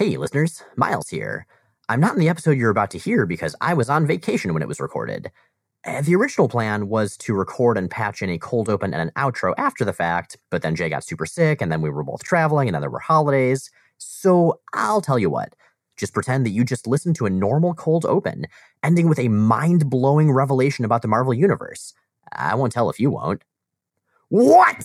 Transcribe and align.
Hey, 0.00 0.16
listeners, 0.16 0.64
Miles 0.76 1.10
here. 1.10 1.46
I'm 1.90 2.00
not 2.00 2.14
in 2.14 2.20
the 2.20 2.30
episode 2.30 2.56
you're 2.56 2.70
about 2.70 2.90
to 2.92 2.98
hear 2.98 3.26
because 3.26 3.54
I 3.60 3.74
was 3.74 3.90
on 3.90 4.06
vacation 4.06 4.54
when 4.54 4.62
it 4.62 4.66
was 4.66 4.80
recorded. 4.80 5.30
Uh, 5.84 6.00
The 6.00 6.14
original 6.14 6.48
plan 6.48 6.88
was 6.88 7.18
to 7.18 7.34
record 7.34 7.76
and 7.76 7.90
patch 7.90 8.22
in 8.22 8.30
a 8.30 8.38
cold 8.38 8.70
open 8.70 8.94
and 8.94 9.02
an 9.02 9.12
outro 9.14 9.52
after 9.58 9.84
the 9.84 9.92
fact, 9.92 10.38
but 10.50 10.62
then 10.62 10.74
Jay 10.74 10.88
got 10.88 11.04
super 11.04 11.26
sick, 11.26 11.60
and 11.60 11.70
then 11.70 11.82
we 11.82 11.90
were 11.90 12.02
both 12.02 12.24
traveling, 12.24 12.66
and 12.66 12.74
then 12.74 12.80
there 12.80 12.88
were 12.88 12.98
holidays. 12.98 13.70
So 13.98 14.58
I'll 14.72 15.02
tell 15.02 15.18
you 15.18 15.28
what. 15.28 15.54
Just 15.98 16.14
pretend 16.14 16.46
that 16.46 16.52
you 16.52 16.64
just 16.64 16.86
listened 16.86 17.16
to 17.16 17.26
a 17.26 17.30
normal 17.30 17.74
cold 17.74 18.06
open, 18.06 18.46
ending 18.82 19.06
with 19.06 19.18
a 19.18 19.28
mind 19.28 19.90
blowing 19.90 20.32
revelation 20.32 20.86
about 20.86 21.02
the 21.02 21.08
Marvel 21.08 21.34
Universe. 21.34 21.92
I 22.32 22.54
won't 22.54 22.72
tell 22.72 22.88
if 22.88 23.00
you 23.00 23.10
won't. 23.10 23.44
What? 24.30 24.78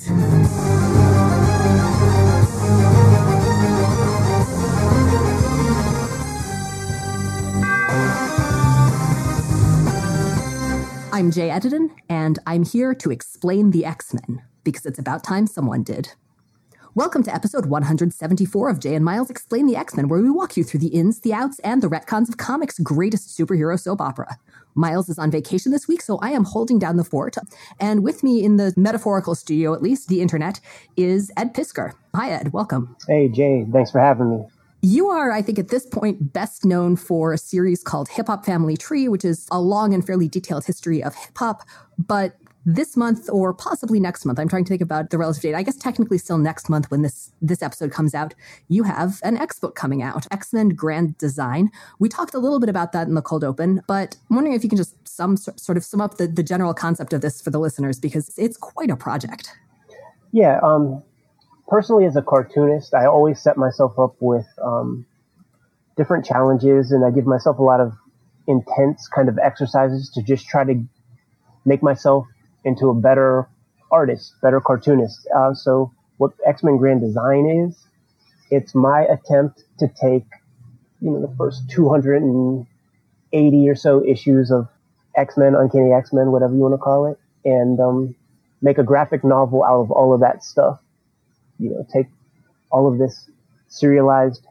I'm 11.15 11.31
Jay 11.31 11.47
Edidin, 11.47 11.91
and 12.09 12.39
I'm 12.45 12.65
here 12.65 12.93
to 12.93 13.09
explain 13.09 13.71
the 13.71 13.85
X 13.85 14.13
Men, 14.13 14.43
because 14.65 14.85
it's 14.85 14.99
about 14.99 15.23
time 15.23 15.47
someone 15.47 15.81
did. 15.81 16.09
Welcome 16.93 17.23
to 17.23 17.33
episode 17.33 17.67
174 17.67 18.69
of 18.69 18.81
Jay 18.81 18.95
and 18.95 19.05
Miles 19.05 19.29
Explain 19.29 19.65
the 19.65 19.77
X 19.77 19.95
Men, 19.95 20.09
where 20.09 20.21
we 20.21 20.29
walk 20.29 20.57
you 20.57 20.65
through 20.65 20.81
the 20.81 20.87
ins, 20.89 21.21
the 21.21 21.33
outs, 21.33 21.59
and 21.59 21.81
the 21.81 21.87
retcons 21.87 22.27
of 22.27 22.35
comics' 22.35 22.79
greatest 22.79 23.29
superhero 23.29 23.79
soap 23.79 24.01
opera. 24.01 24.37
Miles 24.73 25.07
is 25.07 25.17
on 25.17 25.31
vacation 25.31 25.71
this 25.71 25.87
week, 25.87 26.01
so 26.01 26.17
I 26.17 26.31
am 26.31 26.43
holding 26.43 26.79
down 26.79 26.97
the 26.97 27.05
fort. 27.05 27.37
And 27.79 28.03
with 28.03 28.21
me 28.21 28.43
in 28.43 28.57
the 28.57 28.73
metaphorical 28.75 29.35
studio, 29.35 29.73
at 29.73 29.81
least, 29.81 30.09
the 30.09 30.21
internet, 30.21 30.59
is 30.97 31.31
Ed 31.37 31.53
Piskor. 31.53 31.93
Hi, 32.13 32.31
Ed. 32.31 32.51
Welcome. 32.51 32.93
Hey, 33.07 33.29
Jay, 33.29 33.65
thanks 33.71 33.89
for 33.89 34.01
having 34.01 34.31
me. 34.31 34.45
You 34.85 35.09
are, 35.09 35.31
I 35.31 35.41
think, 35.41 35.57
at 35.57 35.69
this 35.69 35.83
point, 35.87 36.31
best 36.31 36.63
known 36.63 36.95
for 36.95 37.33
a 37.33 37.39
series 37.39 37.81
called 37.81 38.07
Hip 38.09 38.27
Hop 38.27 38.45
Family 38.45 38.77
Tree, 38.77 39.07
which 39.07 39.25
is 39.25 39.47
a 39.49 39.59
long 39.59 39.95
and 39.95 40.05
fairly 40.05 40.27
detailed 40.27 40.63
history 40.63 41.03
of 41.03 41.15
hip 41.15 41.35
hop. 41.35 41.63
But 41.97 42.37
this 42.67 42.95
month, 42.95 43.27
or 43.31 43.51
possibly 43.51 43.99
next 43.99 44.25
month, 44.25 44.37
I'm 44.37 44.47
trying 44.47 44.63
to 44.63 44.69
think 44.69 44.83
about 44.83 45.09
the 45.09 45.17
relative 45.17 45.41
date. 45.41 45.55
I 45.55 45.63
guess 45.63 45.75
technically 45.75 46.19
still 46.19 46.37
next 46.37 46.69
month 46.69 46.91
when 46.91 47.01
this 47.01 47.31
this 47.41 47.63
episode 47.63 47.91
comes 47.91 48.13
out. 48.13 48.35
You 48.67 48.83
have 48.83 49.19
an 49.23 49.37
X 49.37 49.57
book 49.57 49.73
coming 49.73 50.03
out, 50.03 50.27
X 50.29 50.53
Men 50.53 50.69
Grand 50.69 51.17
Design. 51.17 51.71
We 51.97 52.07
talked 52.07 52.35
a 52.35 52.39
little 52.39 52.59
bit 52.59 52.69
about 52.69 52.91
that 52.91 53.07
in 53.07 53.15
the 53.15 53.23
cold 53.23 53.43
open, 53.43 53.81
but 53.87 54.17
I'm 54.29 54.35
wondering 54.35 54.55
if 54.55 54.63
you 54.63 54.69
can 54.69 54.77
just 54.77 54.95
some 55.07 55.35
sort 55.35 55.77
of 55.77 55.83
sum 55.83 55.99
up 55.99 56.17
the, 56.17 56.27
the 56.27 56.43
general 56.43 56.75
concept 56.75 57.11
of 57.11 57.21
this 57.21 57.41
for 57.41 57.49
the 57.49 57.59
listeners 57.59 57.99
because 57.99 58.31
it's 58.37 58.55
quite 58.55 58.91
a 58.91 58.95
project. 58.95 59.51
Yeah, 60.31 60.59
um, 60.61 61.01
personally, 61.67 62.05
as 62.05 62.15
a 62.15 62.21
cartoonist, 62.21 62.93
I 62.93 63.05
always 63.05 63.41
set 63.41 63.57
myself 63.57 63.97
up 63.99 64.15
with 64.19 64.45
um, 64.63 65.05
different 65.97 66.25
challenges, 66.25 66.91
and 66.91 67.05
I 67.05 67.11
give 67.11 67.25
myself 67.25 67.59
a 67.59 67.63
lot 67.63 67.79
of 67.79 67.93
intense 68.47 69.07
kind 69.07 69.29
of 69.29 69.39
exercises 69.39 70.11
to 70.13 70.21
just 70.23 70.47
try 70.47 70.63
to 70.63 70.83
make 71.65 71.81
myself 71.81 72.27
into 72.63 72.89
a 72.89 72.93
better 72.95 73.49
artist, 73.91 74.33
better 74.41 74.61
cartoonist. 74.61 75.27
Uh, 75.35 75.53
so, 75.53 75.91
what 76.17 76.31
X 76.45 76.63
Men 76.63 76.77
Grand 76.77 77.01
Design 77.01 77.45
is, 77.67 77.87
it's 78.51 78.75
my 78.75 79.01
attempt 79.01 79.63
to 79.79 79.87
take, 79.87 80.25
you 81.01 81.11
know, 81.11 81.21
the 81.21 81.35
first 81.37 81.69
280 81.71 83.69
or 83.69 83.75
so 83.75 84.05
issues 84.05 84.51
of 84.51 84.67
X 85.15 85.37
Men, 85.37 85.55
Uncanny 85.55 85.91
X 85.93 86.13
Men, 86.13 86.31
whatever 86.31 86.53
you 86.53 86.59
want 86.59 86.73
to 86.73 86.77
call 86.77 87.05
it, 87.07 87.19
and 87.43 87.79
um, 87.79 88.15
make 88.61 88.77
a 88.77 88.83
graphic 88.83 89.23
novel 89.23 89.63
out 89.63 89.81
of 89.81 89.91
all 89.91 90.13
of 90.13 90.21
that 90.21 90.43
stuff. 90.43 90.79
You 91.59 91.71
know, 91.71 91.87
take 91.93 92.07
all 92.71 92.91
of 92.91 92.97
this 92.97 93.29
serialized 93.67 94.45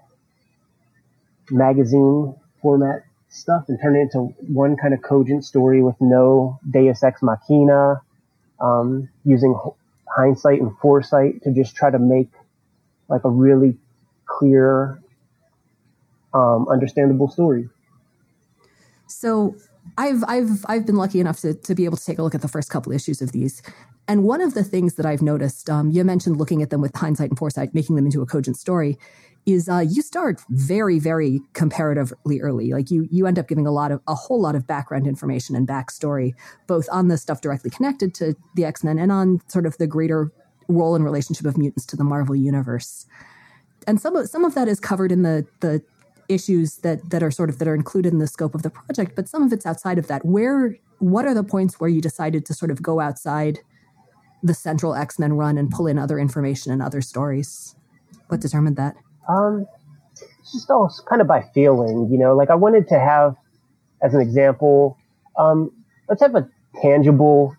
magazine 1.51 2.35
format 2.63 3.05
stuff 3.29 3.65
and 3.69 3.79
turn 3.83 3.97
it 3.97 4.01
into 4.01 4.35
one 4.49 4.77
kind 4.77 4.95
of 4.95 5.03
cogent 5.03 5.45
story 5.45 5.83
with 5.83 5.97
no 6.01 6.59
Deus 6.71 7.03
Ex 7.03 7.23
Machina, 7.23 8.01
um, 8.61 9.09
using 9.25 9.59
hindsight 10.17 10.61
and 10.61 10.77
foresight 10.79 11.43
to 11.43 11.53
just 11.53 11.75
try 11.75 11.91
to 11.91 11.98
make 11.98 12.31
like 13.09 13.25
a 13.25 13.31
really 13.31 13.77
clear, 14.27 15.01
um, 16.33 16.67
understandable 16.69 17.29
story. 17.29 17.69
So 19.07 19.57
I've 19.98 20.25
I've 20.27 20.64
I've 20.67 20.87
been 20.87 20.97
lucky 20.97 21.20
enough 21.20 21.41
to 21.41 21.55
to 21.55 21.75
be 21.75 21.85
able 21.85 21.97
to 21.97 22.05
take 22.05 22.19
a 22.19 22.23
look 22.23 22.35
at 22.35 22.41
the 22.41 22.48
first 22.48 22.70
couple 22.70 22.93
issues 22.93 23.20
of 23.20 23.33
these. 23.33 23.63
And 24.07 24.25
one 24.25 24.41
of 24.41 24.55
the 24.55 24.65
things 24.65 24.95
that 24.95 25.07
I've 25.07 25.23
noticed, 25.23 25.70
um, 25.70 25.91
you 25.91 26.05
mentioned 26.05 26.37
looking 26.37 26.63
at 26.63 26.70
them 26.70 26.81
with 26.81 26.95
hindsight 26.95 27.31
and 27.31 27.39
foresight, 27.39 27.75
making 27.75 27.97
them 27.97 28.05
into 28.05 28.20
a 28.20 28.27
cogent 28.27 28.59
story, 28.59 28.98
is 29.47 29.69
uh, 29.69 29.85
you 29.87 30.03
start 30.03 30.42
very, 30.51 30.98
very 30.98 31.41
comparatively 31.53 32.41
early. 32.41 32.73
Like 32.73 32.91
you, 32.91 33.09
you 33.11 33.27
end 33.27 33.39
up 33.39 33.48
giving 33.48 33.67
a 33.67 33.70
lot 33.70 33.93
of 33.93 34.01
a 34.07 34.14
whole 34.14 34.41
lot 34.41 34.55
of 34.55 34.67
background 34.67 35.07
information 35.07 35.55
and 35.57 35.67
backstory, 35.69 36.35
both 36.67 36.87
on 36.91 37.09
the 37.09 37.19
stuff 37.19 37.41
directly 37.41 37.70
connected 37.70 38.14
to 38.14 38.35
the 38.55 38.64
X 38.64 38.85
Men 38.85 38.98
and 38.98 39.13
on 39.13 39.41
sort 39.48 39.67
of 39.67 39.77
the 39.79 39.87
greater 39.87 40.31
role 40.69 40.95
and 40.95 41.05
relationship 41.05 41.47
of 41.47 41.59
mutants 41.59 41.85
to 41.87 41.97
the 41.97 42.05
Marvel 42.05 42.35
universe. 42.35 43.07
And 43.87 44.01
some 44.01 44.17
of 44.17 44.29
some 44.29 44.45
of 44.45 44.55
that 44.55 44.67
is 44.69 44.81
covered 44.81 45.13
in 45.13 45.23
the 45.23 45.47
the 45.61 45.83
issues 46.29 46.79
that 46.79 47.11
that 47.11 47.23
are 47.23 47.31
sort 47.31 47.51
of 47.51 47.59
that 47.59 47.69
are 47.69 47.75
included 47.75 48.14
in 48.14 48.19
the 48.19 48.27
scope 48.27 48.55
of 48.55 48.63
the 48.63 48.70
project, 48.70 49.14
but 49.14 49.29
some 49.29 49.43
of 49.43 49.53
it's 49.53 49.67
outside 49.67 49.98
of 49.98 50.07
that. 50.07 50.25
Where 50.25 50.77
what 51.01 51.27
are 51.27 51.35
the 51.35 51.45
points 51.45 51.79
where 51.79 51.91
you 51.91 52.01
decided 52.01 52.47
to 52.47 52.55
sort 52.55 52.70
of 52.70 52.81
go 52.81 53.01
outside 53.01 53.61
the 54.45 54.55
central 54.55 54.95
X 54.95 55.19
Men 55.19 55.33
run 55.33 55.59
and 55.59 55.71
pull 55.71 55.87
in 55.87 55.99
other 55.99 56.19
information 56.19 56.71
and 56.71 56.83
other 56.83 57.01
stories? 57.01 57.75
What 58.29 58.41
determined 58.41 58.77
that? 58.77 58.95
Um, 59.29 59.67
just 60.53 60.71
all 60.71 60.93
kind 61.09 61.23
of 61.23 61.27
by 61.27 61.43
feeling, 61.55 62.09
you 62.11 62.19
know, 62.19 62.37
like 62.37 62.51
I 62.51 62.55
wanted 62.55 62.87
to 62.89 62.99
have, 62.99 63.35
as 64.03 64.15
an 64.15 64.21
example, 64.21 64.99
um, 65.39 65.73
let's 66.09 66.21
have 66.21 66.35
a 66.35 66.49
tangible 66.83 67.57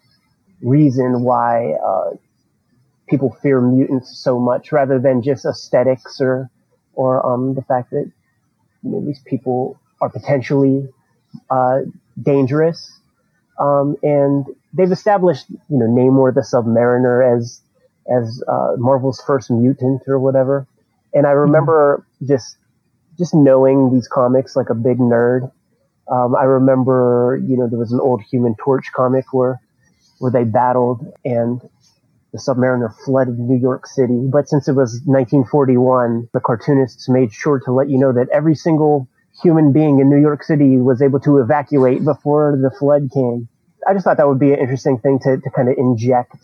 reason 0.62 1.24
why, 1.24 1.74
uh, 1.74 2.12
people 3.10 3.36
fear 3.42 3.62
mutants 3.62 4.18
so 4.18 4.40
much 4.40 4.72
rather 4.72 5.00
than 5.00 5.22
just 5.22 5.46
aesthetics 5.46 6.22
or, 6.22 6.50
or, 6.94 7.26
um, 7.26 7.56
the 7.56 7.62
fact 7.64 7.90
that, 7.92 8.12
you 8.84 8.92
know, 8.92 9.04
these 9.04 9.20
people 9.26 9.80
are 10.02 10.10
potentially, 10.10 10.88
uh, 11.50 11.80
dangerous. 12.22 13.00
Um, 13.60 13.96
and 14.04 14.46
they've 14.76 14.92
established, 14.92 15.50
you 15.50 15.78
know, 15.78 15.86
Namor 15.86 16.34
the 16.34 16.42
Submariner 16.42 17.38
as, 17.38 17.62
as, 18.12 18.44
uh, 18.48 18.74
Marvel's 18.78 19.22
first 19.26 19.50
mutant 19.50 20.04
or 20.08 20.20
whatever. 20.20 20.68
And 21.14 21.26
I 21.26 21.32
remember 21.32 22.06
just, 22.28 22.58
just 23.18 23.34
knowing 23.34 23.92
these 23.94 24.08
comics 24.08 24.56
like 24.56 24.70
a 24.70 24.76
big 24.76 24.98
nerd. 24.98 25.52
Um, 26.12 26.36
I 26.36 26.44
remember, 26.44 27.42
you 27.48 27.58
know, 27.58 27.68
there 27.68 27.80
was 27.80 27.92
an 27.92 28.00
old 28.00 28.22
Human 28.30 28.56
Torch 28.56 28.92
comic 28.94 29.34
where, 29.34 29.62
where 30.20 30.32
they 30.32 30.44
battled 30.44 31.06
and 31.24 31.62
the 32.36 32.42
Submariner 32.42 32.94
flooded 33.06 33.40
New 33.40 33.58
York 33.58 33.88
City. 33.88 34.28
But 34.30 34.50
since 34.50 34.68
it 34.68 34.74
was 34.74 35.02
1941, 35.06 36.28
the 36.34 36.42
cartoonists 36.42 37.08
made 37.08 37.32
sure 37.32 37.62
to 37.62 37.72
let 37.72 37.90
you 37.90 37.98
know 37.98 38.12
that 38.12 38.28
every 38.30 38.56
single 38.56 39.08
human 39.42 39.72
being 39.72 40.00
in 40.00 40.10
New 40.10 40.20
York 40.20 40.44
City 40.44 40.78
was 40.78 41.02
able 41.02 41.22
to 41.22 41.40
evacuate 41.40 42.04
before 42.04 42.60
the 42.62 42.72
flood 42.78 43.10
came. 43.14 43.48
I 43.88 43.94
just 43.94 44.04
thought 44.04 44.18
that 44.18 44.28
would 44.28 44.40
be 44.40 44.54
an 44.54 44.60
interesting 44.60 44.98
thing 45.00 45.20
to, 45.20 45.38
to 45.38 45.50
kind 45.52 45.70
of 45.70 45.76
inject 45.78 46.36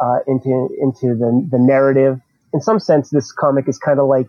uh, 0.00 0.18
into 0.26 0.68
into 0.80 1.14
the 1.14 1.46
the 1.50 1.58
narrative. 1.58 2.20
In 2.52 2.60
some 2.60 2.78
sense, 2.78 3.10
this 3.10 3.32
comic 3.32 3.68
is 3.68 3.78
kind 3.78 3.98
of 3.98 4.08
like 4.08 4.28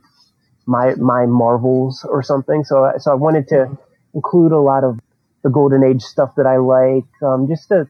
my 0.65 0.95
my 0.95 1.25
Marvels 1.25 2.05
or 2.07 2.23
something. 2.23 2.63
So 2.63 2.91
so 2.99 3.11
I 3.11 3.15
wanted 3.15 3.47
to 3.49 3.77
include 4.13 4.51
a 4.51 4.59
lot 4.59 4.83
of 4.83 4.99
the 5.43 5.49
Golden 5.49 5.83
Age 5.83 6.01
stuff 6.01 6.35
that 6.35 6.45
I 6.45 6.57
like, 6.57 7.05
um, 7.21 7.47
just 7.47 7.71
a 7.71 7.87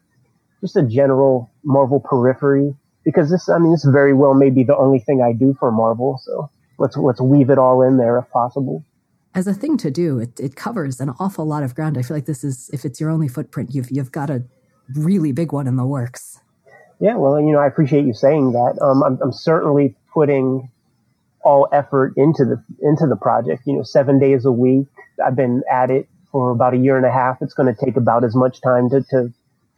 just 0.61 0.75
a 0.75 0.83
general 0.83 1.49
Marvel 1.63 1.99
periphery. 1.99 2.75
Because 3.03 3.31
this, 3.31 3.47
I 3.47 3.57
mean, 3.57 3.71
this 3.71 3.85
very 3.85 4.13
well 4.13 4.33
may 4.33 4.49
be 4.49 4.63
the 4.63 4.75
only 4.75 4.99
thing 4.99 5.21
I 5.21 5.31
do 5.31 5.55
for 5.59 5.71
Marvel. 5.71 6.19
So 6.23 6.49
let's 6.77 6.97
let's 6.97 7.21
weave 7.21 7.49
it 7.49 7.57
all 7.57 7.81
in 7.81 7.97
there 7.97 8.17
if 8.17 8.29
possible. 8.31 8.83
As 9.37 9.45
a 9.45 9.53
thing 9.53 9.77
to 9.77 9.91
do, 9.91 10.17
it, 10.17 10.39
it 10.39 10.55
covers 10.55 10.99
an 10.99 11.11
awful 11.19 11.45
lot 11.45 11.61
of 11.61 11.75
ground. 11.75 11.95
I 11.95 12.01
feel 12.01 12.17
like 12.17 12.25
this 12.25 12.43
is, 12.43 12.71
if 12.73 12.83
it's 12.85 12.99
your 12.99 13.11
only 13.11 13.27
footprint, 13.27 13.69
you've 13.71 13.91
you've 13.91 14.11
got 14.11 14.31
a 14.31 14.43
really 14.95 15.31
big 15.31 15.53
one 15.53 15.67
in 15.67 15.75
the 15.75 15.85
works. 15.85 16.39
Yeah, 16.99 17.17
well, 17.17 17.39
you 17.39 17.51
know, 17.51 17.59
I 17.59 17.67
appreciate 17.67 18.03
you 18.03 18.15
saying 18.15 18.53
that. 18.53 18.79
Um, 18.81 19.03
I'm, 19.03 19.19
I'm 19.21 19.31
certainly 19.31 19.95
putting 20.11 20.71
all 21.43 21.67
effort 21.71 22.13
into 22.17 22.45
the 22.45 22.63
into 22.81 23.05
the 23.05 23.15
project. 23.15 23.61
You 23.67 23.73
know, 23.73 23.83
seven 23.83 24.17
days 24.17 24.43
a 24.43 24.51
week. 24.51 24.87
I've 25.23 25.35
been 25.35 25.61
at 25.71 25.91
it 25.91 26.09
for 26.31 26.49
about 26.49 26.73
a 26.73 26.77
year 26.77 26.97
and 26.97 27.05
a 27.05 27.11
half. 27.11 27.37
It's 27.39 27.53
going 27.53 27.71
to 27.71 27.85
take 27.85 27.95
about 27.95 28.23
as 28.23 28.33
much 28.33 28.59
time 28.61 28.89
to, 28.89 29.03
to 29.11 29.31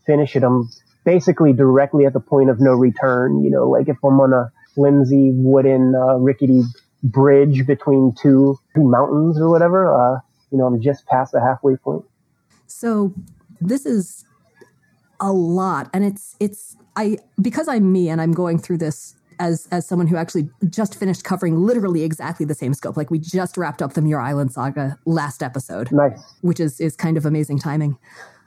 finish 0.05 0.37
it. 0.37 0.43
I'm 0.43 0.69
basically 1.03 1.51
directly 1.51 2.05
at 2.05 2.13
the 2.13 2.21
point 2.21 2.49
of 2.49 2.61
no 2.61 2.71
return. 2.71 3.43
You 3.43 3.49
know, 3.49 3.69
like 3.69 3.89
if 3.89 3.97
I'm 4.05 4.21
on 4.21 4.31
a 4.31 4.53
flimsy 4.73 5.31
wooden 5.33 5.95
uh, 5.95 6.15
rickety 6.15 6.61
bridge 7.03 7.65
between 7.65 8.13
two 8.19 8.57
two 8.75 8.83
mountains 8.83 9.39
or 9.39 9.49
whatever, 9.49 9.93
uh, 9.93 10.19
you 10.51 10.57
know, 10.57 10.65
I'm 10.65 10.81
just 10.81 11.05
past 11.07 11.31
the 11.31 11.41
halfway 11.41 11.75
point. 11.77 12.03
So 12.67 13.13
this 13.61 13.85
is 13.85 14.25
a 15.19 15.31
lot, 15.31 15.89
and 15.93 16.03
it's 16.03 16.35
it's 16.39 16.75
I 16.95 17.17
because 17.41 17.67
I'm 17.67 17.91
me 17.91 18.09
and 18.09 18.21
I'm 18.21 18.33
going 18.33 18.57
through 18.57 18.77
this 18.77 19.15
as 19.39 19.67
as 19.71 19.87
someone 19.87 20.07
who 20.07 20.17
actually 20.17 20.49
just 20.69 20.95
finished 20.95 21.23
covering 21.23 21.57
literally 21.57 22.03
exactly 22.03 22.45
the 22.45 22.55
same 22.55 22.73
scope. 22.73 22.97
Like 22.97 23.09
we 23.09 23.19
just 23.19 23.57
wrapped 23.57 23.81
up 23.81 23.93
the 23.93 24.01
Muir 24.01 24.19
Island 24.19 24.51
saga 24.51 24.97
last 25.05 25.41
episode. 25.41 25.91
Nice. 25.91 26.19
Which 26.41 26.59
is 26.59 26.79
is 26.79 26.95
kind 26.95 27.17
of 27.17 27.25
amazing 27.25 27.59
timing. 27.59 27.97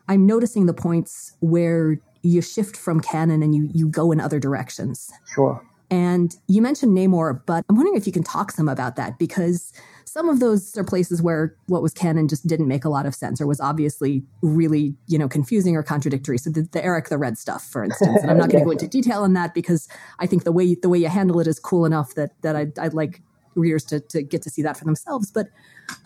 I'm 0.08 0.26
noticing 0.26 0.66
the 0.66 0.74
points 0.74 1.36
where 1.40 1.98
you 2.22 2.42
shift 2.42 2.76
from 2.76 3.00
canon 3.00 3.42
and 3.42 3.54
you 3.54 3.68
you 3.72 3.88
go 3.88 4.12
in 4.12 4.20
other 4.20 4.38
directions. 4.38 5.10
Sure. 5.34 5.64
And 5.92 6.34
you 6.48 6.62
mentioned 6.62 6.96
Namor, 6.96 7.42
but 7.44 7.66
I'm 7.68 7.76
wondering 7.76 7.98
if 7.98 8.06
you 8.06 8.14
can 8.14 8.22
talk 8.22 8.50
some 8.50 8.66
about 8.66 8.96
that 8.96 9.18
because 9.18 9.74
some 10.06 10.30
of 10.30 10.40
those 10.40 10.74
are 10.78 10.84
places 10.84 11.20
where 11.20 11.54
what 11.66 11.82
was 11.82 11.92
canon 11.92 12.28
just 12.28 12.46
didn't 12.46 12.66
make 12.66 12.86
a 12.86 12.88
lot 12.88 13.04
of 13.04 13.14
sense 13.14 13.42
or 13.42 13.46
was 13.46 13.60
obviously 13.60 14.24
really, 14.40 14.94
you 15.06 15.18
know, 15.18 15.28
confusing 15.28 15.76
or 15.76 15.82
contradictory. 15.82 16.38
So 16.38 16.48
the, 16.48 16.62
the 16.62 16.82
Eric 16.82 17.10
the 17.10 17.18
Red 17.18 17.36
stuff, 17.36 17.62
for 17.62 17.84
instance, 17.84 18.22
and 18.22 18.30
I'm 18.30 18.38
not 18.38 18.48
going 18.48 18.60
to 18.60 18.64
go 18.64 18.70
into 18.78 18.88
detail 18.88 19.22
on 19.22 19.34
that 19.34 19.52
because 19.52 19.86
I 20.18 20.26
think 20.26 20.44
the 20.44 20.52
way 20.52 20.74
the 20.74 20.88
way 20.88 20.96
you 20.96 21.08
handle 21.08 21.38
it 21.40 21.46
is 21.46 21.58
cool 21.58 21.84
enough 21.84 22.14
that 22.14 22.30
that 22.40 22.56
I'd, 22.56 22.78
I'd 22.78 22.94
like 22.94 23.20
readers 23.54 23.84
to, 23.84 24.00
to 24.00 24.22
get 24.22 24.40
to 24.42 24.50
see 24.50 24.62
that 24.62 24.78
for 24.78 24.86
themselves. 24.86 25.30
But 25.30 25.48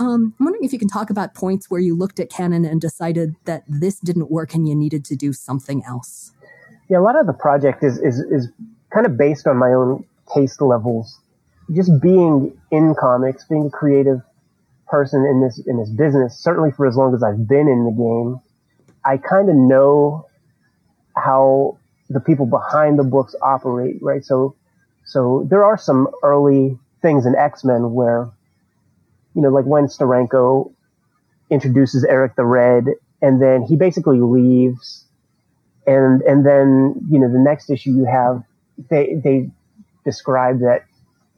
um, 0.00 0.34
I'm 0.40 0.46
wondering 0.46 0.64
if 0.64 0.72
you 0.72 0.80
can 0.80 0.88
talk 0.88 1.10
about 1.10 1.34
points 1.34 1.70
where 1.70 1.80
you 1.80 1.94
looked 1.94 2.18
at 2.18 2.28
canon 2.28 2.64
and 2.64 2.80
decided 2.80 3.36
that 3.44 3.62
this 3.68 4.00
didn't 4.00 4.32
work 4.32 4.52
and 4.52 4.68
you 4.68 4.74
needed 4.74 5.04
to 5.04 5.14
do 5.14 5.32
something 5.32 5.84
else. 5.84 6.32
Yeah, 6.88 6.98
a 6.98 7.00
lot 7.00 7.16
of 7.18 7.26
the 7.28 7.32
project 7.32 7.84
is 7.84 7.98
is 7.98 8.18
is 8.18 8.48
kind 8.96 9.06
of 9.06 9.18
based 9.18 9.46
on 9.46 9.58
my 9.58 9.74
own 9.74 10.02
taste 10.34 10.62
levels. 10.62 11.20
Just 11.74 11.90
being 12.00 12.56
in 12.70 12.94
comics, 12.98 13.44
being 13.44 13.66
a 13.66 13.70
creative 13.70 14.22
person 14.88 15.26
in 15.26 15.42
this 15.42 15.60
in 15.66 15.76
this 15.78 15.90
business, 15.90 16.38
certainly 16.38 16.70
for 16.70 16.86
as 16.86 16.96
long 16.96 17.14
as 17.14 17.22
I've 17.22 17.46
been 17.46 17.68
in 17.68 17.84
the 17.84 17.90
game, 17.90 18.40
I 19.04 19.18
kind 19.18 19.50
of 19.50 19.56
know 19.56 20.26
how 21.14 21.76
the 22.08 22.20
people 22.20 22.46
behind 22.46 22.98
the 22.98 23.04
books 23.04 23.34
operate, 23.42 23.96
right? 24.00 24.24
So 24.24 24.56
so 25.04 25.46
there 25.50 25.62
are 25.62 25.76
some 25.76 26.08
early 26.22 26.78
things 27.02 27.26
in 27.26 27.34
X-Men 27.36 27.92
where 27.92 28.30
you 29.34 29.42
know, 29.42 29.50
like 29.50 29.66
when 29.66 29.88
Steranko 29.88 30.72
introduces 31.50 32.02
Eric 32.04 32.36
the 32.36 32.46
Red 32.46 32.84
and 33.20 33.42
then 33.42 33.62
he 33.62 33.76
basically 33.76 34.20
leaves 34.20 35.04
and 35.86 36.22
and 36.22 36.46
then 36.46 36.94
you 37.10 37.18
know 37.18 37.30
the 37.30 37.38
next 37.38 37.68
issue 37.68 37.90
you 37.90 38.06
have 38.06 38.42
they 38.90 39.14
they 39.22 39.50
describe 40.04 40.60
that 40.60 40.84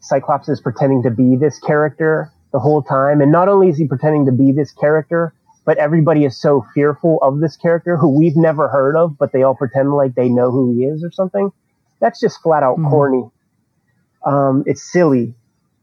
Cyclops 0.01 0.49
is 0.49 0.61
pretending 0.61 1.03
to 1.03 1.11
be 1.11 1.37
this 1.37 1.59
character 1.59 2.33
the 2.53 2.59
whole 2.59 2.83
time, 2.83 3.21
and 3.21 3.31
not 3.33 3.49
only 3.49 3.69
is 3.69 3.77
he 3.77 3.87
pretending 3.87 4.27
to 4.27 4.33
be 4.33 4.53
this 4.53 4.73
character, 4.73 5.35
but 5.65 5.77
everybody 5.79 6.25
is 6.25 6.41
so 6.41 6.65
fearful 6.73 7.19
of 7.21 7.41
this 7.41 7.57
character 7.57 7.97
who 7.97 8.09
we've 8.09 8.37
never 8.37 8.69
heard 8.69 8.97
of, 8.97 9.19
but 9.19 9.33
they 9.33 9.43
all 9.43 9.55
pretend 9.55 9.93
like 9.93 10.15
they 10.15 10.29
know 10.29 10.51
who 10.51 10.73
he 10.73 10.85
is 10.85 11.05
or 11.05 11.11
something. 11.11 11.53
That's 12.01 12.21
just 12.21 12.41
flat 12.41 12.63
out 12.63 12.79
mm-hmm. 12.79 12.89
corny. 12.89 13.31
Um, 14.25 14.65
it's 14.67 14.83
silly, 14.83 15.35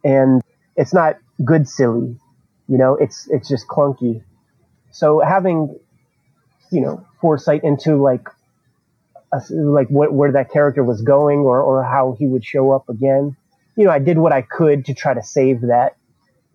and 0.03 0.41
it's 0.75 0.93
not 0.93 1.17
good 1.43 1.67
silly. 1.67 2.17
You 2.67 2.77
know, 2.77 2.95
it's 2.95 3.27
it's 3.29 3.47
just 3.47 3.67
clunky. 3.67 4.23
So 4.91 5.19
having, 5.19 5.77
you 6.71 6.81
know, 6.81 7.05
foresight 7.21 7.63
into 7.63 8.01
like 8.01 8.27
like 9.51 9.87
what, 9.89 10.13
where 10.13 10.31
that 10.31 10.51
character 10.51 10.83
was 10.83 11.01
going 11.01 11.39
or, 11.39 11.61
or 11.61 11.83
how 11.83 12.15
he 12.17 12.27
would 12.27 12.43
show 12.43 12.71
up 12.71 12.89
again. 12.89 13.35
You 13.75 13.85
know, 13.85 13.91
I 13.91 13.99
did 13.99 14.17
what 14.17 14.31
I 14.31 14.41
could 14.41 14.85
to 14.85 14.93
try 14.93 15.13
to 15.13 15.21
save 15.21 15.61
that. 15.61 15.97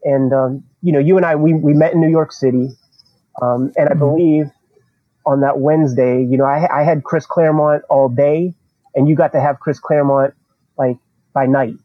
And, 0.04 0.32
um, 0.32 0.64
you 0.82 0.92
know, 0.92 0.98
you 0.98 1.16
and 1.16 1.26
I, 1.26 1.36
we, 1.36 1.52
we 1.52 1.74
met 1.74 1.92
in 1.92 2.00
New 2.00 2.10
York 2.10 2.32
City. 2.32 2.68
Um, 3.42 3.72
and 3.76 3.88
I 3.88 3.92
mm-hmm. 3.92 3.98
believe 3.98 4.50
on 5.26 5.40
that 5.42 5.58
Wednesday, 5.58 6.22
you 6.22 6.36
know, 6.36 6.44
I, 6.44 6.80
I 6.80 6.84
had 6.84 7.04
Chris 7.04 7.26
Claremont 7.26 7.82
all 7.90 8.08
day 8.08 8.54
and 8.94 9.08
you 9.08 9.14
got 9.14 9.32
to 9.32 9.40
have 9.40 9.60
Chris 9.60 9.78
Claremont 9.78 10.34
like 10.78 10.96
by 11.34 11.46
night. 11.46 11.76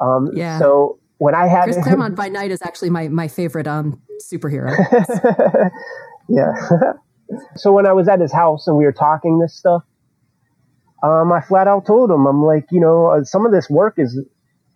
Um, 0.00 0.30
yeah. 0.32 0.58
So 0.58 0.98
when 1.18 1.34
I 1.34 1.46
had 1.48 1.64
Chris 1.64 1.78
Claremont 1.82 2.14
by 2.14 2.28
night 2.28 2.50
is 2.50 2.62
actually 2.62 2.90
my, 2.90 3.08
my 3.08 3.28
favorite, 3.28 3.66
um, 3.66 4.00
superhero. 4.22 4.70
yeah. 6.28 6.52
so 7.56 7.72
when 7.72 7.86
I 7.86 7.92
was 7.92 8.08
at 8.08 8.20
his 8.20 8.32
house 8.32 8.66
and 8.66 8.76
we 8.76 8.84
were 8.84 8.92
talking 8.92 9.38
this 9.38 9.54
stuff, 9.54 9.82
um, 11.02 11.32
I 11.32 11.40
flat 11.40 11.68
out 11.68 11.86
told 11.86 12.10
him, 12.10 12.26
I'm 12.26 12.44
like, 12.44 12.66
you 12.70 12.80
know, 12.80 13.06
uh, 13.06 13.24
some 13.24 13.46
of 13.46 13.52
this 13.52 13.70
work 13.70 13.94
is, 13.98 14.20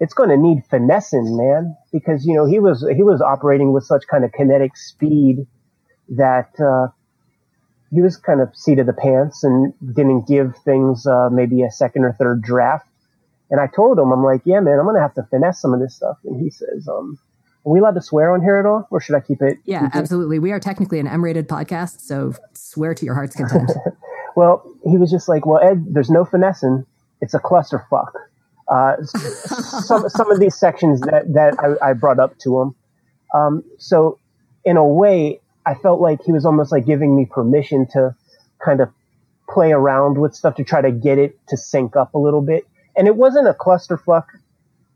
it's 0.00 0.14
going 0.14 0.30
to 0.30 0.36
need 0.36 0.64
finessing, 0.70 1.36
man, 1.36 1.76
because, 1.92 2.26
you 2.26 2.34
know, 2.34 2.46
he 2.46 2.58
was, 2.58 2.86
he 2.94 3.02
was 3.02 3.20
operating 3.20 3.72
with 3.72 3.84
such 3.84 4.04
kind 4.10 4.24
of 4.24 4.32
kinetic 4.32 4.76
speed 4.76 5.46
that, 6.08 6.50
uh, 6.60 6.88
he 7.90 8.00
was 8.00 8.16
kind 8.16 8.40
of 8.40 8.48
seat 8.56 8.78
of 8.78 8.86
the 8.86 8.92
pants 8.92 9.44
and 9.44 9.74
didn't 9.94 10.26
give 10.26 10.56
things, 10.64 11.06
uh, 11.06 11.28
maybe 11.30 11.62
a 11.62 11.70
second 11.70 12.04
or 12.04 12.16
third 12.18 12.42
draft. 12.42 12.86
And 13.50 13.60
I 13.60 13.66
told 13.66 13.98
him, 13.98 14.10
I'm 14.12 14.24
like, 14.24 14.40
yeah, 14.44 14.60
man, 14.60 14.78
I'm 14.78 14.86
going 14.86 14.96
to 14.96 15.02
have 15.02 15.14
to 15.14 15.24
finesse 15.24 15.60
some 15.60 15.74
of 15.74 15.80
this 15.80 15.94
stuff. 15.94 16.16
And 16.24 16.40
he 16.40 16.48
says, 16.48 16.88
um, 16.88 17.18
are 17.66 17.72
we 17.72 17.80
allowed 17.80 17.94
to 17.94 18.02
swear 18.02 18.32
on 18.32 18.40
here 18.42 18.56
at 18.56 18.66
all, 18.66 18.88
or 18.90 19.00
should 19.00 19.14
I 19.14 19.20
keep 19.20 19.42
it? 19.42 19.58
Yeah, 19.64 19.90
absolutely. 19.92 20.38
We 20.38 20.52
are 20.52 20.58
technically 20.58 20.98
an 20.98 21.06
M-rated 21.06 21.48
podcast, 21.48 22.00
so 22.00 22.34
swear 22.54 22.94
to 22.94 23.04
your 23.04 23.14
heart's 23.14 23.36
content. 23.36 23.70
Well, 24.36 24.64
he 24.84 24.96
was 24.96 25.10
just 25.10 25.28
like, 25.28 25.46
well, 25.46 25.62
Ed, 25.62 25.84
there's 25.88 26.10
no 26.10 26.24
finessing. 26.24 26.86
It's 27.20 27.34
a 27.34 27.38
clusterfuck. 27.38 28.12
Uh, 28.68 28.96
some, 29.04 30.08
some 30.08 30.30
of 30.30 30.40
these 30.40 30.56
sections 30.56 31.00
that, 31.02 31.32
that 31.34 31.54
I, 31.58 31.90
I 31.90 31.92
brought 31.92 32.18
up 32.18 32.38
to 32.38 32.60
him. 32.60 32.74
Um, 33.34 33.64
so 33.78 34.18
in 34.64 34.76
a 34.76 34.86
way, 34.86 35.40
I 35.66 35.74
felt 35.74 36.00
like 36.00 36.22
he 36.24 36.32
was 36.32 36.44
almost 36.44 36.72
like 36.72 36.86
giving 36.86 37.16
me 37.16 37.26
permission 37.26 37.86
to 37.92 38.14
kind 38.64 38.80
of 38.80 38.90
play 39.48 39.72
around 39.72 40.18
with 40.18 40.34
stuff 40.34 40.54
to 40.56 40.64
try 40.64 40.80
to 40.80 40.90
get 40.90 41.18
it 41.18 41.38
to 41.48 41.56
sync 41.56 41.96
up 41.96 42.14
a 42.14 42.18
little 42.18 42.42
bit. 42.42 42.64
And 42.96 43.06
it 43.06 43.16
wasn't 43.16 43.48
a 43.48 43.52
clusterfuck, 43.52 44.24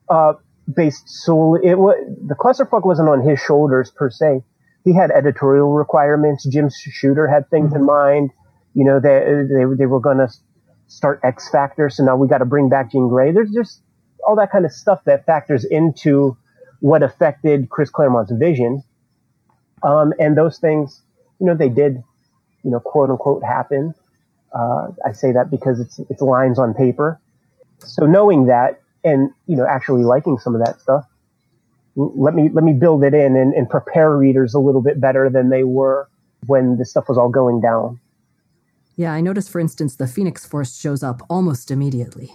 uh, 0.08 0.34
based 0.72 1.08
solely, 1.08 1.60
it 1.68 1.78
was, 1.78 1.96
the 2.26 2.34
clusterfuck 2.34 2.84
wasn't 2.84 3.08
on 3.08 3.28
his 3.28 3.38
shoulders 3.38 3.90
per 3.90 4.10
se. 4.10 4.42
He 4.84 4.94
had 4.94 5.10
editorial 5.10 5.72
requirements. 5.72 6.48
Jim 6.48 6.70
Shooter 6.70 7.26
had 7.26 7.50
things 7.50 7.72
mm-hmm. 7.72 7.80
in 7.80 7.86
mind 7.86 8.30
you 8.76 8.84
know, 8.84 9.00
they, 9.00 9.24
they, 9.48 9.64
they 9.74 9.86
were 9.86 10.00
going 10.00 10.18
to 10.18 10.28
start 10.86 11.18
X 11.24 11.48
Factor. 11.48 11.88
So 11.88 12.04
now 12.04 12.14
we 12.14 12.28
got 12.28 12.38
to 12.38 12.44
bring 12.44 12.68
back 12.68 12.92
Jean 12.92 13.08
Grey. 13.08 13.32
There's 13.32 13.50
just 13.50 13.80
all 14.28 14.36
that 14.36 14.52
kind 14.52 14.66
of 14.66 14.70
stuff 14.70 15.00
that 15.06 15.24
factors 15.24 15.64
into 15.64 16.36
what 16.80 17.02
affected 17.02 17.70
Chris 17.70 17.88
Claremont's 17.88 18.32
vision. 18.32 18.84
Um, 19.82 20.12
and 20.18 20.36
those 20.36 20.58
things, 20.58 21.00
you 21.40 21.46
know, 21.46 21.54
they 21.54 21.70
did, 21.70 22.02
you 22.62 22.70
know, 22.70 22.78
quote 22.78 23.08
unquote 23.08 23.42
happen. 23.42 23.94
Uh, 24.54 24.88
I 25.06 25.12
say 25.12 25.32
that 25.32 25.50
because 25.50 25.80
it's, 25.80 25.98
it's 26.10 26.20
lines 26.20 26.58
on 26.58 26.74
paper. 26.74 27.18
So 27.78 28.04
knowing 28.04 28.46
that 28.46 28.82
and, 29.04 29.30
you 29.46 29.56
know, 29.56 29.66
actually 29.66 30.04
liking 30.04 30.38
some 30.38 30.54
of 30.54 30.62
that 30.62 30.80
stuff, 30.82 31.06
let 31.94 32.34
me, 32.34 32.50
let 32.52 32.62
me 32.62 32.74
build 32.74 33.04
it 33.04 33.14
in 33.14 33.36
and, 33.36 33.54
and 33.54 33.70
prepare 33.70 34.14
readers 34.14 34.52
a 34.52 34.58
little 34.58 34.82
bit 34.82 35.00
better 35.00 35.30
than 35.30 35.48
they 35.48 35.62
were 35.62 36.10
when 36.46 36.76
this 36.76 36.90
stuff 36.90 37.08
was 37.08 37.16
all 37.16 37.30
going 37.30 37.62
down. 37.62 38.00
Yeah, 38.96 39.12
I 39.12 39.20
noticed, 39.20 39.50
for 39.50 39.60
instance, 39.60 39.96
the 39.96 40.06
Phoenix 40.06 40.46
Force 40.46 40.78
shows 40.78 41.02
up 41.02 41.20
almost 41.28 41.70
immediately. 41.70 42.32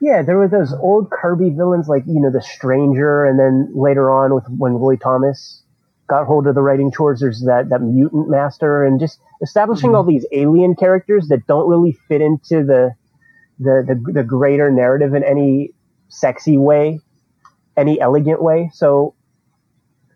Yeah, 0.00 0.22
there 0.22 0.36
were 0.36 0.48
those 0.48 0.72
old 0.74 1.10
Kirby 1.10 1.50
villains 1.50 1.88
like, 1.88 2.04
you 2.06 2.20
know, 2.20 2.30
the 2.30 2.42
Stranger, 2.42 3.24
and 3.24 3.38
then 3.38 3.72
later 3.74 4.10
on 4.10 4.34
with 4.34 4.44
when 4.48 4.74
Roy 4.74 4.96
Thomas 4.96 5.62
got 6.08 6.26
hold 6.26 6.46
of 6.46 6.54
the 6.54 6.62
writing 6.62 6.92
chores, 6.92 7.20
there's 7.20 7.42
that, 7.46 7.68
that 7.70 7.80
mutant 7.80 8.28
master, 8.28 8.84
and 8.84 9.00
just 9.00 9.18
establishing 9.42 9.88
mm-hmm. 9.88 9.96
all 9.96 10.04
these 10.04 10.26
alien 10.32 10.74
characters 10.74 11.28
that 11.28 11.46
don't 11.46 11.68
really 11.68 11.98
fit 12.06 12.20
into 12.20 12.64
the, 12.64 12.94
the, 13.58 13.84
the, 13.86 14.12
the 14.12 14.22
greater 14.22 14.70
narrative 14.70 15.14
in 15.14 15.24
any 15.24 15.70
sexy 16.08 16.56
way, 16.56 17.00
any 17.76 18.00
elegant 18.00 18.42
way. 18.42 18.70
So 18.72 19.14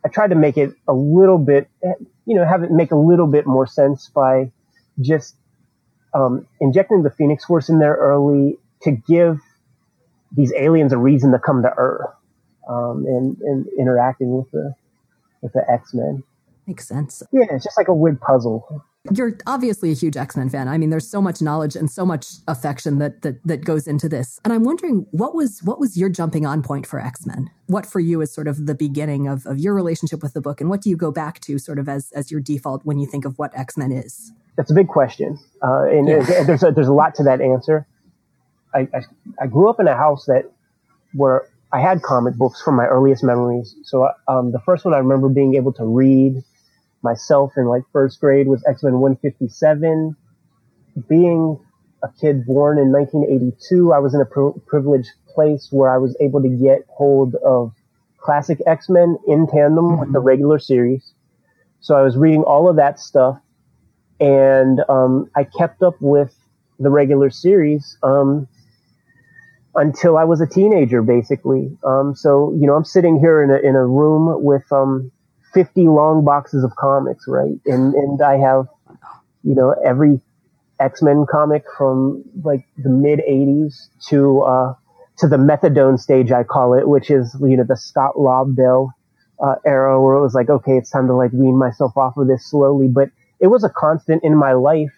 I 0.05 0.09
tried 0.09 0.29
to 0.29 0.37
make 0.37 0.57
it 0.57 0.75
a 0.87 0.95
little 0.95 1.39
bit, 1.39 1.69
you 2.27 2.37
know, 2.37 2.45
have 2.45 2.63
it 2.63 2.71
make 2.71 2.91
a 2.91 2.97
little 2.97 3.27
bit 3.27 3.47
more 3.47 3.67
sense 3.67 4.09
by 4.09 4.53
just 5.01 5.37
um, 6.15 6.47
injecting 6.61 7.03
the 7.03 7.11
Phoenix 7.11 7.45
Force 7.45 7.69
in 7.69 7.79
there 7.79 7.95
early 7.95 8.59
to 8.83 8.91
give 8.91 9.41
these 10.37 10.53
aliens 10.55 10.93
a 10.93 10.99
reason 10.99 11.33
to 11.33 11.39
come 11.39 11.63
to 11.63 11.73
Earth 11.77 12.11
um, 12.69 13.05
and, 13.07 13.37
and 13.41 13.67
interacting 13.79 14.37
with 14.37 14.51
the 14.51 14.75
with 15.41 15.53
the 15.53 15.65
X 15.71 15.93
Men. 15.93 16.23
Makes 16.67 16.87
sense. 16.87 17.23
Yeah, 17.33 17.47
it's 17.51 17.65
just 17.65 17.77
like 17.77 17.89
a 17.89 17.95
weird 17.95 18.21
puzzle. 18.21 18.85
You're 19.13 19.37
obviously 19.49 19.91
a 19.91 19.95
huge 19.95 20.17
X 20.17 20.37
Men 20.37 20.49
fan. 20.49 20.69
I 20.69 20.79
mean, 20.79 20.91
there's 20.91 21.11
so 21.11 21.21
much 21.21 21.43
knowledge 21.43 21.75
and 21.75 21.91
so 21.91 22.07
much 22.07 22.27
affection 22.47 22.99
that, 22.99 23.23
that 23.23 23.43
that 23.45 23.65
goes 23.65 23.89
into 23.89 24.09
this. 24.09 24.39
And 24.45 24.53
I'm 24.53 24.63
wondering 24.63 25.07
what 25.11 25.35
was 25.35 25.61
what 25.65 25.81
was 25.81 25.97
your 25.97 26.09
jumping 26.09 26.47
on 26.47 26.63
point 26.63 26.87
for 26.87 27.01
X 27.01 27.27
Men? 27.27 27.51
What 27.67 27.85
for 27.85 27.99
you 27.99 28.21
is 28.21 28.33
sort 28.33 28.47
of 28.47 28.67
the 28.67 28.77
beginning 28.77 29.27
of, 29.27 29.45
of 29.45 29.59
your 29.59 29.75
relationship 29.75 30.23
with 30.23 30.35
the 30.35 30.41
book, 30.41 30.61
and 30.61 30.71
what 30.71 30.83
do 30.83 30.89
you 30.89 30.97
go 30.97 31.11
back 31.11 31.41
to 31.41 31.59
sort 31.59 31.81
of 31.81 31.89
as 31.89 32.13
as 32.13 32.31
your 32.31 32.41
default 32.41 32.85
when 32.85 32.99
you 32.99 33.07
think 33.07 33.25
of 33.25 33.39
what 33.39 33.57
X 33.59 33.77
Men 33.77 33.91
is? 33.91 34.33
That's 34.57 34.71
a 34.71 34.75
big 34.75 34.89
question, 34.89 35.39
uh, 35.63 35.85
and 35.85 36.09
yeah. 36.09 36.45
there's 36.45 36.63
a, 36.63 36.71
there's 36.71 36.89
a 36.89 36.93
lot 36.93 37.15
to 37.17 37.23
that 37.25 37.41
answer. 37.41 37.87
I, 38.75 38.81
I, 38.95 39.03
I 39.41 39.47
grew 39.47 39.71
up 39.71 39.81
in 39.81 39.89
a 39.89 39.97
house 39.97 40.27
that 40.27 40.51
where 41.15 41.49
I 41.73 41.81
had 41.81 42.03
comic 42.03 42.35
books 42.35 42.61
from 42.61 42.77
my 42.77 42.87
earliest 42.87 43.25
memories. 43.25 43.75
So 43.85 44.11
um, 44.29 44.53
the 44.53 44.61
first 44.61 44.85
one 44.85 44.93
I 44.95 44.99
remember 44.99 45.29
being 45.29 45.55
able 45.55 45.73
to 45.75 45.85
read 45.85 46.43
myself 47.03 47.53
in 47.57 47.67
like 47.67 47.83
first 47.93 48.21
grade 48.21 48.47
was 48.47 48.63
X 48.67 48.83
Men 48.83 49.01
157. 49.01 50.17
Being 51.09 51.59
a 52.03 52.09
kid 52.21 52.45
born 52.45 52.79
in 52.79 52.93
1982, 52.93 53.93
I 53.93 53.99
was 53.99 54.15
in 54.15 54.21
a 54.21 54.27
privileged 54.67 55.11
place 55.35 55.69
where 55.71 55.91
I 55.91 55.97
was 55.97 56.17
able 56.21 56.43
to 56.43 56.49
get 56.49 56.85
hold 56.89 57.37
of 57.37 57.73
classic 58.19 58.61
X 58.67 58.89
Men 58.89 59.17
in 59.27 59.47
tandem 59.47 59.85
mm-hmm. 59.85 60.01
with 60.01 60.13
the 60.13 60.19
mm-hmm. 60.19 60.29
regular 60.29 60.59
series. 60.59 61.13
So 61.81 61.97
I 61.97 62.03
was 62.03 62.17
reading 62.17 62.43
all 62.43 62.69
of 62.69 62.77
that 62.77 63.01
stuff, 63.01 63.41
and 64.23 64.81
um, 64.89 65.31
I 65.37 65.45
kept 65.45 65.83
up 65.83 65.97
with 66.01 66.35
the 66.81 66.91
regular 66.91 67.31
series 67.31 67.99
um, 68.05 68.49
until 69.75 70.17
I 70.19 70.25
was 70.25 70.41
a 70.41 70.47
teenager, 70.47 71.03
basically. 71.03 71.77
Um, 71.85 72.15
so 72.15 72.53
you 72.59 72.67
know, 72.67 72.75
I'm 72.75 72.85
sitting 72.85 73.19
here 73.21 73.43
in 73.43 73.51
a 73.51 73.59
in 73.69 73.77
a 73.77 73.87
room 73.87 74.43
with 74.45 74.71
um, 74.73 75.11
50 75.55 75.89
long 75.89 76.25
boxes 76.25 76.65
of 76.65 76.77
comics, 76.77 77.27
right? 77.29 77.59
And 77.67 77.95
and 77.95 78.23
I 78.23 78.39
have 78.39 78.69
you 79.43 79.55
know 79.55 79.75
every 79.85 80.21
X-Men 80.81 81.27
comic 81.31 81.65
from 81.77 82.25
like 82.45 82.67
the 82.79 82.91
mid 82.91 83.21
80s 83.21 83.89
to 84.09 84.43
uh, 84.43 84.75
to 85.19 85.29
the 85.29 85.37
methadone 85.37 85.99
stage, 85.99 86.33
I 86.33 86.45
call 86.45 86.75
it, 86.75 86.89
which 86.89 87.11
is 87.11 87.37
you 87.41 87.57
know 87.57 87.65
the 87.65 87.77
Scott 87.77 88.15
Lobdell 88.17 88.91
uh, 89.43 89.57
era 89.67 90.01
where 90.03 90.17
it 90.17 90.23
was 90.23 90.35
like, 90.35 90.51
okay, 90.51 90.77
it's 90.77 90.91
time 90.91 91.09
to 91.09 91.15
like 91.15 91.33
wean 91.33 91.57
myself 91.59 91.97
off 91.97 92.17
of 92.17 92.29
this 92.29 92.47
slowly. 92.51 92.89
But 92.89 93.11
it 93.43 93.49
was 93.49 93.65
a 93.65 93.69
constant 93.69 94.25
in 94.25 94.37
my 94.37 94.53
life 94.53 94.93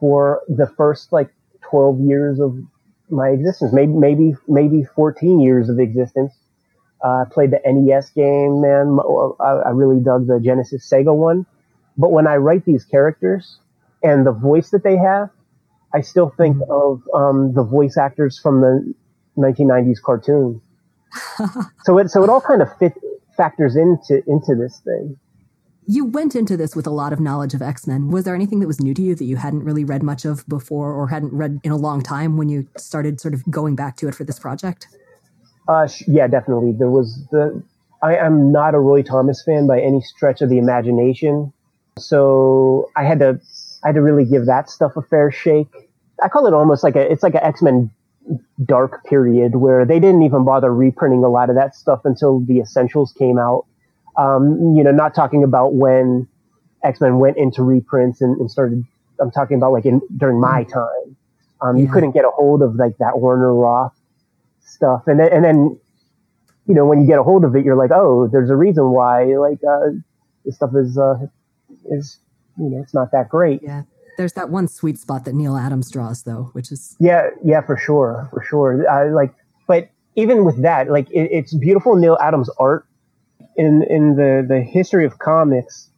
for 0.00 0.40
the 0.48 0.66
first 0.76 1.12
like 1.12 1.30
12 1.68 2.00
years 2.00 2.40
of 2.40 2.56
my 3.10 3.28
existence, 3.28 3.72
maybe 3.72 3.92
maybe 3.92 4.34
maybe 4.48 4.84
14 4.96 5.40
years 5.40 5.68
of 5.68 5.78
existence. 5.78 6.32
Uh, 7.04 7.22
I 7.22 7.24
played 7.30 7.50
the 7.50 7.60
NES 7.66 8.10
game, 8.10 8.62
man. 8.62 8.98
I, 9.40 9.68
I 9.68 9.70
really 9.70 10.02
dug 10.02 10.26
the 10.26 10.40
Genesis 10.42 10.88
Sega 10.90 11.14
one. 11.14 11.44
But 11.98 12.12
when 12.12 12.26
I 12.26 12.36
write 12.36 12.64
these 12.64 12.84
characters, 12.84 13.58
and 14.04 14.26
the 14.26 14.32
voice 14.32 14.70
that 14.70 14.84
they 14.84 14.96
have, 14.96 15.30
I 15.92 16.02
still 16.02 16.32
think 16.36 16.56
mm-hmm. 16.58 16.70
of 16.70 17.02
um, 17.14 17.54
the 17.54 17.64
voice 17.64 17.96
actors 17.96 18.38
from 18.38 18.60
the 18.60 18.94
1990s 19.36 20.00
cartoon. 20.04 20.60
so 21.84 21.98
it 21.98 22.10
so 22.10 22.22
it 22.22 22.30
all 22.30 22.40
kind 22.40 22.62
of 22.62 22.68
fit 22.78 22.94
factors 23.36 23.76
into 23.76 24.22
into 24.26 24.54
this 24.54 24.80
thing. 24.84 25.16
You 25.86 26.06
went 26.06 26.34
into 26.34 26.56
this 26.56 26.74
with 26.74 26.86
a 26.86 26.90
lot 26.90 27.12
of 27.12 27.20
knowledge 27.20 27.54
of 27.54 27.60
X 27.60 27.86
Men. 27.86 28.10
Was 28.10 28.24
there 28.24 28.34
anything 28.34 28.60
that 28.60 28.66
was 28.66 28.80
new 28.80 28.94
to 28.94 29.02
you 29.02 29.14
that 29.14 29.24
you 29.24 29.36
hadn't 29.36 29.64
really 29.64 29.84
read 29.84 30.02
much 30.02 30.24
of 30.24 30.46
before, 30.48 30.92
or 30.92 31.08
hadn't 31.08 31.32
read 31.32 31.60
in 31.62 31.72
a 31.72 31.76
long 31.76 32.02
time 32.02 32.36
when 32.36 32.48
you 32.48 32.66
started 32.76 33.20
sort 33.20 33.34
of 33.34 33.48
going 33.50 33.76
back 33.76 33.96
to 33.98 34.08
it 34.08 34.14
for 34.14 34.24
this 34.24 34.38
project? 34.38 34.88
Uh, 35.68 35.88
yeah, 36.06 36.26
definitely. 36.26 36.72
There 36.72 36.90
was 36.90 37.26
the. 37.30 37.62
I 38.02 38.16
am 38.16 38.52
not 38.52 38.74
a 38.74 38.78
Roy 38.78 39.02
Thomas 39.02 39.42
fan 39.42 39.66
by 39.66 39.80
any 39.80 40.00
stretch 40.00 40.42
of 40.42 40.50
the 40.50 40.58
imagination, 40.58 41.52
so 41.98 42.90
I 42.96 43.04
had 43.04 43.18
to 43.20 43.40
I 43.82 43.88
had 43.88 43.94
to 43.94 44.02
really 44.02 44.24
give 44.24 44.46
that 44.46 44.70
stuff 44.70 44.96
a 44.96 45.02
fair 45.02 45.30
shake. 45.30 45.68
I 46.22 46.28
call 46.28 46.46
it 46.46 46.54
almost 46.54 46.82
like 46.82 46.96
a, 46.96 47.10
it's 47.10 47.22
like 47.22 47.34
an 47.34 47.42
X-Men 47.42 47.90
dark 48.64 49.04
period 49.04 49.56
where 49.56 49.84
they 49.84 50.00
didn't 50.00 50.22
even 50.22 50.44
bother 50.44 50.72
reprinting 50.72 51.24
a 51.24 51.28
lot 51.28 51.50
of 51.50 51.56
that 51.56 51.74
stuff 51.74 52.00
until 52.04 52.40
the 52.40 52.60
essentials 52.60 53.12
came 53.12 53.38
out. 53.38 53.66
Um, 54.16 54.74
you 54.76 54.84
know, 54.84 54.92
not 54.92 55.14
talking 55.14 55.42
about 55.42 55.74
when 55.74 56.28
X-Men 56.84 57.18
went 57.18 57.36
into 57.36 57.62
reprints 57.62 58.20
and, 58.20 58.38
and 58.38 58.50
started, 58.50 58.84
I'm 59.20 59.30
talking 59.30 59.56
about 59.56 59.72
like 59.72 59.86
in, 59.86 60.00
during 60.16 60.40
my 60.40 60.64
mm. 60.64 60.72
time. 60.72 61.16
Um, 61.60 61.76
yeah. 61.76 61.84
you 61.84 61.90
couldn't 61.90 62.12
get 62.12 62.24
a 62.24 62.30
hold 62.30 62.62
of 62.62 62.76
like 62.76 62.98
that 62.98 63.18
Werner 63.18 63.54
Roth 63.54 63.98
stuff. 64.64 65.04
And 65.06 65.18
then, 65.18 65.32
and 65.32 65.44
then, 65.44 65.80
you 66.66 66.74
know, 66.74 66.84
when 66.84 67.00
you 67.00 67.06
get 67.06 67.18
a 67.18 67.22
hold 67.22 67.44
of 67.44 67.56
it, 67.56 67.64
you're 67.64 67.76
like, 67.76 67.90
oh, 67.92 68.28
there's 68.30 68.50
a 68.50 68.56
reason 68.56 68.90
why 68.90 69.24
like, 69.36 69.58
uh, 69.68 69.90
this 70.44 70.56
stuff 70.56 70.70
is, 70.74 70.98
uh, 70.98 71.14
is 71.90 72.18
you 72.58 72.68
know, 72.68 72.82
it's 72.82 72.94
not 72.94 73.10
that 73.12 73.28
great. 73.28 73.62
Yeah. 73.62 73.82
There's 74.16 74.34
that 74.34 74.50
one 74.50 74.68
sweet 74.68 74.98
spot 74.98 75.24
that 75.24 75.34
Neal 75.34 75.56
Adams 75.56 75.90
draws 75.90 76.22
though, 76.22 76.50
which 76.52 76.70
is. 76.70 76.96
Yeah. 77.00 77.30
Yeah, 77.42 77.62
for 77.62 77.76
sure. 77.76 78.28
For 78.30 78.44
sure. 78.44 78.88
I 78.88 79.08
like, 79.10 79.34
but 79.66 79.90
even 80.14 80.44
with 80.44 80.62
that, 80.62 80.90
like 80.90 81.10
it, 81.10 81.30
it's 81.32 81.54
beautiful 81.54 81.96
Neal 81.96 82.18
Adams 82.20 82.50
art 82.58 82.86
in, 83.56 83.82
in 83.84 84.16
the, 84.16 84.44
the 84.46 84.60
history 84.60 85.04
of 85.04 85.18
comics. 85.18 85.90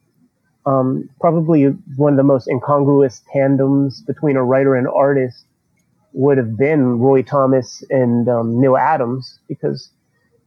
Um, 0.64 1.08
probably 1.20 1.64
one 1.96 2.14
of 2.14 2.16
the 2.16 2.24
most 2.24 2.48
incongruous 2.48 3.22
tandems 3.32 4.02
between 4.02 4.36
a 4.36 4.42
writer 4.42 4.74
and 4.74 4.88
artist 4.88 5.44
would 6.12 6.38
have 6.38 6.56
been 6.56 6.98
Roy 6.98 7.22
Thomas 7.22 7.84
and 7.88 8.28
um, 8.28 8.60
Neal 8.60 8.76
Adams 8.76 9.38
because 9.48 9.90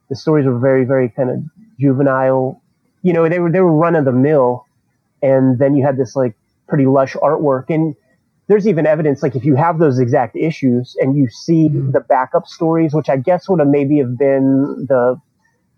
the 0.10 0.16
stories 0.18 0.46
were 0.46 0.60
very, 0.60 0.84
very 0.84 1.08
kind 1.08 1.30
of 1.30 1.38
juvenile. 1.80 2.62
You 3.02 3.14
know, 3.14 3.30
they 3.30 3.40
were 3.40 3.50
they 3.50 3.62
were 3.62 3.72
run 3.72 3.96
of 3.96 4.04
the 4.04 4.12
mill, 4.12 4.66
and 5.22 5.58
then 5.58 5.76
you 5.76 5.86
had 5.86 5.96
this 5.96 6.16
like 6.16 6.36
pretty 6.68 6.86
lush 6.86 7.14
artwork 7.16 7.66
and 7.70 7.96
there's 8.48 8.68
even 8.68 8.86
evidence 8.86 9.22
like 9.24 9.36
if 9.36 9.44
you 9.44 9.56
have 9.56 9.80
those 9.80 10.00
exact 10.00 10.36
issues 10.36 10.96
and 11.00 11.18
you 11.18 11.28
see 11.30 11.68
mm-hmm. 11.70 11.92
the 11.92 12.00
backup 12.00 12.46
stories 12.46 12.94
which 12.94 13.10
i 13.10 13.18
guess 13.18 13.50
would 13.50 13.60
have 13.60 13.68
maybe 13.68 13.98
have 13.98 14.18
been 14.18 14.86
the 14.88 15.20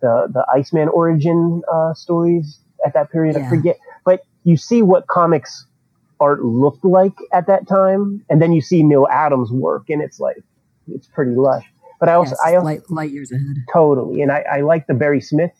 the 0.01 0.27
the 0.31 0.45
iceman 0.53 0.87
origin 0.89 1.61
uh, 1.71 1.93
stories 1.93 2.59
at 2.85 2.93
that 2.93 3.11
period. 3.11 3.35
Yeah. 3.35 3.45
i 3.45 3.49
forget 3.49 3.77
but 4.05 4.21
you 4.43 4.57
see 4.57 4.81
what 4.81 5.07
comics 5.07 5.65
art 6.19 6.43
looked 6.43 6.83
like 6.85 7.13
at 7.33 7.47
that 7.47 7.67
time 7.67 8.23
and 8.29 8.41
then 8.41 8.51
you 8.53 8.61
see 8.61 8.83
Neal 8.83 9.07
adams 9.11 9.51
work 9.51 9.89
and 9.89 10.01
it's 10.01 10.19
like 10.19 10.37
it's 10.87 11.07
pretty 11.07 11.31
lush. 11.31 11.65
But 11.99 12.09
i 12.09 12.13
also 12.13 12.31
yes, 12.31 12.39
i 12.45 12.55
also, 12.55 12.65
light, 12.65 12.81
light 12.89 13.11
years 13.11 13.31
ahead. 13.31 13.55
Totally 13.71 14.21
and 14.21 14.31
i 14.31 14.43
i 14.51 14.61
like 14.61 14.87
the 14.87 14.93
barry 14.93 15.21
smith 15.21 15.53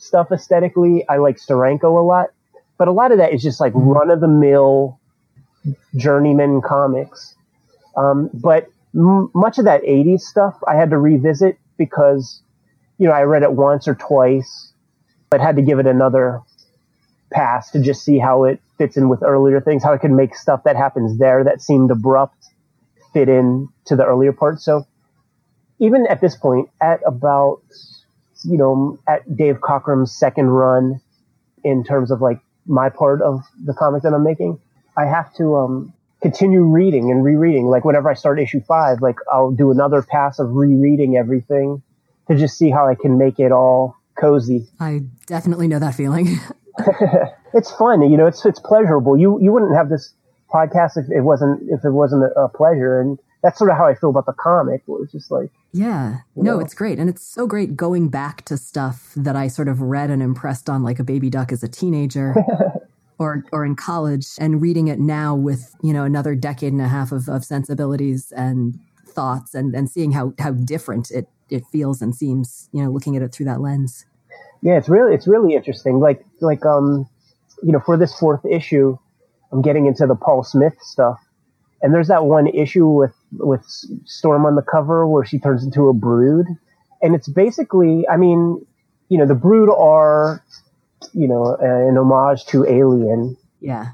stuff 0.00 0.32
aesthetically. 0.32 1.04
I 1.08 1.18
like 1.18 1.36
steranko 1.36 1.84
a 1.84 2.04
lot. 2.04 2.28
But 2.78 2.88
a 2.88 2.92
lot 2.92 3.12
of 3.12 3.18
that 3.18 3.32
is 3.32 3.42
just 3.42 3.60
like 3.60 3.72
run 3.74 4.10
of 4.10 4.20
the 4.20 4.28
mill 4.28 4.98
journeyman 5.96 6.62
comics. 6.62 7.34
Um, 7.96 8.30
but 8.32 8.68
m- 8.94 9.30
much 9.34 9.58
of 9.58 9.66
that 9.66 9.82
80s 9.82 10.20
stuff 10.20 10.56
I 10.66 10.76
had 10.76 10.90
to 10.90 10.98
revisit 10.98 11.58
because, 11.76 12.42
you 13.00 13.06
know, 13.06 13.14
I 13.14 13.22
read 13.22 13.42
it 13.42 13.52
once 13.52 13.88
or 13.88 13.94
twice, 13.94 14.72
but 15.30 15.40
had 15.40 15.56
to 15.56 15.62
give 15.62 15.78
it 15.78 15.86
another 15.86 16.42
pass 17.32 17.70
to 17.70 17.80
just 17.80 18.04
see 18.04 18.18
how 18.18 18.44
it 18.44 18.60
fits 18.76 18.98
in 18.98 19.08
with 19.08 19.22
earlier 19.22 19.58
things, 19.58 19.82
how 19.82 19.94
it 19.94 20.00
can 20.00 20.14
make 20.14 20.36
stuff 20.36 20.64
that 20.64 20.76
happens 20.76 21.18
there 21.18 21.42
that 21.44 21.62
seemed 21.62 21.90
abrupt 21.90 22.36
fit 23.14 23.30
in 23.30 23.68
to 23.86 23.96
the 23.96 24.04
earlier 24.04 24.34
part. 24.34 24.60
So 24.60 24.86
even 25.78 26.06
at 26.08 26.20
this 26.20 26.36
point, 26.36 26.68
at 26.82 27.00
about, 27.06 27.62
you 28.44 28.58
know, 28.58 28.98
at 29.08 29.34
Dave 29.34 29.62
Cockrum's 29.62 30.14
second 30.14 30.50
run 30.50 31.00
in 31.64 31.82
terms 31.84 32.10
of 32.10 32.20
like 32.20 32.40
my 32.66 32.90
part 32.90 33.22
of 33.22 33.40
the 33.64 33.72
comic 33.72 34.02
that 34.02 34.12
I'm 34.12 34.24
making, 34.24 34.60
I 34.94 35.06
have 35.06 35.32
to 35.36 35.56
um, 35.56 35.94
continue 36.20 36.64
reading 36.64 37.10
and 37.10 37.24
rereading. 37.24 37.64
Like 37.64 37.86
whenever 37.86 38.10
I 38.10 38.14
start 38.14 38.38
issue 38.38 38.60
five, 38.60 39.00
like 39.00 39.16
I'll 39.32 39.52
do 39.52 39.70
another 39.70 40.02
pass 40.02 40.38
of 40.38 40.50
rereading 40.50 41.16
everything 41.16 41.82
to 42.30 42.36
just 42.36 42.56
see 42.56 42.70
how 42.70 42.86
I 42.86 42.94
can 42.94 43.18
make 43.18 43.40
it 43.40 43.52
all 43.52 43.96
cozy. 44.18 44.66
I 44.78 45.02
definitely 45.26 45.66
know 45.66 45.78
that 45.78 45.94
feeling. 45.94 46.38
it's 47.54 47.70
fun, 47.72 48.02
you 48.08 48.16
know. 48.16 48.26
It's 48.26 48.46
it's 48.46 48.60
pleasurable. 48.60 49.18
You 49.18 49.38
you 49.40 49.52
wouldn't 49.52 49.74
have 49.74 49.88
this 49.88 50.14
podcast 50.52 50.96
if 50.96 51.10
it 51.10 51.22
wasn't 51.22 51.62
if 51.68 51.84
it 51.84 51.90
wasn't 51.90 52.24
a, 52.24 52.42
a 52.42 52.48
pleasure, 52.48 53.00
and 53.00 53.18
that's 53.42 53.58
sort 53.58 53.70
of 53.70 53.76
how 53.76 53.86
I 53.86 53.94
feel 53.94 54.10
about 54.10 54.26
the 54.26 54.32
comic. 54.32 54.82
Where 54.86 55.02
it's 55.02 55.12
just 55.12 55.30
like 55.30 55.50
yeah, 55.72 56.18
no, 56.36 56.54
know. 56.54 56.60
it's 56.60 56.72
great, 56.72 56.98
and 56.98 57.10
it's 57.10 57.26
so 57.26 57.46
great 57.46 57.76
going 57.76 58.08
back 58.08 58.44
to 58.46 58.56
stuff 58.56 59.12
that 59.16 59.34
I 59.34 59.48
sort 59.48 59.68
of 59.68 59.82
read 59.82 60.10
and 60.10 60.22
impressed 60.22 60.70
on 60.70 60.82
like 60.82 61.00
a 61.00 61.04
baby 61.04 61.28
duck 61.28 61.52
as 61.52 61.62
a 61.62 61.68
teenager. 61.68 62.34
or, 63.18 63.44
or 63.52 63.66
in 63.66 63.76
college 63.76 64.28
and 64.38 64.62
reading 64.62 64.88
it 64.88 64.98
now 64.98 65.34
with 65.34 65.76
you 65.82 65.92
know 65.92 66.04
another 66.04 66.34
decade 66.34 66.72
and 66.72 66.80
a 66.80 66.88
half 66.88 67.12
of, 67.12 67.28
of 67.28 67.44
sensibilities 67.44 68.32
and 68.34 68.80
thoughts 69.10 69.54
and, 69.54 69.74
and 69.74 69.90
seeing 69.90 70.12
how, 70.12 70.32
how 70.38 70.52
different 70.52 71.10
it, 71.10 71.28
it 71.50 71.64
feels 71.72 72.00
and 72.00 72.14
seems 72.14 72.68
you 72.72 72.82
know 72.82 72.90
looking 72.90 73.16
at 73.16 73.22
it 73.22 73.32
through 73.32 73.46
that 73.46 73.60
lens 73.60 74.06
yeah 74.62 74.76
it's 74.76 74.88
really 74.88 75.14
it's 75.14 75.26
really 75.26 75.54
interesting 75.54 76.00
like 76.00 76.24
like 76.40 76.64
um 76.64 77.08
you 77.62 77.72
know 77.72 77.80
for 77.80 77.96
this 77.96 78.14
fourth 78.18 78.44
issue 78.44 78.96
i'm 79.52 79.62
getting 79.62 79.86
into 79.86 80.06
the 80.06 80.14
paul 80.14 80.42
smith 80.42 80.74
stuff 80.80 81.18
and 81.82 81.94
there's 81.94 82.08
that 82.08 82.24
one 82.24 82.46
issue 82.46 82.86
with 82.86 83.14
with 83.32 83.64
Storm 84.04 84.44
on 84.44 84.56
the 84.56 84.62
cover 84.62 85.06
where 85.06 85.24
she 85.24 85.38
turns 85.38 85.64
into 85.64 85.88
a 85.88 85.94
brood, 85.94 86.46
and 87.02 87.14
it's 87.14 87.28
basically, 87.28 88.06
I 88.08 88.16
mean, 88.16 88.64
you 89.08 89.18
know, 89.18 89.26
the 89.26 89.34
brood 89.34 89.70
are, 89.70 90.44
you 91.12 91.26
know, 91.26 91.56
an 91.60 91.96
homage 91.96 92.44
to 92.46 92.66
Alien. 92.66 93.36
Yeah. 93.60 93.92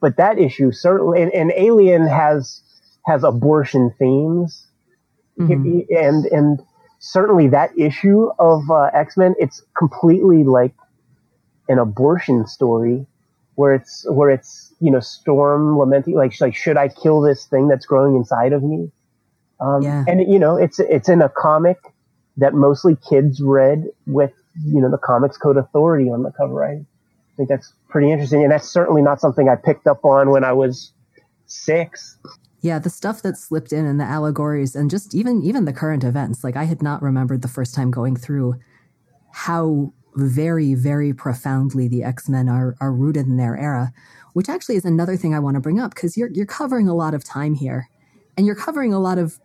But 0.00 0.16
that 0.16 0.38
issue 0.38 0.72
certainly, 0.72 1.22
and, 1.22 1.32
and 1.32 1.52
Alien 1.56 2.06
has 2.06 2.62
has 3.06 3.22
abortion 3.22 3.94
themes, 3.98 4.66
mm-hmm. 5.38 5.80
and 5.94 6.24
and 6.26 6.62
certainly 7.00 7.48
that 7.48 7.76
issue 7.76 8.30
of 8.38 8.70
uh, 8.70 8.90
X 8.94 9.16
Men, 9.16 9.34
it's 9.38 9.62
completely 9.76 10.44
like 10.44 10.74
an 11.68 11.78
abortion 11.78 12.46
story 12.46 13.06
where 13.56 13.74
it's 13.74 14.06
where 14.08 14.30
it's 14.30 14.72
you 14.80 14.90
know 14.90 15.00
storm 15.00 15.76
lamenting 15.76 16.14
like 16.14 16.32
like 16.40 16.54
should 16.54 16.76
I 16.76 16.88
kill 16.88 17.20
this 17.20 17.46
thing 17.46 17.68
that's 17.68 17.84
growing 17.84 18.14
inside 18.14 18.52
of 18.52 18.62
me? 18.62 18.90
Um, 19.60 19.82
yeah. 19.82 20.04
And 20.06 20.32
you 20.32 20.38
know 20.38 20.56
it's 20.56 20.78
it's 20.78 21.08
in 21.08 21.20
a 21.20 21.28
comic 21.28 21.78
that 22.36 22.54
mostly 22.54 22.96
kids 23.08 23.40
read 23.42 23.86
with 24.06 24.32
you 24.64 24.80
know 24.80 24.90
the 24.90 24.98
Comics 24.98 25.36
Code 25.36 25.56
Authority 25.56 26.08
on 26.08 26.22
the 26.22 26.30
cover. 26.30 26.64
I 26.64 26.84
think 27.36 27.48
that's 27.48 27.72
pretty 27.88 28.12
interesting, 28.12 28.42
and 28.42 28.52
that's 28.52 28.68
certainly 28.68 29.02
not 29.02 29.20
something 29.20 29.48
I 29.48 29.56
picked 29.56 29.86
up 29.86 30.04
on 30.04 30.30
when 30.30 30.44
I 30.44 30.52
was 30.52 30.92
six. 31.46 32.18
Yeah, 32.60 32.78
the 32.78 32.90
stuff 32.90 33.22
that 33.22 33.38
slipped 33.38 33.72
in 33.72 33.86
and 33.86 33.98
the 33.98 34.04
allegories 34.04 34.74
and 34.74 34.90
just 34.90 35.14
even 35.14 35.42
even 35.42 35.64
the 35.64 35.72
current 35.72 36.04
events. 36.04 36.44
Like 36.44 36.56
I 36.56 36.64
had 36.64 36.82
not 36.82 37.02
remembered 37.02 37.42
the 37.42 37.48
first 37.48 37.74
time 37.74 37.90
going 37.90 38.16
through 38.16 38.56
how 39.32 39.92
very, 40.16 40.74
very 40.74 41.12
profoundly 41.12 41.88
the 41.88 42.02
X-Men 42.02 42.48
are 42.48 42.76
are 42.80 42.92
rooted 42.92 43.26
in 43.26 43.36
their 43.36 43.56
era, 43.56 43.92
which 44.34 44.48
actually 44.48 44.76
is 44.76 44.84
another 44.84 45.16
thing 45.16 45.34
I 45.34 45.38
want 45.38 45.54
to 45.54 45.60
bring 45.60 45.80
up 45.80 45.94
because 45.94 46.16
you're 46.16 46.30
you're 46.32 46.46
covering 46.46 46.88
a 46.88 46.94
lot 46.94 47.14
of 47.14 47.24
time 47.24 47.54
here. 47.54 47.88
And 48.36 48.46
you're 48.46 48.56
covering 48.56 48.92
a 48.94 49.00
lot 49.00 49.18
of 49.18 49.38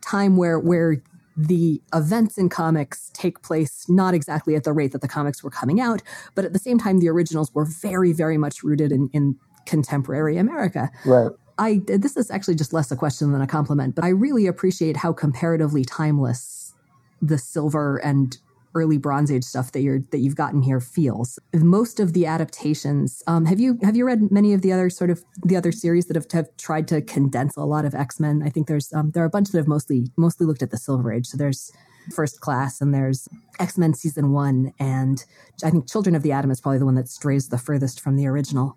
time 0.00 0.36
where 0.36 0.58
where 0.58 1.02
the 1.36 1.82
events 1.92 2.38
in 2.38 2.48
comics 2.48 3.10
take 3.12 3.42
place 3.42 3.86
not 3.88 4.14
exactly 4.14 4.54
at 4.54 4.64
the 4.64 4.72
rate 4.72 4.92
that 4.92 5.00
the 5.00 5.08
comics 5.08 5.42
were 5.42 5.50
coming 5.50 5.80
out, 5.80 6.02
but 6.34 6.44
at 6.44 6.52
the 6.52 6.58
same 6.58 6.78
time, 6.78 7.00
the 7.00 7.08
originals 7.08 7.52
were 7.54 7.64
very, 7.64 8.12
very 8.12 8.38
much 8.38 8.62
rooted 8.62 8.92
in, 8.92 9.08
in 9.12 9.36
contemporary 9.66 10.36
America. 10.36 10.90
Right. 11.04 11.32
I 11.58 11.82
this 11.86 12.16
is 12.16 12.30
actually 12.30 12.56
just 12.56 12.72
less 12.72 12.90
a 12.90 12.96
question 12.96 13.32
than 13.32 13.40
a 13.40 13.46
compliment, 13.46 13.94
but 13.94 14.04
I 14.04 14.08
really 14.08 14.46
appreciate 14.46 14.96
how 14.96 15.12
comparatively 15.12 15.84
timeless 15.84 16.74
the 17.22 17.38
silver 17.38 17.98
and 17.98 18.36
early 18.74 18.98
Bronze 18.98 19.30
Age 19.30 19.44
stuff 19.44 19.72
that 19.72 19.82
you're 19.82 20.00
that 20.10 20.18
you've 20.18 20.34
gotten 20.34 20.62
here 20.62 20.80
feels. 20.80 21.38
Most 21.54 22.00
of 22.00 22.12
the 22.12 22.26
adaptations, 22.26 23.22
um, 23.26 23.44
have 23.46 23.60
you 23.60 23.78
have 23.82 23.96
you 23.96 24.04
read 24.04 24.30
many 24.30 24.52
of 24.52 24.62
the 24.62 24.72
other 24.72 24.90
sort 24.90 25.10
of 25.10 25.24
the 25.44 25.56
other 25.56 25.72
series 25.72 26.06
that 26.06 26.16
have, 26.16 26.30
have 26.32 26.48
tried 26.56 26.88
to 26.88 27.00
condense 27.00 27.56
a 27.56 27.64
lot 27.64 27.84
of 27.84 27.94
X 27.94 28.18
Men? 28.18 28.42
I 28.44 28.50
think 28.50 28.66
there's 28.66 28.92
um, 28.92 29.12
there 29.12 29.22
are 29.22 29.26
a 29.26 29.30
bunch 29.30 29.50
that 29.50 29.58
have 29.58 29.68
mostly 29.68 30.08
mostly 30.16 30.46
looked 30.46 30.62
at 30.62 30.70
the 30.70 30.76
Silver 30.76 31.12
Age. 31.12 31.26
So 31.26 31.36
there's 31.36 31.72
First 32.14 32.40
Class 32.40 32.80
and 32.80 32.92
there's 32.92 33.28
X 33.60 33.78
Men 33.78 33.94
season 33.94 34.32
one, 34.32 34.72
and 34.78 35.24
I 35.62 35.70
think 35.70 35.88
Children 35.88 36.16
of 36.16 36.22
the 36.22 36.32
Atom 36.32 36.50
is 36.50 36.60
probably 36.60 36.78
the 36.78 36.84
one 36.84 36.96
that 36.96 37.08
strays 37.08 37.48
the 37.48 37.58
furthest 37.58 38.00
from 38.00 38.16
the 38.16 38.26
original. 38.26 38.76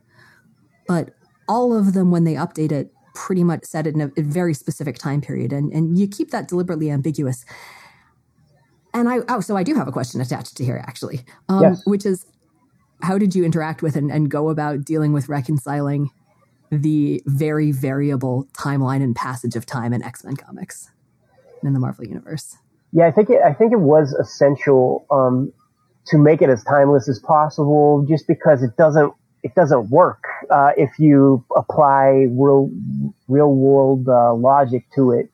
But 0.87 1.15
all 1.47 1.75
of 1.75 1.93
them, 1.93 2.11
when 2.11 2.23
they 2.23 2.33
update 2.33 2.71
it, 2.71 2.91
pretty 3.13 3.43
much 3.43 3.63
set 3.63 3.87
it 3.87 3.95
in 3.95 4.01
a, 4.01 4.11
a 4.17 4.21
very 4.21 4.53
specific 4.53 4.97
time 4.97 5.21
period, 5.21 5.51
and 5.51 5.71
and 5.73 5.97
you 5.97 6.07
keep 6.07 6.31
that 6.31 6.47
deliberately 6.47 6.91
ambiguous. 6.91 7.45
And 8.93 9.09
I, 9.09 9.19
oh, 9.29 9.41
so 9.41 9.55
I 9.55 9.63
do 9.63 9.75
have 9.75 9.87
a 9.87 9.91
question 9.91 10.21
attached 10.21 10.57
to 10.57 10.65
here, 10.65 10.83
actually, 10.87 11.21
um, 11.49 11.61
yes. 11.61 11.81
which 11.85 12.05
is 12.05 12.25
how 13.01 13.17
did 13.17 13.35
you 13.35 13.45
interact 13.45 13.81
with 13.81 13.95
and, 13.95 14.11
and 14.11 14.31
go 14.31 14.49
about 14.49 14.83
dealing 14.83 15.13
with 15.13 15.29
reconciling 15.29 16.09
the 16.71 17.21
very 17.25 17.71
variable 17.71 18.47
timeline 18.53 19.03
and 19.03 19.15
passage 19.15 19.55
of 19.55 19.65
time 19.65 19.93
in 19.93 20.01
X 20.03 20.23
Men 20.23 20.35
comics 20.35 20.89
in 21.63 21.73
the 21.73 21.79
Marvel 21.79 22.05
universe? 22.05 22.57
Yeah, 22.91 23.07
I 23.07 23.11
think 23.11 23.29
it, 23.29 23.41
I 23.43 23.53
think 23.53 23.73
it 23.73 23.79
was 23.79 24.13
essential 24.13 25.05
um, 25.11 25.53
to 26.07 26.17
make 26.17 26.41
it 26.41 26.49
as 26.49 26.63
timeless 26.63 27.07
as 27.07 27.19
possible, 27.19 28.05
just 28.07 28.27
because 28.27 28.63
it 28.63 28.77
doesn't 28.77 29.13
it 29.47 29.55
doesn't 29.55 29.89
work 29.89 30.25
uh, 30.51 30.71
if 30.75 30.99
you 30.99 31.43
apply 31.55 32.27
real 32.29 32.69
real 33.29 33.53
world 33.53 34.07
uh, 34.09 34.33
logic 34.33 34.83
to 34.95 35.11
it. 35.11 35.29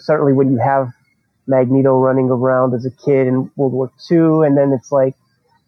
Certainly, 0.00 0.32
when 0.32 0.50
you 0.50 0.58
have 0.58 0.88
Magneto 1.46 1.96
running 1.98 2.30
around 2.30 2.74
as 2.74 2.84
a 2.84 2.90
kid 2.90 3.28
in 3.28 3.50
World 3.54 3.72
War 3.72 3.92
II, 4.10 4.44
and 4.44 4.56
then 4.58 4.72
it's 4.72 4.90
like, 4.90 5.14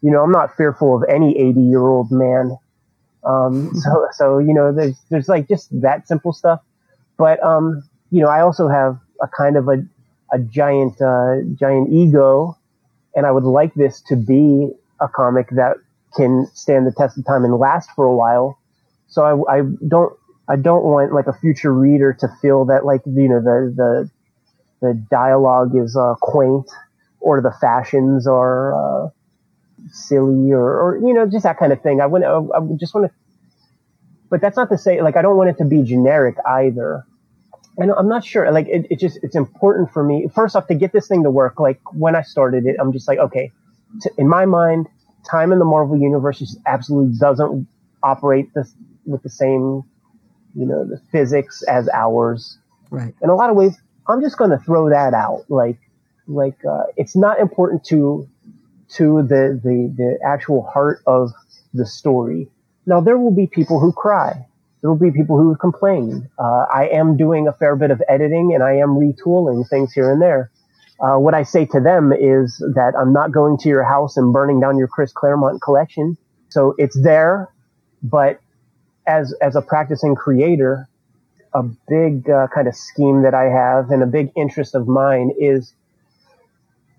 you 0.01 0.11
know, 0.11 0.21
I'm 0.21 0.31
not 0.31 0.55
fearful 0.57 0.97
of 0.97 1.03
any 1.09 1.37
80 1.37 1.61
year 1.61 1.79
old 1.81 2.11
man. 2.11 2.57
Um, 3.23 3.71
so, 3.75 4.07
so, 4.11 4.37
you 4.39 4.53
know, 4.53 4.73
there's, 4.73 4.97
there's 5.09 5.29
like 5.29 5.47
just 5.47 5.69
that 5.81 6.07
simple 6.07 6.33
stuff. 6.33 6.59
But, 7.17 7.41
um, 7.41 7.83
you 8.11 8.21
know, 8.21 8.27
I 8.27 8.41
also 8.41 8.67
have 8.67 8.99
a 9.21 9.27
kind 9.27 9.55
of 9.55 9.69
a, 9.69 9.83
a 10.33 10.39
giant, 10.39 11.01
uh, 11.01 11.37
giant 11.55 11.91
ego, 11.91 12.57
and 13.15 13.25
I 13.25 13.31
would 13.31 13.45
like 13.45 13.73
this 13.75 14.01
to 14.09 14.15
be 14.15 14.71
a 14.99 15.07
comic 15.07 15.49
that 15.51 15.77
can 16.15 16.47
stand 16.53 16.87
the 16.87 16.91
test 16.91 17.17
of 17.17 17.25
time 17.25 17.43
and 17.43 17.57
last 17.57 17.89
for 17.95 18.05
a 18.05 18.15
while. 18.15 18.57
So 19.07 19.45
I, 19.47 19.57
I 19.57 19.61
don't, 19.87 20.13
I 20.49 20.55
don't 20.55 20.83
want 20.83 21.13
like 21.13 21.27
a 21.27 21.33
future 21.33 21.73
reader 21.73 22.13
to 22.13 22.27
feel 22.41 22.65
that 22.65 22.85
like, 22.85 23.01
you 23.05 23.29
know, 23.29 23.41
the, 23.41 23.73
the, 23.75 24.11
the 24.81 24.93
dialogue 25.09 25.75
is 25.75 25.95
uh, 25.95 26.15
quaint 26.21 26.69
or 27.19 27.41
the 27.41 27.51
fashions 27.59 28.27
are 28.27 29.05
uh, 29.05 29.09
silly 29.91 30.51
or, 30.51 30.81
or, 30.81 30.97
you 30.97 31.13
know 31.13 31.27
just 31.29 31.43
that 31.43 31.57
kind 31.57 31.71
of 31.71 31.81
thing. 31.81 32.01
I 32.01 32.05
want 32.05 32.23
I, 32.23 32.37
I 32.57 32.75
just 32.77 32.93
want 32.93 33.11
to, 33.11 33.13
but 34.29 34.41
that's 34.41 34.57
not 34.57 34.69
to 34.69 34.77
say 34.77 35.01
like 35.01 35.15
I 35.15 35.21
don't 35.21 35.37
want 35.37 35.49
it 35.49 35.57
to 35.57 35.65
be 35.65 35.83
generic 35.83 36.35
either. 36.45 37.05
And 37.77 37.91
I'm 37.91 38.07
not 38.07 38.25
sure. 38.25 38.51
Like 38.51 38.67
it, 38.67 38.87
it 38.89 38.99
just 38.99 39.19
it's 39.21 39.35
important 39.35 39.91
for 39.91 40.03
me. 40.03 40.27
First 40.33 40.55
off, 40.55 40.67
to 40.67 40.75
get 40.75 40.93
this 40.93 41.07
thing 41.07 41.23
to 41.23 41.31
work. 41.31 41.59
Like 41.59 41.79
when 41.93 42.15
I 42.15 42.23
started 42.23 42.65
it, 42.65 42.75
I'm 42.79 42.91
just 42.91 43.07
like 43.07 43.19
okay. 43.19 43.51
In 44.17 44.27
my 44.27 44.45
mind, 44.45 44.87
time 45.29 45.51
in 45.51 45.59
the 45.59 45.65
Marvel 45.65 45.97
universe 45.97 46.39
just 46.39 46.57
absolutely 46.65 47.17
doesn't 47.19 47.67
operate 48.03 48.53
this 48.53 48.73
with 49.05 49.23
the 49.23 49.29
same, 49.29 49.83
you 50.55 50.65
know, 50.65 50.85
the 50.85 51.01
physics 51.11 51.63
as 51.63 51.89
ours. 51.89 52.57
Right. 52.89 53.13
In 53.21 53.29
a 53.29 53.35
lot 53.35 53.49
of 53.49 53.55
ways, 53.55 53.77
I'm 54.07 54.21
just 54.21 54.37
going 54.37 54.51
to 54.51 54.57
throw 54.57 54.89
that 54.89 55.13
out. 55.13 55.45
Like, 55.49 55.79
like, 56.27 56.63
uh, 56.65 56.83
it's 56.95 57.15
not 57.15 57.39
important 57.39 57.85
to, 57.85 58.27
to 58.95 59.23
the, 59.23 59.59
the, 59.63 59.93
the 59.95 60.19
actual 60.25 60.63
heart 60.63 61.01
of 61.05 61.31
the 61.73 61.85
story. 61.85 62.49
Now, 62.85 63.01
there 63.01 63.17
will 63.17 63.35
be 63.35 63.47
people 63.47 63.79
who 63.79 63.91
cry. 63.91 64.45
There 64.81 64.89
will 64.89 64.97
be 64.97 65.11
people 65.11 65.37
who 65.37 65.55
complain. 65.55 66.29
Uh, 66.37 66.65
I 66.73 66.89
am 66.93 67.17
doing 67.17 67.47
a 67.47 67.53
fair 67.53 67.75
bit 67.75 67.91
of 67.91 68.01
editing 68.07 68.53
and 68.53 68.63
I 68.63 68.75
am 68.75 68.89
retooling 68.89 69.67
things 69.67 69.91
here 69.91 70.11
and 70.11 70.21
there. 70.21 70.51
Uh, 70.99 71.15
what 71.17 71.33
I 71.33 71.43
say 71.43 71.65
to 71.65 71.79
them 71.79 72.11
is 72.11 72.57
that 72.73 72.93
I'm 72.99 73.13
not 73.13 73.31
going 73.31 73.57
to 73.59 73.69
your 73.69 73.83
house 73.83 74.17
and 74.17 74.33
burning 74.33 74.59
down 74.59 74.77
your 74.77 74.87
Chris 74.87 75.11
Claremont 75.11 75.61
collection. 75.61 76.17
So 76.49 76.73
it's 76.77 76.99
there, 77.01 77.49
but 78.01 78.39
as, 79.05 79.33
as 79.41 79.55
a 79.55 79.61
practicing 79.61 80.15
creator, 80.15 80.89
a 81.53 81.63
big 81.87 82.29
uh, 82.29 82.47
kind 82.53 82.67
of 82.67 82.75
scheme 82.75 83.23
that 83.23 83.33
I 83.33 83.45
have 83.45 83.91
and 83.91 84.01
a 84.01 84.05
big 84.05 84.31
interest 84.35 84.75
of 84.75 84.87
mine 84.87 85.31
is 85.39 85.73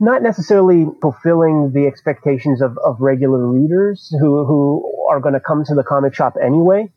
not 0.00 0.22
necessarily 0.22 0.86
fulfilling 1.02 1.72
the 1.72 1.86
expectations 1.86 2.62
of, 2.62 2.78
of 2.78 3.00
regular 3.00 3.46
readers 3.46 4.14
who, 4.20 4.44
who 4.44 5.06
are 5.10 5.20
going 5.20 5.34
to 5.34 5.40
come 5.40 5.64
to 5.64 5.74
the 5.74 5.82
comic 5.82 6.14
shop 6.14 6.36
anyway. 6.42 6.88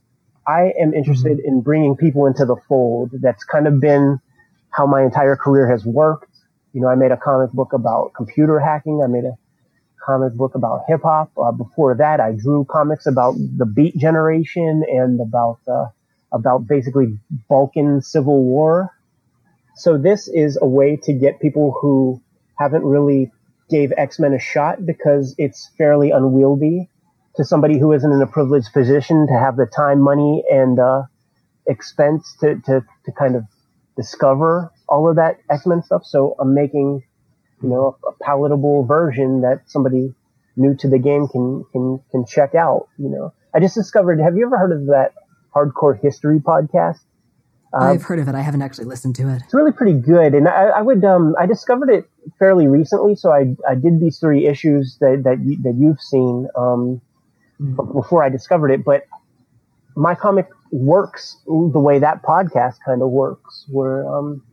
I 0.48 0.74
am 0.80 0.94
interested 0.94 1.38
mm-hmm. 1.38 1.48
in 1.48 1.62
bringing 1.62 1.96
people 1.96 2.26
into 2.26 2.46
the 2.46 2.56
fold. 2.68 3.12
That's 3.14 3.44
kind 3.44 3.68
of 3.68 3.80
been 3.80 4.20
how 4.70 4.86
my 4.86 5.04
entire 5.04 5.36
career 5.36 5.70
has 5.70 5.86
worked. 5.86 6.31
You 6.74 6.82
know, 6.82 6.88
I 6.88 6.96
made 6.96 7.12
a 7.12 7.18
comic 7.18 7.52
book 7.52 7.74
about 7.74 8.14
computer 8.14 8.60
hacking. 8.60 9.02
I 9.04 9.08
made 9.08 9.26
a 9.26 9.38
comic 10.06 10.34
book 10.34 10.56
about 10.56 10.84
hip 10.88 11.02
hop. 11.04 11.32
Uh, 11.38 11.52
before 11.52 11.96
that, 11.96 12.20
I 12.20 12.32
drew 12.32 12.66
comics 12.70 13.06
about 13.06 13.36
the 13.36 13.66
Beat 13.66 13.98
Generation 13.98 14.84
and 14.88 15.20
about 15.20 15.60
uh, 15.68 15.88
about 16.32 16.68
basically 16.68 17.18
Balkan 17.50 18.02
civil 18.02 18.44
war. 18.44 18.92
So 19.76 19.98
this 19.98 20.28
is 20.28 20.58
a 20.62 20.68
way 20.68 20.98
to 21.04 21.14
get 21.14 21.40
people 21.40 21.76
who 21.82 22.22
haven't 22.58 22.84
really 22.84 23.32
gave 23.70 23.92
X-Men 23.98 24.34
a 24.34 24.40
shot 24.40 24.86
because 24.86 25.34
it's 25.38 25.72
fairly 25.78 26.12
unwieldy 26.12 26.90
to 27.38 27.46
somebody 27.46 27.80
who 27.80 27.94
isn't 27.94 28.12
in 28.12 28.22
a 28.22 28.28
privileged 28.28 28.74
position 28.74 29.28
to 29.28 29.34
have 29.34 29.56
the 29.56 29.66
time, 29.66 30.02
money, 30.02 30.44
and 30.52 30.78
uh, 30.80 31.04
expense 31.66 32.36
to, 32.42 32.56
to, 32.66 32.86
to 33.06 33.12
kind 33.18 33.36
of 33.36 33.44
discover 33.96 34.72
all 34.92 35.10
of 35.10 35.16
that 35.16 35.40
X-Men 35.50 35.82
stuff. 35.82 36.04
So 36.06 36.36
I'm 36.40 36.54
making, 36.54 37.04
you 37.64 37.70
know, 37.70 37.98
a, 38.04 38.10
a 38.10 38.14
palatable 38.22 38.86
version 38.86 39.42
that 39.42 39.64
somebody 39.66 40.14
new 40.56 40.76
to 40.76 40.90
the 40.90 41.00
game 41.00 41.28
can, 41.28 41.66
can, 41.72 42.00
can 42.12 42.26
check 42.26 42.54
out, 42.54 42.90
you 42.98 43.10
know. 43.10 43.34
I 43.56 43.60
just 43.60 43.76
discovered, 43.76 44.20
have 44.22 44.36
you 44.38 44.46
ever 44.46 44.58
heard 44.58 44.72
of 44.72 44.86
that 44.88 45.14
hardcore 45.56 46.00
history 46.00 46.40
podcast. 46.40 47.00
Um, 47.74 47.84
I've 47.84 48.04
heard 48.04 48.20
of 48.20 48.28
it. 48.28 48.36
I 48.36 48.42
haven't 48.42 48.62
actually 48.62 48.86
listened 48.86 49.16
to 49.16 49.30
it. 49.30 49.42
It's 49.44 49.54
really 49.54 49.72
pretty 49.72 49.98
good, 49.98 50.34
and 50.34 50.48
I, 50.48 50.68
I 50.68 50.82
would. 50.82 51.04
Um, 51.06 51.36
I 51.40 51.46
discovered 51.46 51.90
it 51.90 52.06
fairly 52.38 52.68
recently, 52.68 53.16
so 53.16 53.32
I 53.32 53.56
I 53.68 53.76
did 53.76 54.02
these 54.02 54.20
three 54.20 54.46
issues 54.46 54.98
that 55.00 55.22
that 55.24 55.40
you, 55.40 55.58
that 55.64 55.76
you've 55.78 56.02
seen 56.02 56.48
um, 56.58 57.02
mm. 57.62 57.94
before 57.94 58.24
I 58.24 58.30
discovered 58.30 58.72
it. 58.72 58.84
But 58.84 59.08
my 59.96 60.16
comic 60.16 60.50
works 60.72 61.38
the 61.46 61.80
way 61.80 62.00
that 62.00 62.24
podcast 62.24 62.76
kind 62.86 63.02
of 63.02 63.10
works, 63.10 63.66
where 63.70 64.06
um, 64.06 64.44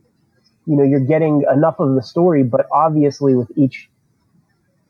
you 0.69 0.75
know 0.77 0.83
you're 0.83 0.99
getting 0.99 1.43
enough 1.51 1.79
of 1.79 1.95
the 1.95 2.03
story, 2.03 2.43
but 2.43 2.67
obviously 2.71 3.35
with 3.35 3.51
each 3.57 3.89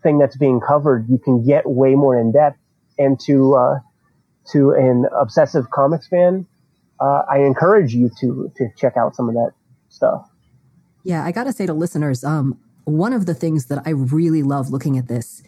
thing 0.03 0.19
that's 0.19 0.37
being 0.37 0.59
covered, 0.59 1.09
you 1.09 1.17
can 1.17 1.45
get 1.45 1.65
way 1.65 1.95
more 1.95 2.19
in 2.19 2.31
depth 2.33 2.57
and 2.97 3.19
to 3.21 3.55
uh, 3.55 3.79
to 4.51 4.71
an 4.71 5.05
obsessive 5.17 5.71
comics 5.71 6.07
fan, 6.07 6.45
uh, 6.99 7.23
I 7.31 7.39
encourage 7.39 7.93
you 7.93 8.11
to 8.19 8.51
to 8.57 8.69
check 8.77 8.97
out 8.97 9.15
some 9.15 9.29
of 9.29 9.35
that 9.35 9.51
stuff. 9.89 10.29
Yeah, 11.03 11.23
I 11.23 11.31
got 11.31 11.45
to 11.45 11.53
say 11.53 11.65
to 11.65 11.73
listeners, 11.73 12.23
um, 12.23 12.59
one 12.83 13.13
of 13.13 13.25
the 13.25 13.33
things 13.33 13.67
that 13.67 13.81
I 13.85 13.91
really 13.91 14.43
love 14.43 14.69
looking 14.69 14.97
at 14.97 15.07
this 15.07 15.41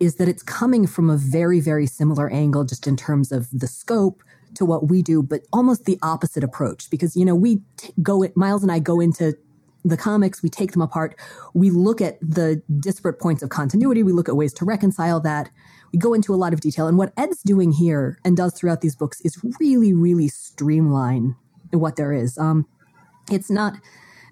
is 0.00 0.16
that 0.16 0.28
it's 0.28 0.42
coming 0.42 0.86
from 0.86 1.08
a 1.08 1.16
very 1.16 1.60
very 1.60 1.86
similar 1.86 2.28
angle, 2.30 2.64
just 2.64 2.86
in 2.86 2.96
terms 2.96 3.32
of 3.32 3.48
the 3.52 3.68
scope 3.68 4.22
to 4.54 4.64
what 4.64 4.88
we 4.88 5.02
do, 5.02 5.22
but 5.22 5.42
almost 5.52 5.84
the 5.84 5.98
opposite 6.02 6.42
approach. 6.42 6.90
Because 6.90 7.16
you 7.16 7.24
know 7.24 7.34
we 7.34 7.60
t- 7.76 7.92
go, 8.02 8.26
Miles 8.34 8.62
and 8.62 8.72
I 8.72 8.78
go 8.78 9.00
into 9.00 9.36
the 9.88 9.96
comics, 9.96 10.42
we 10.42 10.48
take 10.48 10.72
them 10.72 10.82
apart, 10.82 11.14
we 11.54 11.70
look 11.70 12.00
at 12.00 12.18
the 12.20 12.62
disparate 12.80 13.20
points 13.20 13.42
of 13.42 13.50
continuity, 13.50 14.02
we 14.02 14.12
look 14.12 14.28
at 14.28 14.36
ways 14.36 14.52
to 14.54 14.64
reconcile 14.64 15.20
that 15.20 15.50
we 15.92 15.98
go 15.98 16.14
into 16.14 16.34
a 16.34 16.36
lot 16.36 16.52
of 16.52 16.60
detail. 16.60 16.88
And 16.88 16.98
what 16.98 17.12
Ed's 17.16 17.42
doing 17.42 17.72
here 17.72 18.18
and 18.24 18.36
does 18.36 18.54
throughout 18.54 18.80
these 18.80 18.96
books 18.96 19.20
is 19.20 19.40
really, 19.60 19.92
really 19.92 20.28
streamline 20.28 21.36
what 21.70 21.96
there 21.96 22.12
is. 22.12 22.36
Um, 22.38 22.66
it's 23.30 23.50
not. 23.50 23.74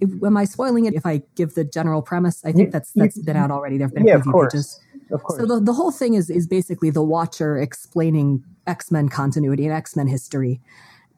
Am 0.02 0.36
I 0.36 0.44
spoiling 0.44 0.86
it 0.86 0.94
if 0.94 1.06
I 1.06 1.22
give 1.36 1.54
the 1.54 1.64
general 1.64 2.02
premise? 2.02 2.44
I 2.44 2.52
think 2.52 2.72
that's 2.72 2.92
that's 2.92 3.18
been 3.18 3.36
out 3.36 3.50
already. 3.50 3.78
There 3.78 3.86
have 3.86 3.94
been 3.94 4.06
yeah, 4.06 4.18
preview 4.18 4.50
pages. 4.50 4.80
Of 5.10 5.22
course. 5.22 5.40
So 5.40 5.46
the, 5.46 5.60
the 5.60 5.72
whole 5.72 5.92
thing 5.92 6.14
is 6.14 6.28
is 6.30 6.46
basically 6.46 6.90
the 6.90 7.02
Watcher 7.02 7.56
explaining 7.56 8.44
X 8.66 8.90
Men 8.90 9.08
continuity 9.08 9.64
and 9.64 9.72
X 9.72 9.96
Men 9.96 10.08
history, 10.08 10.60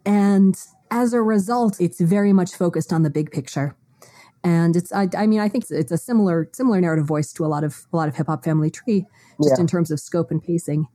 and 0.05 0.57
as 0.91 1.13
a 1.13 1.23
result, 1.23 1.81
it's 1.81 2.01
very 2.01 2.33
much 2.33 2.55
focused 2.55 2.93
on 2.93 3.03
the 3.03 3.11
big 3.11 3.31
picture. 3.33 3.75
And 4.47 4.77
it's 4.77 4.93
I, 4.93 5.09
I 5.17 5.27
mean 5.27 5.41
I 5.41 5.49
think 5.49 5.65
it's, 5.65 5.73
it's, 5.73 5.91
a 5.91 5.99
similar 5.99 6.49
similar 6.53 6.81
narrative 6.81 7.05
voice 7.05 7.33
to 7.33 7.45
a 7.45 7.49
lot 7.49 7.65
of 7.65 7.87
a 7.93 7.97
lot 7.97 8.09
of 8.09 8.15
Hip 8.15 8.29
Hop 8.29 8.45
Family 8.45 8.71
Tree, 8.71 9.05
just 9.43 9.57
Yeah. 9.57 9.61
in 9.61 9.67
terms 9.67 9.91
of 9.91 9.99
scope 9.99 10.31
and 10.31 10.41
pacing. 10.43 10.87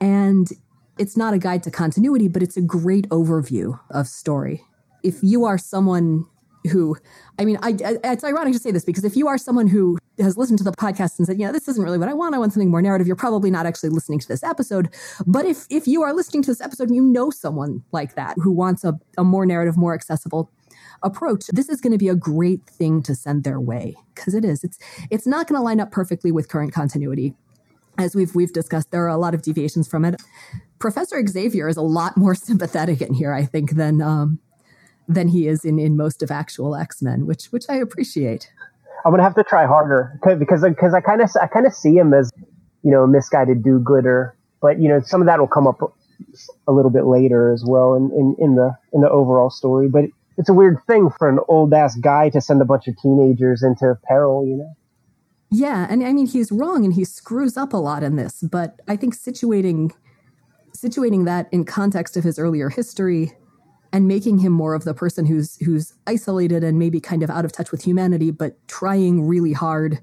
And 0.00 0.48
it's 0.96 1.16
not 1.16 1.34
a 1.34 1.38
guide 1.38 1.62
to 1.64 1.70
continuity, 1.70 2.28
but 2.28 2.42
it's 2.42 2.56
a 2.56 2.62
great 2.62 3.06
overview 3.10 3.78
of 3.90 4.06
story. 4.08 4.62
If 5.02 5.16
you 5.22 5.44
are 5.44 5.58
someone 5.58 6.24
who, 6.72 6.96
I 7.38 7.44
mean, 7.44 7.58
I, 7.62 7.76
I, 7.84 8.12
it's 8.12 8.24
ironic 8.24 8.52
to 8.54 8.58
say 8.58 8.70
this 8.72 8.84
because 8.84 9.04
if 9.04 9.16
you 9.16 9.28
are 9.28 9.38
someone 9.38 9.68
who 9.68 9.98
has 10.18 10.36
listened 10.36 10.58
to 10.58 10.64
the 10.64 10.72
podcast 10.72 11.18
and 11.18 11.26
said, 11.26 11.38
"Yeah, 11.38 11.52
this 11.52 11.68
isn't 11.68 11.82
really 11.84 11.98
what 11.98 12.08
I 12.08 12.14
want. 12.14 12.34
I 12.34 12.38
want 12.38 12.52
something 12.52 12.70
more 12.70 12.82
narrative," 12.82 13.06
you're 13.06 13.16
probably 13.16 13.50
not 13.50 13.66
actually 13.66 13.90
listening 13.90 14.18
to 14.20 14.28
this 14.28 14.42
episode. 14.42 14.88
But 15.26 15.44
if 15.44 15.66
if 15.70 15.86
you 15.86 16.02
are 16.02 16.12
listening 16.12 16.42
to 16.44 16.50
this 16.50 16.60
episode 16.60 16.88
and 16.88 16.96
you 16.96 17.02
know 17.02 17.30
someone 17.30 17.84
like 17.92 18.14
that 18.16 18.34
who 18.42 18.50
wants 18.50 18.82
a, 18.82 18.98
a 19.16 19.24
more 19.24 19.46
narrative, 19.46 19.76
more 19.76 19.94
accessible 19.94 20.50
approach, 21.02 21.46
this 21.52 21.68
is 21.68 21.80
going 21.80 21.92
to 21.92 21.98
be 21.98 22.08
a 22.08 22.14
great 22.14 22.64
thing 22.66 23.02
to 23.02 23.14
send 23.14 23.44
their 23.44 23.60
way 23.60 23.96
because 24.14 24.34
it 24.34 24.44
is. 24.44 24.64
It's 24.64 24.78
it's 25.10 25.26
not 25.26 25.46
going 25.46 25.58
to 25.58 25.62
line 25.62 25.80
up 25.80 25.90
perfectly 25.90 26.32
with 26.32 26.48
current 26.48 26.72
continuity 26.72 27.34
as 27.98 28.14
we've 28.14 28.34
we've 28.34 28.52
discussed, 28.52 28.90
there 28.90 29.04
are 29.04 29.08
a 29.08 29.16
lot 29.16 29.34
of 29.34 29.42
deviations 29.42 29.88
from 29.88 30.04
it. 30.04 30.22
Professor 30.78 31.24
Xavier 31.26 31.68
is 31.68 31.76
a 31.76 31.82
lot 31.82 32.16
more 32.16 32.34
sympathetic 32.34 33.02
in 33.02 33.12
here, 33.12 33.32
I 33.32 33.44
think, 33.44 33.72
than 33.72 34.00
um, 34.00 34.38
than 35.08 35.28
he 35.28 35.48
is 35.48 35.64
in 35.64 35.78
in 35.78 35.96
most 35.96 36.22
of 36.22 36.30
actual 36.30 36.74
X 36.74 37.02
Men, 37.02 37.26
which 37.26 37.46
which 37.46 37.64
I 37.68 37.76
appreciate. 37.76 38.50
I'm 39.04 39.12
gonna 39.12 39.22
have 39.22 39.34
to 39.34 39.44
try 39.44 39.66
harder 39.66 40.18
because 40.38 40.62
because 40.62 40.94
I 40.94 41.00
kind 41.00 41.20
of 41.20 41.30
I 41.40 41.46
kind 41.46 41.66
of 41.66 41.74
see 41.74 41.96
him 41.96 42.14
as 42.14 42.30
you 42.82 42.90
know 42.90 43.02
a 43.02 43.08
misguided 43.08 43.62
do-gooder, 43.62 44.36
but 44.62 44.80
you 44.80 44.88
know 44.88 45.00
some 45.04 45.20
of 45.20 45.26
that 45.26 45.40
will 45.40 45.48
come 45.48 45.66
up 45.66 45.80
a 46.66 46.72
little 46.72 46.90
bit 46.90 47.04
later 47.04 47.52
as 47.52 47.64
well 47.64 47.94
in, 47.94 48.10
in, 48.10 48.36
in 48.38 48.54
the 48.54 48.76
in 48.92 49.00
the 49.00 49.10
overall 49.10 49.50
story. 49.50 49.88
But 49.88 50.06
it's 50.38 50.48
a 50.48 50.54
weird 50.54 50.78
thing 50.86 51.10
for 51.18 51.28
an 51.28 51.40
old 51.48 51.74
ass 51.74 51.96
guy 51.96 52.30
to 52.30 52.40
send 52.40 52.62
a 52.62 52.64
bunch 52.64 52.86
of 52.86 52.96
teenagers 53.02 53.62
into 53.62 53.98
peril, 54.04 54.46
you 54.46 54.56
know. 54.56 54.72
Yeah, 55.50 55.86
and 55.90 56.06
I 56.06 56.12
mean 56.12 56.26
he's 56.26 56.52
wrong 56.52 56.84
and 56.84 56.94
he 56.94 57.04
screws 57.04 57.56
up 57.56 57.72
a 57.72 57.76
lot 57.76 58.02
in 58.02 58.16
this, 58.16 58.42
but 58.42 58.80
I 58.86 58.96
think 58.96 59.16
situating 59.16 59.90
situating 60.76 61.24
that 61.24 61.48
in 61.50 61.64
context 61.64 62.16
of 62.16 62.22
his 62.22 62.38
earlier 62.38 62.68
history 62.68 63.32
and 63.92 64.06
making 64.06 64.38
him 64.38 64.52
more 64.52 64.74
of 64.74 64.84
the 64.84 64.94
person 64.94 65.26
who's 65.26 65.56
who's 65.64 65.94
isolated 66.06 66.62
and 66.62 66.78
maybe 66.78 67.00
kind 67.00 67.22
of 67.22 67.30
out 67.30 67.44
of 67.44 67.50
touch 67.50 67.72
with 67.72 67.82
humanity, 67.82 68.30
but 68.30 68.56
trying 68.68 69.26
really 69.26 69.54
hard 69.54 69.98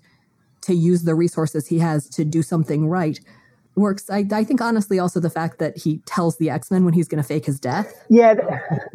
to 0.61 0.73
use 0.73 1.03
the 1.03 1.15
resources 1.15 1.67
he 1.67 1.79
has 1.79 2.09
to 2.09 2.25
do 2.25 2.41
something 2.41 2.87
right 2.87 3.19
works. 3.75 4.09
I, 4.09 4.25
I 4.31 4.43
think 4.43 4.61
honestly 4.61 4.99
also 4.99 5.19
the 5.19 5.29
fact 5.29 5.59
that 5.59 5.77
he 5.77 5.99
tells 6.05 6.37
the 6.37 6.49
X 6.49 6.71
Men 6.71 6.85
when 6.85 6.93
he's 6.93 7.07
going 7.07 7.21
to 7.21 7.27
fake 7.27 7.45
his 7.45 7.59
death 7.59 7.93
Yeah, 8.09 8.35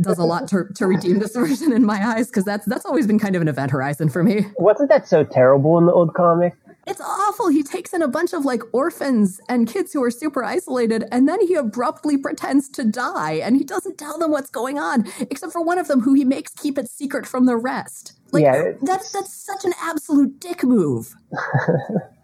does 0.01 0.19
a 0.19 0.25
lot 0.25 0.49
to, 0.49 0.65
to 0.75 0.87
redeem 0.87 1.19
this 1.19 1.35
version 1.35 1.73
in 1.73 1.85
my 1.85 2.07
eyes 2.07 2.29
because 2.29 2.45
that's 2.45 2.67
that's 2.67 2.85
always 2.85 3.07
been 3.07 3.19
kind 3.19 3.37
of 3.37 3.43
an 3.43 3.49
event 3.49 3.71
horizon 3.71 4.09
for 4.09 4.23
me. 4.23 4.47
wasn't 4.59 4.89
that 4.91 5.07
so 5.07 5.25
terrible 5.25 5.79
in 5.79 5.87
the 5.87 5.93
old 5.93 6.15
comic? 6.15 6.55
It's 6.87 7.01
awful. 7.01 7.49
He 7.49 7.63
takes 7.63 7.93
in 7.93 8.03
a 8.03 8.09
bunch 8.09 8.33
of 8.33 8.45
like 8.45 8.63
orphans 8.73 9.41
and 9.49 9.69
kids 9.69 9.93
who 9.93 10.03
are 10.03 10.11
super 10.11 10.43
isolated, 10.43 11.05
and 11.13 11.29
then 11.29 11.47
he 11.47 11.55
abruptly 11.55 12.17
pretends 12.17 12.69
to 12.71 12.85
die, 12.85 13.35
and 13.35 13.57
he 13.57 13.65
doesn't 13.65 13.99
tell 13.99 14.19
them 14.19 14.31
what's 14.31 14.51
going 14.51 14.79
on, 14.79 15.07
except 15.21 15.53
for 15.53 15.63
one 15.63 15.79
of 15.79 15.89
them 15.89 16.01
who 16.01 16.15
he 16.15 16.25
makes 16.25 16.53
keep 16.55 16.79
it 16.79 16.89
secret 16.89 17.27
from 17.27 17.47
the 17.47 17.57
rest. 17.57 18.15
Like 18.33 18.43
Yeah, 18.43 18.73
that's 18.83 19.13
that's 19.13 19.33
such 19.33 19.65
an 19.65 19.73
absolute 19.81 20.41
dick 20.41 20.65
move. 20.65 21.15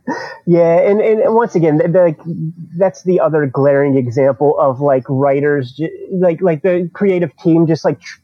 Yeah, 0.46 0.78
and, 0.88 1.00
and 1.00 1.34
once 1.34 1.54
again, 1.56 1.78
the, 1.78 1.88
the, 1.88 2.52
that's 2.76 3.02
the 3.02 3.18
other 3.20 3.46
glaring 3.46 3.96
example 3.96 4.56
of 4.58 4.80
like 4.80 5.04
writers, 5.08 5.80
like 6.12 6.40
like 6.40 6.62
the 6.62 6.88
creative 6.92 7.36
team, 7.38 7.66
just 7.66 7.84
like 7.84 8.00
tr- 8.00 8.20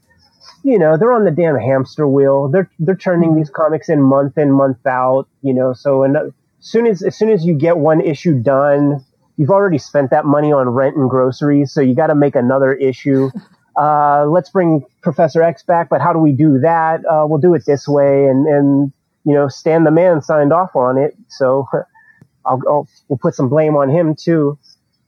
you 0.63 0.79
know, 0.79 0.97
they're 0.97 1.13
on 1.13 1.25
the 1.25 1.33
damn 1.33 1.59
hamster 1.59 2.07
wheel. 2.07 2.49
They're 2.49 2.71
they're 2.79 2.97
turning 2.97 3.35
these 3.35 3.51
comics 3.51 3.89
in 3.89 4.01
month 4.01 4.39
in 4.39 4.53
month 4.53 4.87
out. 4.87 5.27
You 5.43 5.55
know, 5.55 5.73
so 5.73 6.05
and 6.05 6.17
as 6.17 6.33
soon 6.61 6.87
as 6.87 7.03
as 7.03 7.17
soon 7.17 7.31
as 7.31 7.45
you 7.45 7.55
get 7.55 7.79
one 7.79 8.01
issue 8.01 8.41
done, 8.41 9.05
you've 9.37 9.51
already 9.51 9.79
spent 9.79 10.11
that 10.11 10.25
money 10.25 10.53
on 10.53 10.69
rent 10.69 10.97
and 10.97 11.11
groceries. 11.11 11.73
So 11.73 11.81
you 11.81 11.97
got 11.97 12.09
to 12.09 12.15
make 12.15 12.37
another 12.37 12.73
issue. 12.73 13.31
Uh, 13.75 14.27
let's 14.27 14.51
bring 14.51 14.85
Professor 15.03 15.43
X 15.43 15.63
back, 15.63 15.89
but 15.89 16.03
how 16.03 16.13
do 16.13 16.19
we 16.19 16.33
do 16.33 16.59
that? 16.59 17.01
Uh, 17.07 17.25
we'll 17.27 17.41
do 17.41 17.55
it 17.55 17.65
this 17.67 17.89
way, 17.89 18.27
and 18.27 18.47
and 18.47 18.93
you 19.25 19.35
know, 19.35 19.49
Stan 19.49 19.85
the 19.85 19.91
Man 19.91 20.23
signed 20.23 20.53
off 20.53 20.77
on 20.77 20.99
it, 20.99 21.17
so 21.29 21.69
I'll, 22.47 22.61
I'll 22.69 22.89
we'll 23.09 23.19
put 23.19 23.35
some 23.35 23.49
blame 23.49 23.77
on 23.77 23.91
him 23.91 24.15
too. 24.15 24.59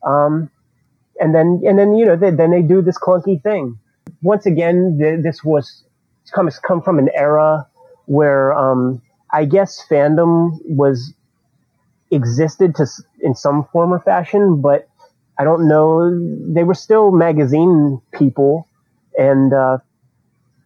Um, 0.07 0.51
and 1.21 1.35
then 1.35 1.63
and 1.67 1.79
then 1.79 1.95
you 1.95 2.07
know 2.07 2.17
they, 2.17 2.31
then 2.31 2.51
they 2.51 2.63
do 2.63 2.83
this 2.83 2.99
clunky 2.99 3.43
thing. 3.43 3.79
Once 4.23 4.47
again, 4.47 4.99
th- 5.01 5.23
this 5.23 5.45
was 5.45 5.85
comes 6.33 6.59
come 6.59 6.83
from 6.83 6.99
an 6.99 7.09
era 7.15 7.67
where 8.07 8.53
um, 8.55 9.03
I 9.33 9.45
guess 9.45 9.85
fandom 9.91 10.59
was 10.65 11.13
existed 12.11 12.75
to 12.77 12.87
in 13.21 13.35
some 13.35 13.65
form 13.73 13.93
or 13.93 14.01
fashion, 14.01 14.61
but 14.61 14.89
I 15.39 15.45
don't 15.45 15.69
know. 15.69 16.11
They 16.53 16.65
were 16.65 16.75
still 16.75 17.11
magazine 17.11 18.01
people, 18.13 18.69
and 19.19 19.53
uh, 19.53 19.79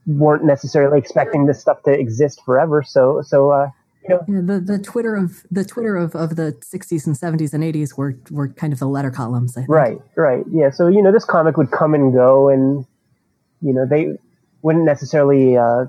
weren't 0.09 0.45
necessarily 0.45 0.99
expecting 0.99 1.47
this 1.47 1.61
stuff 1.61 1.83
to 1.83 1.93
exist 1.93 2.41
forever. 2.45 2.83
So, 2.83 3.23
so 3.23 3.51
uh, 3.51 3.71
you 4.03 4.09
know, 4.11 4.25
Yeah, 4.27 4.41
the 4.43 4.61
the 4.61 4.79
Twitter 4.79 5.15
of 5.15 5.45
the 5.51 5.65
Twitter 5.65 5.97
of, 5.97 6.15
of 6.15 6.37
the 6.37 6.53
'60s 6.61 7.07
and 7.07 7.15
'70s 7.15 7.53
and 7.53 7.63
'80s 7.63 7.97
were 7.97 8.17
were 8.31 8.49
kind 8.49 8.73
of 8.73 8.79
the 8.79 8.89
letter 8.89 9.11
columns. 9.11 9.57
I 9.57 9.61
think. 9.61 9.69
right, 9.71 9.99
right, 10.17 10.45
yeah. 10.51 10.71
So 10.71 10.89
you 10.89 11.03
know, 11.03 11.13
this 11.13 11.25
comic 11.25 11.57
would 11.57 11.71
come 11.71 11.95
and 11.95 12.13
go, 12.13 12.49
and 12.49 12.87
you 13.61 13.73
know, 13.73 13.87
they 13.87 14.17
wouldn't 14.63 14.87
necessarily 14.87 15.57
uh, 15.57 15.87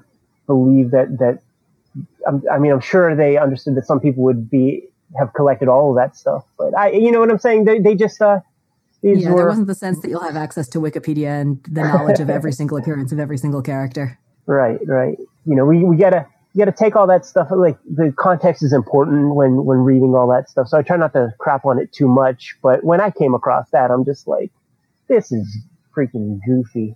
believe 0.47 0.91
that 0.91 1.17
that. 1.19 1.39
I'm- 2.27 2.43
I 2.51 2.59
mean, 2.59 2.71
I'm 2.71 2.81
sure 2.81 3.15
they 3.15 3.37
understood 3.37 3.75
that 3.75 3.85
some 3.85 3.99
people 3.99 4.23
would 4.23 4.49
be 4.49 4.87
have 5.17 5.33
collected 5.33 5.67
all 5.69 5.89
of 5.89 5.95
that 5.95 6.15
stuff, 6.15 6.43
but 6.57 6.77
I, 6.77 6.91
you 6.91 7.11
know 7.11 7.19
what 7.19 7.31
I'm 7.31 7.39
saying? 7.39 7.63
They 7.65 7.79
they 7.79 7.95
just 7.95 8.21
uh, 8.21 8.41
these 9.01 9.23
Yeah, 9.23 9.33
there 9.35 9.47
wasn't 9.47 9.67
the 9.67 9.75
sense 9.75 10.01
that 10.01 10.09
you'll 10.09 10.19
have 10.21 10.35
access 10.35 10.67
to 10.69 10.79
Wikipedia 10.79 11.41
and 11.41 11.63
the 11.63 11.83
knowledge 11.83 12.19
of 12.19 12.29
every 12.29 12.51
single 12.59 12.77
appearance 12.77 13.11
of 13.11 13.19
every 13.19 13.37
single 13.37 13.61
character. 13.61 14.19
Right, 14.45 14.79
right. 14.87 15.17
You 15.45 15.55
know, 15.55 15.65
we, 15.65 15.83
we 15.83 15.95
gotta 15.95 16.25
you 16.53 16.65
gotta 16.65 16.75
take 16.75 16.95
all 16.95 17.07
that 17.07 17.25
stuff. 17.25 17.47
Like 17.51 17.77
the 17.85 18.13
context 18.17 18.63
is 18.63 18.73
important 18.73 19.35
when 19.35 19.63
when 19.65 19.79
reading 19.79 20.15
all 20.15 20.27
that 20.29 20.49
stuff. 20.49 20.67
So 20.67 20.77
I 20.77 20.81
try 20.81 20.97
not 20.97 21.13
to 21.13 21.33
crap 21.37 21.65
on 21.65 21.79
it 21.79 21.93
too 21.93 22.07
much. 22.07 22.55
But 22.61 22.83
when 22.83 22.99
I 22.99 23.11
came 23.11 23.33
across 23.33 23.69
that, 23.71 23.91
I'm 23.91 24.03
just 24.03 24.27
like, 24.27 24.51
this 25.07 25.31
is 25.31 25.57
freaking 25.95 26.39
goofy. 26.45 26.95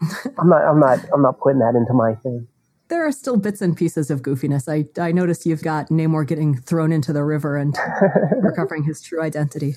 I'm 0.38 0.48
not 0.48 0.62
I'm 0.62 0.80
not 0.80 1.00
I'm 1.12 1.22
not 1.22 1.38
putting 1.40 1.58
that 1.58 1.74
into 1.74 1.92
my 1.92 2.14
thing. 2.14 2.46
There 2.88 3.04
are 3.04 3.10
still 3.10 3.36
bits 3.36 3.60
and 3.60 3.76
pieces 3.76 4.10
of 4.10 4.22
goofiness. 4.22 4.68
I 4.68 4.86
I 5.02 5.10
noticed 5.10 5.44
you've 5.44 5.62
got 5.62 5.88
Namor 5.88 6.26
getting 6.26 6.56
thrown 6.56 6.92
into 6.92 7.12
the 7.12 7.24
river 7.24 7.56
and 7.56 7.76
recovering 8.40 8.84
his 8.84 9.02
true 9.02 9.20
identity. 9.20 9.74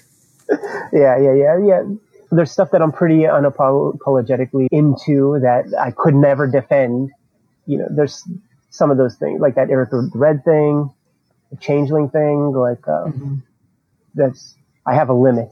Yeah, 0.94 1.18
yeah, 1.20 1.34
yeah, 1.34 1.58
yeah. 1.66 1.84
There's 2.32 2.52
stuff 2.52 2.72
that 2.72 2.82
I'm 2.82 2.92
pretty 2.92 3.22
unapologetically 3.22 4.68
into 4.72 5.40
that 5.42 5.74
I 5.80 5.92
could 5.92 6.16
never 6.16 6.48
defend. 6.48 7.12
You 7.66 7.80
know, 7.80 7.88
there's 7.90 8.24
some 8.70 8.92
of 8.92 8.98
those 8.98 9.16
things 9.16 9.42
like 9.42 9.56
that 9.56 9.70
Eric 9.70 9.90
Red 10.14 10.44
thing, 10.44 10.94
the 11.52 11.58
Changeling 11.58 12.10
thing. 12.10 12.52
Like 12.54 12.88
uh, 12.88 13.06
that's 14.16 14.56
I 14.86 14.96
have 14.96 15.10
a 15.10 15.14
limit. 15.14 15.50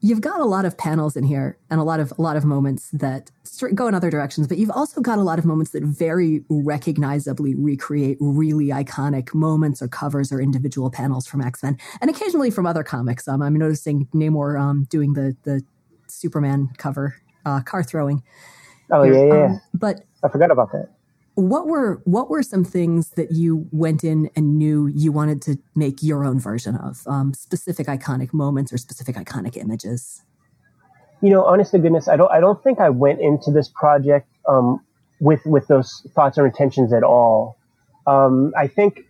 You've 0.00 0.20
got 0.20 0.40
a 0.40 0.44
lot 0.44 0.64
of 0.64 0.78
panels 0.78 1.16
in 1.16 1.24
here 1.24 1.58
and 1.70 1.80
a 1.80 1.82
lot 1.82 1.98
of 1.98 2.12
a 2.18 2.22
lot 2.22 2.36
of 2.36 2.44
moments 2.44 2.90
that 2.92 3.30
go 3.74 3.88
in 3.88 3.94
other 3.94 4.10
directions, 4.10 4.46
but 4.46 4.58
you've 4.58 4.70
also 4.70 5.00
got 5.00 5.18
a 5.18 5.22
lot 5.22 5.38
of 5.38 5.44
moments 5.44 5.72
that 5.72 5.82
very 5.82 6.44
recognizably 6.48 7.54
recreate 7.54 8.16
really 8.20 8.66
iconic 8.66 9.34
moments 9.34 9.82
or 9.82 9.88
covers 9.88 10.30
or 10.30 10.40
individual 10.40 10.90
panels 10.90 11.26
from 11.26 11.40
X 11.40 11.62
Men, 11.62 11.76
and 12.00 12.10
occasionally 12.10 12.50
from 12.50 12.66
other 12.66 12.84
comics. 12.84 13.26
Um, 13.26 13.42
I'm 13.42 13.54
noticing 13.54 14.06
Namor 14.14 14.60
um, 14.60 14.86
doing 14.88 15.14
the 15.14 15.36
the 15.42 15.62
Superman 16.06 16.68
cover, 16.78 17.16
uh, 17.44 17.60
car 17.60 17.82
throwing. 17.82 18.22
Oh 18.90 19.02
yeah, 19.02 19.12
yeah. 19.12 19.34
yeah. 19.34 19.44
Um, 19.46 19.60
but 19.74 20.04
I 20.22 20.28
forgot 20.28 20.50
about 20.50 20.72
that. 20.72 20.90
What 21.38 21.68
were 21.68 22.02
what 22.04 22.28
were 22.28 22.42
some 22.42 22.64
things 22.64 23.10
that 23.10 23.30
you 23.30 23.68
went 23.70 24.02
in 24.02 24.28
and 24.34 24.58
knew 24.58 24.88
you 24.88 25.12
wanted 25.12 25.40
to 25.40 25.56
make 25.76 26.02
your 26.02 26.24
own 26.24 26.40
version 26.40 26.74
of 26.74 27.02
um, 27.06 27.32
specific 27.32 27.86
iconic 27.86 28.34
moments 28.34 28.72
or 28.72 28.78
specific 28.78 29.14
iconic 29.14 29.56
images 29.56 30.22
You 31.20 31.30
know, 31.30 31.44
honest 31.44 31.72
to 31.72 31.78
goodness, 31.78 32.08
I 32.08 32.16
don't 32.16 32.30
I 32.30 32.40
don't 32.40 32.62
think 32.62 32.80
I 32.80 32.90
went 32.90 33.20
into 33.20 33.50
this 33.50 33.68
project 33.68 34.28
um, 34.48 34.84
with 35.20 35.40
with 35.44 35.66
those 35.68 36.06
thoughts 36.14 36.38
or 36.38 36.46
intentions 36.46 36.92
at 36.92 37.02
all. 37.02 37.56
Um, 38.06 38.52
I 38.56 38.66
think 38.68 39.00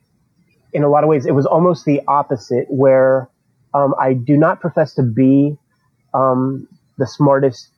in 0.72 0.82
a 0.82 0.88
lot 0.88 1.04
of 1.04 1.08
ways 1.08 1.26
it 1.26 1.34
was 1.34 1.46
almost 1.46 1.84
the 1.84 2.02
opposite, 2.08 2.66
where 2.68 3.28
um, 3.74 3.94
I 4.00 4.12
do 4.14 4.36
not 4.36 4.60
profess 4.60 4.94
to 4.94 5.02
be 5.02 5.56
um, 6.14 6.68
the 6.96 7.06
smartest 7.06 7.68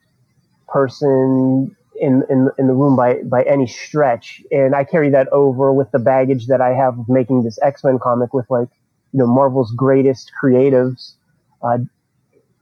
person 0.68 1.76
in, 2.00 2.24
in 2.28 2.48
in 2.58 2.66
the 2.66 2.72
room 2.72 2.96
by 2.96 3.22
by 3.24 3.42
any 3.42 3.66
stretch, 3.66 4.42
and 4.50 4.74
I 4.74 4.84
carry 4.84 5.10
that 5.10 5.28
over 5.28 5.72
with 5.72 5.90
the 5.92 5.98
baggage 5.98 6.46
that 6.46 6.60
I 6.60 6.70
have 6.70 6.98
of 6.98 7.08
making 7.08 7.44
this 7.44 7.58
X 7.62 7.84
Men 7.84 7.98
comic 7.98 8.34
with 8.34 8.46
like 8.50 8.68
you 9.12 9.18
know 9.18 9.26
Marvel's 9.26 9.72
greatest 9.72 10.32
creatives, 10.42 11.14
uh, 11.62 11.78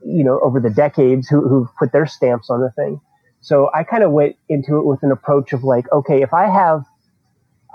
you 0.05 0.24
know 0.24 0.40
over 0.40 0.61
the 0.61 0.70
decades 0.70 1.29
who 1.29 1.48
who've 1.48 1.68
put 1.79 1.92
their 1.92 2.07
stamps 2.07 2.51
on 2.51 2.61
the 2.61 2.70
thing. 2.70 3.01
So 3.40 3.70
I 3.72 3.85
kind 3.85 4.03
of 4.03 4.11
went 4.11 4.37
into 4.48 4.79
it 4.79 4.85
with 4.85 5.03
an 5.05 5.12
approach 5.12 5.53
of 5.53 5.62
like, 5.62 5.90
okay, 5.92 6.22
if 6.22 6.35
I 6.35 6.48
have 6.48 6.85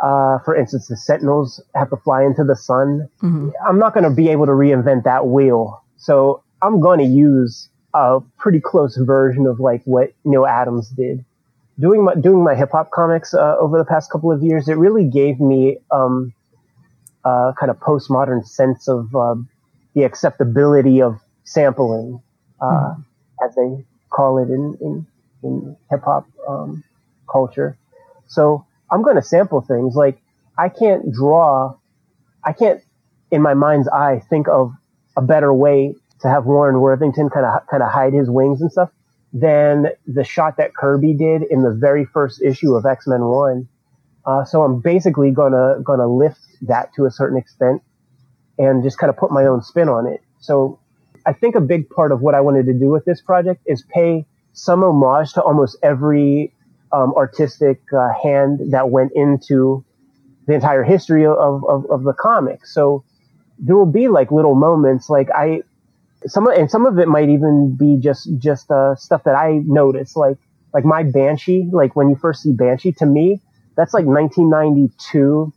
uh, 0.02 0.40
for 0.40 0.56
instance, 0.56 0.88
the 0.88 0.98
Sentinels 0.98 1.64
have 1.76 1.90
to 1.90 1.98
fly 1.98 2.24
into 2.24 2.44
the 2.44 2.56
sun. 2.56 3.08
Mm-hmm. 3.22 3.50
I'm 3.66 3.80
not 3.80 3.94
going 3.94 4.04
to 4.04 4.10
be 4.10 4.30
able 4.30 4.46
to 4.48 4.52
reinvent 4.52 5.06
that 5.06 5.28
wheel. 5.28 5.82
So 5.96 6.44
I'm 6.62 6.82
going 6.82 7.00
to 7.00 7.06
use 7.06 7.70
a 7.94 8.20
pretty 8.38 8.60
close 8.60 8.98
version 8.98 9.46
of 9.46 9.60
like 9.60 9.82
what 9.86 10.12
Neal 10.26 10.46
Adams 10.46 10.90
did. 10.90 11.24
Doing 11.80 12.04
my 12.04 12.14
doing 12.16 12.44
my 12.44 12.54
hip 12.56 12.70
hop 12.72 12.92
comics 12.92 13.34
uh, 13.34 13.56
over 13.60 13.80
the 13.80 13.86
past 13.86 14.12
couple 14.12 14.32
of 14.32 14.44
years, 14.44 14.70
it 14.70 14.78
really 14.78 15.06
gave 15.06 15.40
me 15.40 15.78
um, 15.90 16.34
a 17.26 17.54
kind 17.60 17.72
of 17.72 17.80
postmodern 17.80 18.46
sense 18.46 18.88
of 18.88 19.16
uh, 19.16 19.36
the 19.96 20.04
acceptability 20.04 21.02
of 21.02 21.20
sampling, 21.46 22.22
uh, 22.62 22.66
mm-hmm. 22.66 23.02
as 23.44 23.56
they 23.56 23.86
call 24.12 24.38
it 24.38 24.50
in 24.50 24.78
in, 24.82 25.08
in 25.44 25.78
hip 25.90 26.04
hop 26.04 26.28
um, 26.48 26.84
culture. 27.32 27.76
So 28.28 28.66
I'm 28.92 29.02
going 29.02 29.16
to 29.16 29.24
sample 29.24 29.62
things. 29.62 29.96
Like 29.96 30.22
I 30.58 30.70
can't 30.70 31.12
draw, 31.12 31.76
I 32.44 32.54
can't 32.54 32.82
in 33.32 33.42
my 33.42 33.56
mind's 33.56 33.88
eye 33.88 34.22
think 34.30 34.48
of 34.48 34.72
a 35.18 35.22
better 35.24 35.52
way 35.52 35.96
to 36.22 36.28
have 36.28 36.46
Warren 36.46 36.80
Worthington 36.80 37.32
kind 37.32 37.46
of 37.48 37.66
kind 37.68 37.82
of 37.82 37.90
hide 37.90 38.14
his 38.14 38.30
wings 38.30 38.62
and 38.62 38.72
stuff 38.72 38.92
than 39.34 39.88
the 40.06 40.24
shot 40.24 40.58
that 40.58 40.76
Kirby 40.76 41.14
did 41.14 41.42
in 41.44 41.64
the 41.64 41.72
very 41.72 42.06
first 42.06 42.42
issue 42.42 42.76
of 42.76 42.86
X 42.86 43.08
Men 43.08 43.22
One. 43.26 43.68
Uh, 44.26 44.46
so 44.46 44.62
I'm 44.64 44.80
basically 44.80 45.32
gonna 45.32 45.78
gonna 45.84 46.08
lift 46.08 46.40
that 46.62 46.94
to 46.96 47.06
a 47.06 47.12
certain 47.12 47.38
extent 47.38 47.82
and 48.58 48.84
just 48.84 48.98
kind 49.00 49.10
of 49.10 49.18
put 49.18 49.32
my 49.32 49.46
own 49.46 49.62
spin 49.62 49.90
on 49.90 50.08
it. 50.08 50.22
So 50.40 50.80
I 51.26 51.34
think 51.34 51.56
a 51.56 51.62
big 51.62 51.90
part 51.90 52.12
of 52.12 52.22
what 52.22 52.36
I 52.36 52.42
wanted 52.42 52.66
to 52.68 52.74
do 52.74 52.90
with 52.90 53.06
this 53.06 53.22
project 53.22 53.62
is 53.66 53.84
pay 53.94 54.26
some 54.54 54.84
homage 54.84 55.34
to 55.34 55.42
almost 55.42 55.78
every 55.82 56.54
um, 56.92 57.14
artistic 57.16 57.82
uh, 57.92 58.10
hand 58.22 58.60
that 58.72 58.92
went 58.92 59.12
into 59.16 59.84
the 60.46 60.54
entire 60.54 60.84
history 60.84 61.26
of, 61.26 61.64
of, 61.68 61.90
of 61.90 62.04
the 62.04 62.14
comic. 62.14 62.66
So 62.66 63.04
there 63.58 63.76
will 63.76 63.92
be 63.92 64.10
like 64.10 64.32
little 64.32 64.56
moments, 64.56 65.10
like 65.10 65.30
I, 65.34 65.64
some 66.28 66.48
and 66.48 66.70
some 66.70 66.86
of 66.86 67.00
it 67.00 67.08
might 67.08 67.30
even 67.30 67.76
be 67.76 67.98
just 68.00 68.30
just 68.38 68.72
uh, 68.72 68.96
stuff 68.96 69.24
that 69.26 69.36
I 69.36 69.62
noticed, 69.66 70.16
like 70.16 70.38
like 70.74 70.86
my 70.86 71.04
Banshee. 71.04 71.70
Like 71.72 71.96
when 71.96 72.10
you 72.10 72.16
first 72.16 72.44
see 72.44 72.52
Banshee, 72.52 72.92
to 72.94 73.06
me, 73.06 73.42
that's 73.76 73.94
like 73.94 74.06
1992 74.06 75.54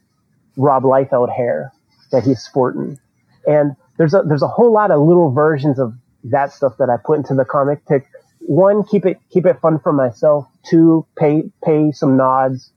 Rob 0.56 0.82
Liefeld 0.82 1.34
hair 1.34 1.72
that 2.12 2.24
he's 2.24 2.40
sporting, 2.40 2.98
and 3.46 3.76
there's 3.98 4.14
a 4.14 4.22
there's 4.22 4.42
a 4.42 4.48
whole 4.48 4.72
lot 4.72 4.90
of 4.90 5.00
little 5.00 5.32
versions 5.32 5.78
of 5.78 5.94
that 6.24 6.52
stuff 6.52 6.76
that 6.78 6.90
I 6.90 6.96
put 7.04 7.18
into 7.18 7.34
the 7.34 7.44
comic 7.44 7.84
to 7.86 8.00
one, 8.40 8.84
keep 8.84 9.04
it 9.06 9.18
keep 9.30 9.46
it 9.46 9.60
fun 9.60 9.78
for 9.78 9.92
myself. 9.92 10.46
Two, 10.68 11.06
pay 11.18 11.44
pay 11.64 11.92
some 11.92 12.16
nods, 12.16 12.72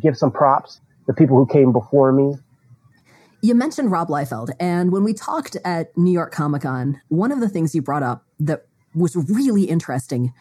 give 0.00 0.16
some 0.16 0.30
props 0.30 0.80
to 1.06 1.12
people 1.12 1.36
who 1.36 1.46
came 1.46 1.72
before 1.72 2.12
me. 2.12 2.34
You 3.46 3.54
mentioned 3.54 3.92
Rob 3.92 4.08
Liefeld, 4.08 4.50
and 4.58 4.90
when 4.90 5.04
we 5.04 5.14
talked 5.14 5.56
at 5.64 5.96
New 5.96 6.10
York 6.10 6.32
Comic 6.32 6.62
Con, 6.62 7.00
one 7.10 7.30
of 7.30 7.38
the 7.38 7.48
things 7.48 7.76
you 7.76 7.80
brought 7.80 8.02
up 8.02 8.24
that 8.40 8.66
was 8.92 9.14
really 9.14 9.66
interesting 9.66 10.34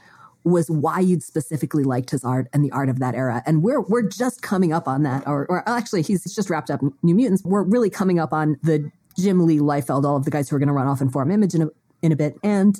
was 0.44 0.72
why 0.72 1.02
you'd 1.02 1.22
specifically 1.22 1.84
liked 1.84 2.10
his 2.10 2.24
art 2.24 2.48
and 2.52 2.66
the 2.66 2.72
art 2.72 2.90
of 2.90 2.98
that 2.98 3.14
era. 3.14 3.44
And 3.46 3.62
we're 3.62 3.82
we're 3.82 4.10
just 4.10 4.42
coming 4.42 4.74
up 4.74 4.88
on 4.88 5.04
that, 5.04 5.28
or, 5.28 5.46
or 5.52 5.70
actually, 5.70 6.02
he's 6.02 6.24
just 6.34 6.50
wrapped 6.50 6.72
up 6.72 6.82
New 7.04 7.14
Mutants. 7.14 7.44
We're 7.46 7.62
really 7.62 7.92
coming 7.92 8.18
up 8.18 8.34
on 8.34 8.58
the 8.64 8.92
Jim 9.16 9.46
Lee 9.46 9.60
Liefeld, 9.60 10.04
all 10.04 10.16
of 10.16 10.26
the 10.26 10.32
guys 10.32 10.50
who 10.50 10.56
are 10.56 10.60
going 10.60 10.66
to 10.66 10.74
run 10.74 10.88
off 10.88 11.00
and 11.00 11.14
form 11.14 11.30
Image 11.30 11.54
in 11.54 11.62
a, 11.62 11.68
in 12.02 12.12
a 12.12 12.16
bit. 12.16 12.40
And 12.44 12.76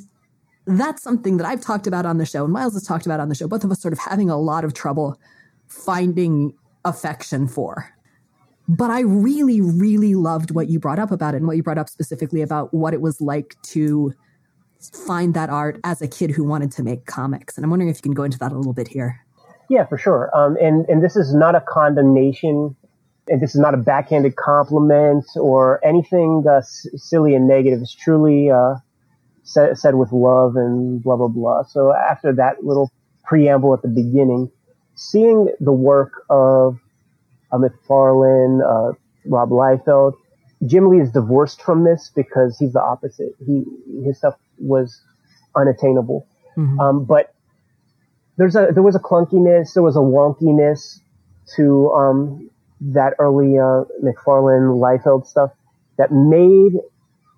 that's 0.66 1.04
something 1.04 1.38
that 1.38 1.46
I've 1.46 1.62
talked 1.62 1.86
about 1.86 2.08
on 2.08 2.18
the 2.18 2.26
show, 2.26 2.46
and 2.46 2.52
Miles 2.52 2.74
has 2.74 2.82
talked 2.82 3.06
about 3.06 3.20
on 3.20 3.30
the 3.30 3.36
show. 3.36 3.48
Both 3.48 3.64
of 3.64 3.72
us 3.72 3.80
sort 3.80 3.94
of 3.94 4.00
having 4.00 4.32
a 4.32 4.38
lot 4.38 4.66
of 4.66 4.74
trouble 4.74 5.20
finding 5.68 6.56
affection 6.84 7.48
for. 7.48 7.95
But 8.68 8.90
I 8.90 9.02
really, 9.02 9.62
really 9.62 10.16
loved 10.16 10.52
what 10.52 10.70
you 10.70 10.80
brought 10.80 11.00
up 11.00 11.12
about 11.12 11.34
it 11.34 11.38
and 11.38 11.48
what 11.48 11.56
you 11.56 11.64
brought 11.64 11.78
up 11.78 11.90
specifically 11.90 12.42
about 12.42 12.74
what 12.74 12.94
it 12.94 13.02
was 13.02 13.22
like 13.22 13.56
to 13.64 14.14
find 15.06 15.34
that 15.34 15.50
art 15.50 15.80
as 15.84 16.02
a 16.02 16.08
kid 16.08 16.32
who 16.32 16.44
wanted 16.44 16.72
to 16.72 16.84
make 16.84 17.06
comics. 17.06 17.58
And 17.58 17.64
I'm 17.64 17.70
wondering 17.70 17.90
if 17.90 17.98
you 17.98 18.02
can 18.02 18.14
go 18.14 18.24
into 18.24 18.40
that 18.40 18.52
a 18.52 18.58
little 18.58 18.74
bit 18.74 18.88
here. 18.88 19.20
Yeah, 19.70 19.86
for 19.86 19.98
sure. 19.98 20.30
Um, 20.36 20.58
and, 20.62 20.86
and 20.88 21.04
this 21.04 21.16
is 21.16 21.34
not 21.34 21.56
a 21.56 21.62
condemnation, 21.62 22.76
and 23.28 23.42
this 23.42 23.56
is 23.56 23.62
not 23.62 23.74
a 23.74 23.78
backhanded 23.78 24.36
compliment 24.36 25.26
or 25.36 25.80
anything 25.84 26.44
uh, 26.48 26.58
s- 26.58 26.88
silly 26.96 27.34
and 27.36 27.48
negative. 27.48 27.82
It's 27.82 27.94
truly 27.94 28.52
uh, 28.52 28.76
said, 29.44 29.96
with 29.96 30.12
love 30.12 30.56
and 30.56 31.02
blah, 31.04 31.16
blah, 31.16 31.28
blah. 31.28 31.64
So 31.64 31.94
after 31.94 32.34
that 32.34 32.64
little 32.64 32.92
preamble 33.24 33.74
at 33.74 33.82
the 33.82 33.88
beginning, 33.88 34.52
seeing 34.96 35.50
the 35.60 35.72
work 35.72 36.26
of 36.30 36.80
McFarlane, 37.58 38.62
uh, 38.64 38.94
Rob 39.26 39.50
Liefeld, 39.50 40.14
Jim 40.66 40.90
Lee 40.90 41.02
is 41.02 41.12
divorced 41.12 41.62
from 41.62 41.84
this 41.84 42.12
because 42.16 42.58
he's 42.58 42.74
the 42.74 42.82
opposite. 42.82 43.36
He, 43.46 43.64
his 44.04 44.18
stuff 44.18 44.36
was 44.58 45.02
unattainable. 45.56 46.26
Mm-hmm. 46.58 46.80
Um, 46.80 47.06
but 47.06 47.34
there's 48.38 48.56
a, 48.56 48.70
there 48.74 48.84
was 48.84 48.96
a 48.96 49.00
clunkiness, 49.00 49.74
there 49.74 49.84
was 49.84 49.96
a 49.96 50.00
wonkiness 50.00 51.00
to, 51.56 51.92
um, 51.92 52.50
that 52.82 53.14
early, 53.20 53.58
uh, 53.58 53.84
McFarlane 54.04 54.80
Liefeld 54.80 55.26
stuff 55.26 55.52
that 55.98 56.12
made 56.12 56.74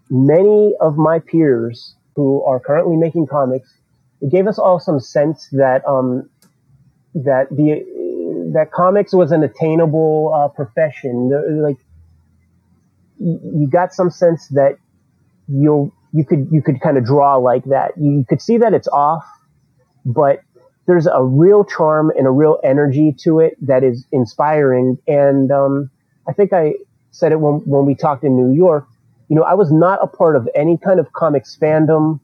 many 0.09 0.73
of 0.79 0.97
my 0.97 1.19
peers 1.19 1.95
who 2.15 2.43
are 2.43 2.59
currently 2.59 2.95
making 2.95 3.27
comics, 3.27 3.73
it 4.21 4.31
gave 4.31 4.47
us 4.47 4.57
all 4.57 4.79
some 4.79 4.99
sense 4.99 5.47
that 5.51 5.85
um, 5.87 6.29
that 7.13 7.47
the 7.51 7.85
that 8.53 8.71
comics 8.73 9.13
was 9.13 9.31
an 9.31 9.43
attainable 9.43 10.33
uh, 10.33 10.47
profession. 10.49 11.29
Like 11.61 11.77
you 13.19 13.67
got 13.69 13.93
some 13.93 14.09
sense 14.09 14.47
that 14.49 14.77
you'll 15.47 15.93
you 16.13 16.25
could 16.25 16.47
you 16.51 16.61
could 16.61 16.81
kind 16.81 16.97
of 16.97 17.05
draw 17.05 17.35
like 17.35 17.65
that. 17.65 17.91
You 17.97 18.25
could 18.27 18.41
see 18.41 18.57
that 18.57 18.73
it's 18.73 18.87
off, 18.87 19.25
but 20.05 20.41
there's 20.85 21.07
a 21.07 21.23
real 21.23 21.65
charm 21.65 22.11
and 22.17 22.27
a 22.27 22.31
real 22.31 22.59
energy 22.63 23.13
to 23.19 23.39
it 23.39 23.57
that 23.65 23.83
is 23.83 24.05
inspiring. 24.11 24.97
And 25.07 25.51
um, 25.51 25.89
I 26.27 26.33
think 26.33 26.53
I 26.53 26.75
said 27.11 27.31
it 27.31 27.39
when 27.39 27.55
when 27.65 27.85
we 27.85 27.95
talked 27.95 28.23
in 28.23 28.35
New 28.35 28.55
York 28.55 28.87
you 29.29 29.35
know, 29.35 29.43
I 29.43 29.53
was 29.53 29.71
not 29.71 29.99
a 30.01 30.07
part 30.07 30.35
of 30.35 30.47
any 30.55 30.77
kind 30.77 30.99
of 30.99 31.11
comics 31.13 31.57
fandom. 31.61 32.19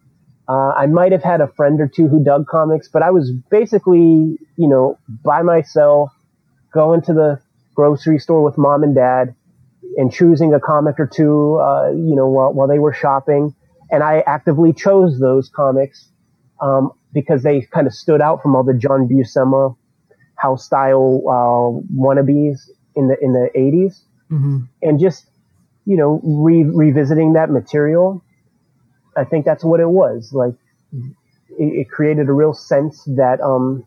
Uh, 0.47 0.73
I 0.77 0.87
might 0.87 1.11
have 1.13 1.23
had 1.23 1.39
a 1.39 1.47
friend 1.47 1.79
or 1.79 1.87
two 1.87 2.07
who 2.07 2.23
dug 2.23 2.47
comics, 2.47 2.87
but 2.87 3.01
I 3.01 3.11
was 3.11 3.31
basically, 3.49 4.37
you 4.57 4.67
know, 4.67 4.99
by 5.23 5.41
myself, 5.41 6.11
going 6.73 7.01
to 7.03 7.13
the 7.13 7.39
grocery 7.75 8.19
store 8.19 8.43
with 8.43 8.57
mom 8.57 8.83
and 8.83 8.95
dad 8.95 9.35
and 9.97 10.11
choosing 10.11 10.53
a 10.53 10.59
comic 10.59 10.99
or 10.99 11.07
two, 11.07 11.59
uh, 11.61 11.91
you 11.91 12.15
know, 12.15 12.27
while, 12.27 12.53
while 12.53 12.67
they 12.67 12.79
were 12.79 12.93
shopping. 12.93 13.55
And 13.91 14.03
I 14.03 14.23
actively 14.25 14.73
chose 14.73 15.19
those 15.19 15.49
comics, 15.49 16.09
um, 16.59 16.91
because 17.13 17.43
they 17.43 17.61
kind 17.61 17.85
of 17.87 17.93
stood 17.93 18.21
out 18.21 18.41
from 18.41 18.55
all 18.55 18.63
the 18.63 18.73
John 18.73 19.07
Buscema 19.07 19.75
house 20.35 20.65
style, 20.65 21.21
uh, 21.27 21.95
wannabes 21.95 22.69
in 22.95 23.07
the, 23.07 23.17
in 23.21 23.33
the 23.33 23.49
80s. 23.55 24.01
Mm-hmm. 24.31 24.57
And 24.81 24.99
just, 24.99 25.29
you 25.85 25.95
know, 25.95 26.19
re- 26.23 26.63
revisiting 26.63 27.33
that 27.33 27.49
material, 27.49 28.23
I 29.15 29.23
think 29.23 29.45
that's 29.45 29.63
what 29.63 29.79
it 29.79 29.89
was. 29.89 30.31
Like, 30.33 30.55
it, 30.91 31.05
it 31.57 31.89
created 31.89 32.29
a 32.29 32.33
real 32.33 32.53
sense 32.53 33.03
that, 33.05 33.39
um, 33.41 33.85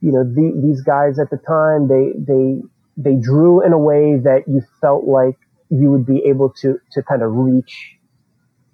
you 0.00 0.12
know, 0.12 0.24
the, 0.24 0.60
these 0.62 0.82
guys 0.82 1.18
at 1.18 1.30
the 1.30 1.36
time, 1.36 1.88
they, 1.88 2.12
they, 2.18 2.62
they 2.96 3.16
drew 3.20 3.64
in 3.64 3.72
a 3.72 3.78
way 3.78 4.16
that 4.16 4.44
you 4.46 4.62
felt 4.80 5.04
like 5.04 5.36
you 5.68 5.90
would 5.90 6.06
be 6.06 6.18
able 6.24 6.50
to, 6.60 6.78
to 6.92 7.02
kind 7.02 7.22
of 7.22 7.32
reach 7.32 7.96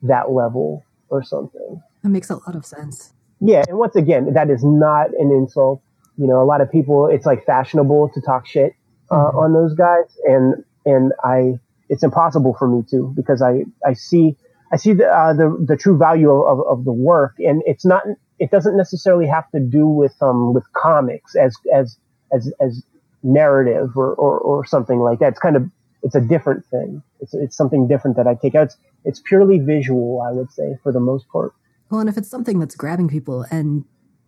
that 0.02 0.30
level 0.30 0.85
or 1.08 1.22
something. 1.22 1.82
That 2.02 2.08
makes 2.11 2.28
a 2.28 2.37
lot 2.37 2.54
of 2.54 2.66
sense. 2.66 3.12
Yeah. 3.40 3.64
And 3.68 3.78
once 3.78 3.96
again, 3.96 4.35
that 4.35 4.50
is 4.50 4.62
not 4.62 5.08
an 5.18 5.30
insult. 5.30 5.80
You 6.18 6.26
know, 6.26 6.42
a 6.42 6.44
lot 6.44 6.61
of 6.61 6.70
people, 6.70 7.08
it's 7.08 7.24
like 7.24 7.46
fashionable 7.46 8.11
to 8.14 8.20
talk 8.20 8.46
shit 8.46 8.74
uh, 9.11 9.16
mm-hmm. 9.16 9.38
on 9.38 9.52
those 9.52 9.74
guys. 9.74 10.04
And, 10.24 10.64
and 10.85 11.12
I, 11.24 11.54
it's 11.88 12.02
impossible 12.02 12.54
for 12.58 12.68
me 12.68 12.85
to 12.90 13.12
because 13.16 13.40
I, 13.42 13.64
I 13.87 13.94
see, 13.94 14.37
I 14.72 14.76
see 14.76 14.92
the, 14.92 15.06
uh, 15.06 15.35
the, 15.35 15.64
the 15.66 15.76
true 15.76 15.98
value 15.98 16.30
of, 16.30 16.61
of, 16.61 16.66
of, 16.66 16.85
the 16.85 16.92
work 16.92 17.35
and 17.38 17.62
it's 17.66 17.85
not, 17.85 18.02
it 18.38 18.50
doesn't 18.50 18.76
necessarily 18.76 19.26
have 19.26 19.50
to 19.50 19.61
do 19.61 19.87
with, 19.87 20.14
um, 20.22 20.54
with 20.54 20.64
comics 20.72 21.37
as, 21.37 21.54
as, 21.74 21.98
as, 22.32 22.52
as 22.61 22.82
narrative 23.22 23.90
or, 23.96 24.14
or, 24.14 24.38
or 24.38 24.64
something 24.64 25.00
like 25.00 25.18
that. 25.18 25.32
It's 25.32 25.40
kind 25.40 25.56
of, 25.56 25.68
it's 26.02 26.14
a 26.14 26.20
different 26.20 26.64
thing. 26.66 27.02
It's, 27.20 27.35
it's 27.35 27.56
something 27.56 27.87
different 27.87 28.16
that 28.16 28.26
I 28.26 28.35
take 28.35 28.54
out. 28.54 28.64
It's, 28.64 28.76
it's 29.04 29.20
purely 29.20 29.58
visual, 29.58 30.22
I 30.22 30.32
would 30.32 30.50
say, 30.50 30.76
for 30.82 30.90
the 30.90 31.00
most 31.00 31.28
part. 31.28 31.52
Well, 31.90 32.00
and 32.00 32.08
if 32.08 32.16
it's 32.16 32.28
something 32.28 32.58
that's 32.58 32.74
grabbing 32.74 33.08
people 33.08 33.44
and 33.50 33.85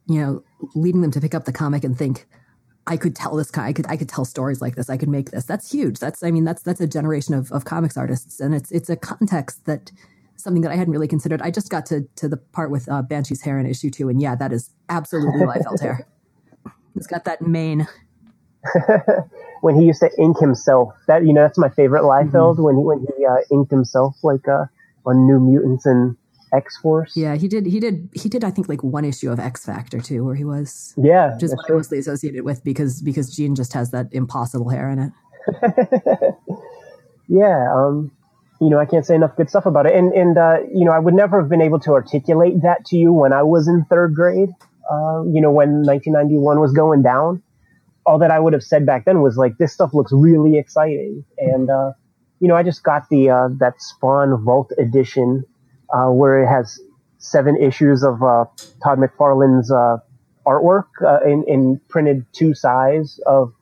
you 0.07 0.21
know, 0.21 0.45
leading 0.75 1.01
them 1.01 1.11
to 1.13 1.21
pick 1.21 1.35
up 1.35 1.45
the 1.45 1.53
comic 1.53 1.85
and 1.85 1.97
think, 1.97 2.27
I 2.87 2.97
could 2.97 3.17
tell 3.17 3.37
this. 3.37 3.51
I 3.57 3.73
could 3.73 3.87
I 3.89 3.97
could 3.97 4.11
tell 4.11 4.27
stories 4.27 4.61
like 4.61 4.77
this. 4.77 4.91
I 4.91 4.99
could 4.99 5.09
make 5.09 5.31
this. 5.31 5.47
That's 5.47 5.73
huge. 5.73 5.99
That's 5.99 6.23
I 6.23 6.31
mean 6.31 6.45
that's 6.45 6.63
that's 6.63 6.81
a 6.81 6.87
generation 6.87 7.35
of, 7.35 7.51
of 7.51 7.65
comics 7.65 7.97
artists, 7.97 8.41
and 8.41 8.55
it's 8.55 8.71
it's 8.71 8.91
a 8.91 8.97
context 8.97 9.65
that 9.65 9.91
something 10.37 10.63
that 10.63 10.73
I 10.73 10.77
hadn't 10.77 10.93
really 10.93 11.09
considered. 11.09 11.43
I 11.43 11.51
just 11.51 11.71
got 11.71 11.87
to 11.87 12.03
to 12.17 12.29
the 12.29 12.37
part 12.37 12.71
with 12.71 12.89
uh, 12.89 13.03
Banshee's 13.03 13.43
hair 13.43 13.59
in 13.59 13.67
issue 13.67 13.91
two, 13.91 14.09
and 14.09 14.21
yeah, 14.21 14.35
that 14.37 14.53
is 14.53 14.71
absolutely 14.89 15.41
Liefeld 15.41 15.81
hair. 15.81 16.07
It's 16.97 17.09
got 17.09 17.25
that 17.25 17.43
mane. 17.43 17.89
when 19.63 19.75
he 19.75 19.85
used 19.85 19.99
to 19.99 20.11
ink 20.17 20.39
himself, 20.39 20.95
that 21.09 21.27
you 21.27 21.33
know 21.33 21.43
that's 21.43 21.59
my 21.59 21.69
favorite 21.71 22.03
Liefeld 22.03 22.55
mm-hmm. 22.55 22.63
when 22.63 22.77
he 22.77 22.85
when 22.85 23.07
he 23.19 23.27
uh, 23.27 23.37
inked 23.51 23.71
himself 23.73 24.15
like 24.23 24.47
uh, 24.47 24.67
on 25.05 25.27
New 25.27 25.41
Mutants 25.41 25.87
and 25.87 26.17
X 26.53 26.77
Force. 26.79 27.17
Yeah, 27.17 27.35
he 27.35 27.49
did. 27.49 27.67
He 27.67 27.81
did. 27.81 28.09
He 28.15 28.29
did. 28.29 28.45
I 28.45 28.51
think 28.51 28.69
like 28.69 28.83
one 28.83 29.05
issue 29.05 29.31
of 29.31 29.41
X 29.41 29.65
Factor 29.65 30.01
too, 30.01 30.25
where 30.25 30.35
he 30.35 30.45
was. 30.45 30.95
Yeah, 30.97 31.37
just 31.39 31.57
mostly 31.69 31.99
associated 31.99 32.45
with 32.45 32.63
because 32.65 33.03
because 33.03 33.35
Jean 33.35 33.55
just 33.55 33.73
has 33.73 33.91
that 33.91 34.09
impossible 34.13 34.69
hair 34.69 34.89
in 34.91 34.99
it. 34.99 35.13
yeah, 37.29 37.73
um, 37.75 38.13
you 38.61 38.71
know, 38.71 38.79
I 38.79 38.87
can't 38.87 39.05
say 39.05 39.15
enough 39.15 39.37
good 39.37 39.51
stuff 39.51 39.67
about 39.67 39.87
it, 39.87 39.95
and 39.95 40.13
and 40.13 40.39
uh, 40.39 40.59
you 40.73 40.85
know, 40.85 40.93
I 40.93 40.99
would 40.99 41.15
never 41.15 41.41
have 41.41 41.49
been 41.49 41.61
able 41.63 41.81
to 41.81 41.93
articulate 41.93 42.63
that 42.63 42.85
to 42.87 42.97
you 42.97 43.13
when 43.13 43.33
I 43.33 43.43
was 43.43 43.69
in 43.69 43.85
third 43.91 44.15
grade. 44.15 44.51
Uh, 44.91 45.25
you 45.25 45.41
know, 45.41 45.51
when 45.51 45.83
1991 45.83 46.61
was 46.61 46.73
going 46.73 47.03
down, 47.03 47.43
all 48.05 48.19
that 48.19 48.31
I 48.31 48.39
would 48.39 48.53
have 48.53 48.63
said 48.63 48.85
back 48.85 49.07
then 49.07 49.23
was 49.23 49.37
like, 49.37 49.57
this 49.57 49.73
stuff 49.73 49.95
looks 49.95 50.13
really 50.13 50.59
exciting, 50.59 51.25
and 51.39 51.71
uh, 51.71 51.93
you 52.41 52.49
know, 52.49 52.57
I 52.57 52.63
just 52.63 52.83
got 52.83 53.09
the 53.09 53.31
uh, 53.31 53.49
that 53.59 53.81
Spawn 53.81 54.45
Vault 54.45 54.73
edition 54.79 55.45
uh, 55.93 56.09
where 56.09 56.43
it 56.43 56.47
has 56.47 56.79
seven 57.19 57.57
issues 57.57 58.03
of 58.03 58.23
uh, 58.23 58.45
Todd 58.83 58.99
McFarlane's 58.99 59.71
uh, 59.71 59.97
artwork 60.47 60.89
uh, 61.03 61.21
in, 61.25 61.45
in, 61.49 61.81
printed 61.89 62.27
two 62.33 62.55
size 62.55 63.19
of 63.27 63.53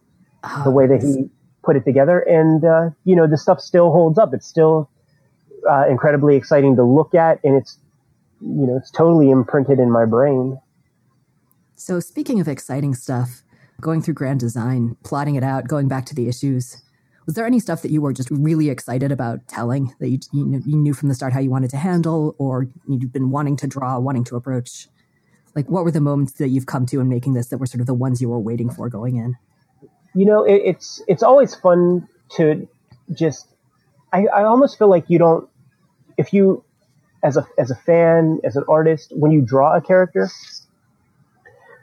oh, 0.42 0.62
the 0.64 0.70
way 0.70 0.86
that 0.86 1.00
he 1.02 1.30
put 1.62 1.76
it 1.76 1.84
together. 1.84 2.20
And, 2.20 2.64
uh, 2.64 2.90
you 3.04 3.16
know, 3.16 3.26
the 3.26 3.38
stuff 3.38 3.60
still 3.60 3.92
holds 3.92 4.18
up. 4.18 4.34
It's 4.34 4.46
still 4.46 4.90
uh, 5.68 5.86
incredibly 5.88 6.36
exciting 6.36 6.76
to 6.76 6.84
look 6.84 7.14
at. 7.14 7.42
And 7.44 7.56
it's, 7.56 7.78
you 8.40 8.66
know, 8.66 8.76
it's 8.76 8.90
totally 8.90 9.30
imprinted 9.30 9.78
in 9.78 9.90
my 9.90 10.04
brain. 10.04 10.58
So 11.76 12.00
speaking 12.00 12.40
of 12.40 12.48
exciting 12.48 12.94
stuff, 12.94 13.42
going 13.80 14.02
through 14.02 14.14
grand 14.14 14.40
design, 14.40 14.96
plotting 15.04 15.34
it 15.34 15.42
out, 15.42 15.68
going 15.68 15.88
back 15.88 16.06
to 16.06 16.14
the 16.14 16.28
issues, 16.28 16.82
was 17.26 17.34
there 17.34 17.46
any 17.46 17.60
stuff 17.60 17.82
that 17.82 17.90
you 17.90 18.00
were 18.00 18.12
just 18.12 18.30
really 18.30 18.68
excited 18.68 19.12
about 19.12 19.46
telling 19.46 19.94
that 20.00 20.08
you, 20.08 20.18
you, 20.32 20.62
you 20.66 20.76
knew 20.76 20.94
from 20.94 21.08
the 21.08 21.14
start 21.14 21.32
how 21.32 21.40
you 21.40 21.50
wanted 21.50 21.70
to 21.70 21.76
handle 21.76 22.34
or 22.38 22.66
you'd 22.88 23.12
been 23.12 23.30
wanting 23.30 23.56
to 23.56 23.66
draw, 23.66 23.98
wanting 23.98 24.24
to 24.24 24.36
approach? 24.36 24.88
Like, 25.54 25.68
what 25.68 25.84
were 25.84 25.90
the 25.90 26.00
moments 26.00 26.32
that 26.34 26.48
you've 26.48 26.66
come 26.66 26.86
to 26.86 27.00
in 27.00 27.08
making 27.08 27.34
this 27.34 27.48
that 27.48 27.58
were 27.58 27.66
sort 27.66 27.80
of 27.80 27.86
the 27.86 27.94
ones 27.94 28.20
you 28.20 28.28
were 28.28 28.40
waiting 28.40 28.70
for 28.70 28.88
going 28.88 29.16
in? 29.16 29.36
You 30.14 30.26
know, 30.26 30.44
it, 30.44 30.62
it's 30.64 31.02
it's 31.08 31.22
always 31.22 31.54
fun 31.54 32.08
to 32.36 32.68
just. 33.12 33.48
I, 34.12 34.26
I 34.26 34.44
almost 34.44 34.78
feel 34.78 34.90
like 34.90 35.08
you 35.08 35.18
don't, 35.18 35.48
if 36.18 36.34
you, 36.34 36.64
as 37.24 37.38
a 37.38 37.46
as 37.58 37.70
a 37.70 37.74
fan, 37.74 38.40
as 38.44 38.56
an 38.56 38.64
artist, 38.68 39.12
when 39.14 39.32
you 39.32 39.40
draw 39.40 39.74
a 39.74 39.80
character, 39.80 40.28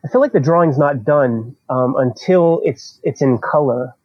I 0.06 0.10
feel 0.10 0.22
like 0.22 0.32
the 0.32 0.40
drawing's 0.40 0.78
not 0.78 1.04
done 1.04 1.56
um, 1.70 1.96
until 1.98 2.62
it's 2.64 3.00
it's 3.04 3.22
in 3.22 3.40
color 3.40 3.96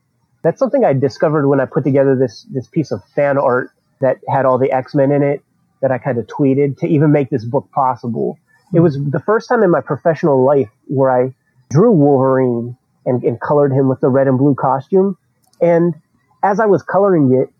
that's 0.44 0.58
something 0.58 0.84
I 0.84 0.92
discovered 0.92 1.48
when 1.48 1.58
I 1.58 1.64
put 1.64 1.82
together 1.82 2.14
this 2.14 2.46
this 2.52 2.68
piece 2.68 2.92
of 2.92 3.02
fan 3.16 3.38
art 3.38 3.70
that 4.00 4.18
had 4.28 4.44
all 4.44 4.58
the 4.58 4.70
X 4.70 4.94
Men 4.94 5.10
in 5.10 5.22
it 5.22 5.42
that 5.80 5.90
I 5.90 5.98
kind 5.98 6.18
of 6.18 6.26
tweeted 6.26 6.78
to 6.78 6.87
even 6.87 7.10
make 7.10 7.30
this 7.30 7.44
book 7.44 7.68
possible. 7.72 8.38
It 8.72 8.80
was 8.80 8.98
the 9.02 9.20
first 9.20 9.48
time 9.48 9.62
in 9.62 9.70
my 9.70 9.80
professional 9.80 10.44
life 10.44 10.68
where 10.87 11.10
I 11.10 11.34
drew 11.70 11.90
Wolverine 11.92 12.76
and, 13.06 13.22
and 13.22 13.40
colored 13.40 13.72
him 13.72 13.88
with 13.88 14.00
the 14.00 14.08
red 14.08 14.26
and 14.26 14.38
blue 14.38 14.54
costume. 14.54 15.16
And 15.60 15.94
as 16.42 16.60
I 16.60 16.66
was 16.66 16.82
coloring 16.82 17.32
it, 17.32 17.52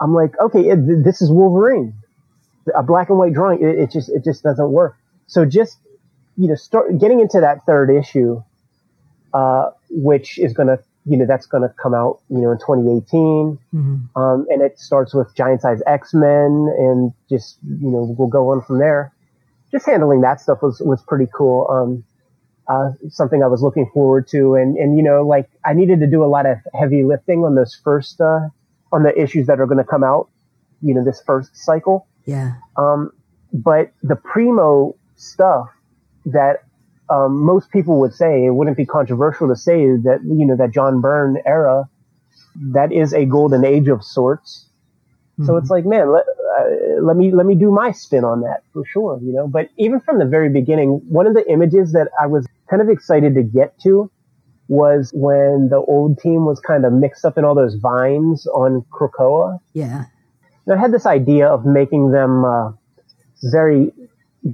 I'm 0.00 0.14
like, 0.14 0.38
okay, 0.40 0.60
it, 0.60 1.04
this 1.04 1.22
is 1.22 1.30
Wolverine. 1.30 1.94
A 2.76 2.82
black 2.82 3.08
and 3.08 3.18
white 3.18 3.32
drawing, 3.32 3.62
it, 3.62 3.78
it 3.78 3.90
just 3.90 4.08
it 4.08 4.24
just 4.24 4.42
doesn't 4.42 4.70
work. 4.70 4.96
So 5.26 5.44
just 5.44 5.78
you 6.36 6.48
know, 6.48 6.54
start 6.54 6.98
getting 6.98 7.20
into 7.20 7.40
that 7.40 7.66
third 7.66 7.90
issue, 7.90 8.42
uh, 9.34 9.70
which 9.90 10.38
is 10.38 10.52
going 10.52 10.68
to 10.68 10.82
you 11.04 11.16
know, 11.16 11.26
that's 11.26 11.46
going 11.46 11.62
to 11.62 11.74
come 11.82 11.94
out, 11.94 12.20
you 12.28 12.38
know, 12.38 12.52
in 12.52 12.58
2018. 12.58 13.58
Mm-hmm. 13.74 14.20
Um, 14.20 14.46
and 14.48 14.62
it 14.62 14.78
starts 14.78 15.14
with 15.14 15.34
giant 15.34 15.62
size 15.62 15.80
X-Men 15.86 16.68
and 16.78 17.12
just, 17.28 17.58
you 17.64 17.90
know, 17.90 18.14
we'll 18.16 18.28
go 18.28 18.50
on 18.50 18.62
from 18.62 18.78
there. 18.78 19.12
Just 19.72 19.86
handling 19.86 20.20
that 20.20 20.40
stuff 20.40 20.62
was, 20.62 20.80
was 20.80 21.02
pretty 21.02 21.26
cool. 21.34 21.66
Um, 21.68 22.04
uh, 22.68 22.90
something 23.08 23.42
I 23.42 23.46
was 23.46 23.62
looking 23.62 23.90
forward 23.92 24.28
to. 24.28 24.54
And, 24.54 24.76
and, 24.76 24.96
you 24.96 25.02
know, 25.02 25.26
like 25.26 25.48
I 25.64 25.74
needed 25.74 26.00
to 26.00 26.06
do 26.06 26.24
a 26.24 26.26
lot 26.26 26.46
of 26.46 26.58
heavy 26.78 27.02
lifting 27.04 27.44
on 27.44 27.54
those 27.54 27.74
first, 27.74 28.20
uh, 28.20 28.48
on 28.92 29.02
the 29.02 29.18
issues 29.20 29.46
that 29.46 29.60
are 29.60 29.66
going 29.66 29.78
to 29.78 29.84
come 29.84 30.04
out, 30.04 30.28
you 30.80 30.94
know, 30.94 31.04
this 31.04 31.22
first 31.24 31.56
cycle. 31.56 32.06
Yeah. 32.24 32.54
Um, 32.76 33.12
but 33.52 33.92
the 34.02 34.16
primo 34.16 34.96
stuff 35.16 35.68
that 36.26 36.64
um, 37.10 37.44
most 37.44 37.70
people 37.70 38.00
would 38.00 38.14
say 38.14 38.46
it 38.46 38.54
wouldn't 38.54 38.76
be 38.76 38.86
controversial 38.86 39.48
to 39.48 39.56
say 39.56 39.84
that 39.84 40.20
you 40.24 40.46
know 40.46 40.56
that 40.56 40.70
John 40.70 41.00
Byrne 41.00 41.38
era 41.44 41.88
that 42.56 42.92
is 42.92 43.12
a 43.12 43.24
golden 43.24 43.64
age 43.64 43.88
of 43.88 44.02
sorts. 44.04 44.66
Mm-hmm. 45.32 45.46
So 45.46 45.56
it's 45.56 45.70
like, 45.70 45.86
man, 45.86 46.12
let, 46.12 46.24
uh, 46.58 47.02
let 47.02 47.16
me 47.16 47.32
let 47.32 47.46
me 47.46 47.54
do 47.54 47.70
my 47.70 47.90
spin 47.90 48.24
on 48.24 48.42
that 48.42 48.62
for 48.72 48.84
sure, 48.84 49.18
you 49.22 49.32
know. 49.32 49.48
But 49.48 49.70
even 49.78 50.00
from 50.00 50.18
the 50.18 50.26
very 50.26 50.50
beginning, 50.50 51.00
one 51.08 51.26
of 51.26 51.34
the 51.34 51.50
images 51.50 51.92
that 51.92 52.08
I 52.20 52.26
was 52.26 52.46
kind 52.68 52.82
of 52.82 52.88
excited 52.88 53.34
to 53.34 53.42
get 53.42 53.78
to 53.80 54.10
was 54.68 55.10
when 55.14 55.68
the 55.70 55.82
old 55.88 56.18
team 56.18 56.44
was 56.44 56.60
kind 56.60 56.84
of 56.84 56.92
mixed 56.92 57.24
up 57.24 57.36
in 57.36 57.44
all 57.44 57.54
those 57.54 57.74
vines 57.74 58.46
on 58.46 58.84
Krakoa. 58.90 59.58
Yeah. 59.72 60.04
And 60.66 60.78
I 60.78 60.80
had 60.80 60.92
this 60.92 61.06
idea 61.06 61.48
of 61.48 61.66
making 61.66 62.12
them 62.12 62.44
uh, 62.44 62.72
very 63.42 63.92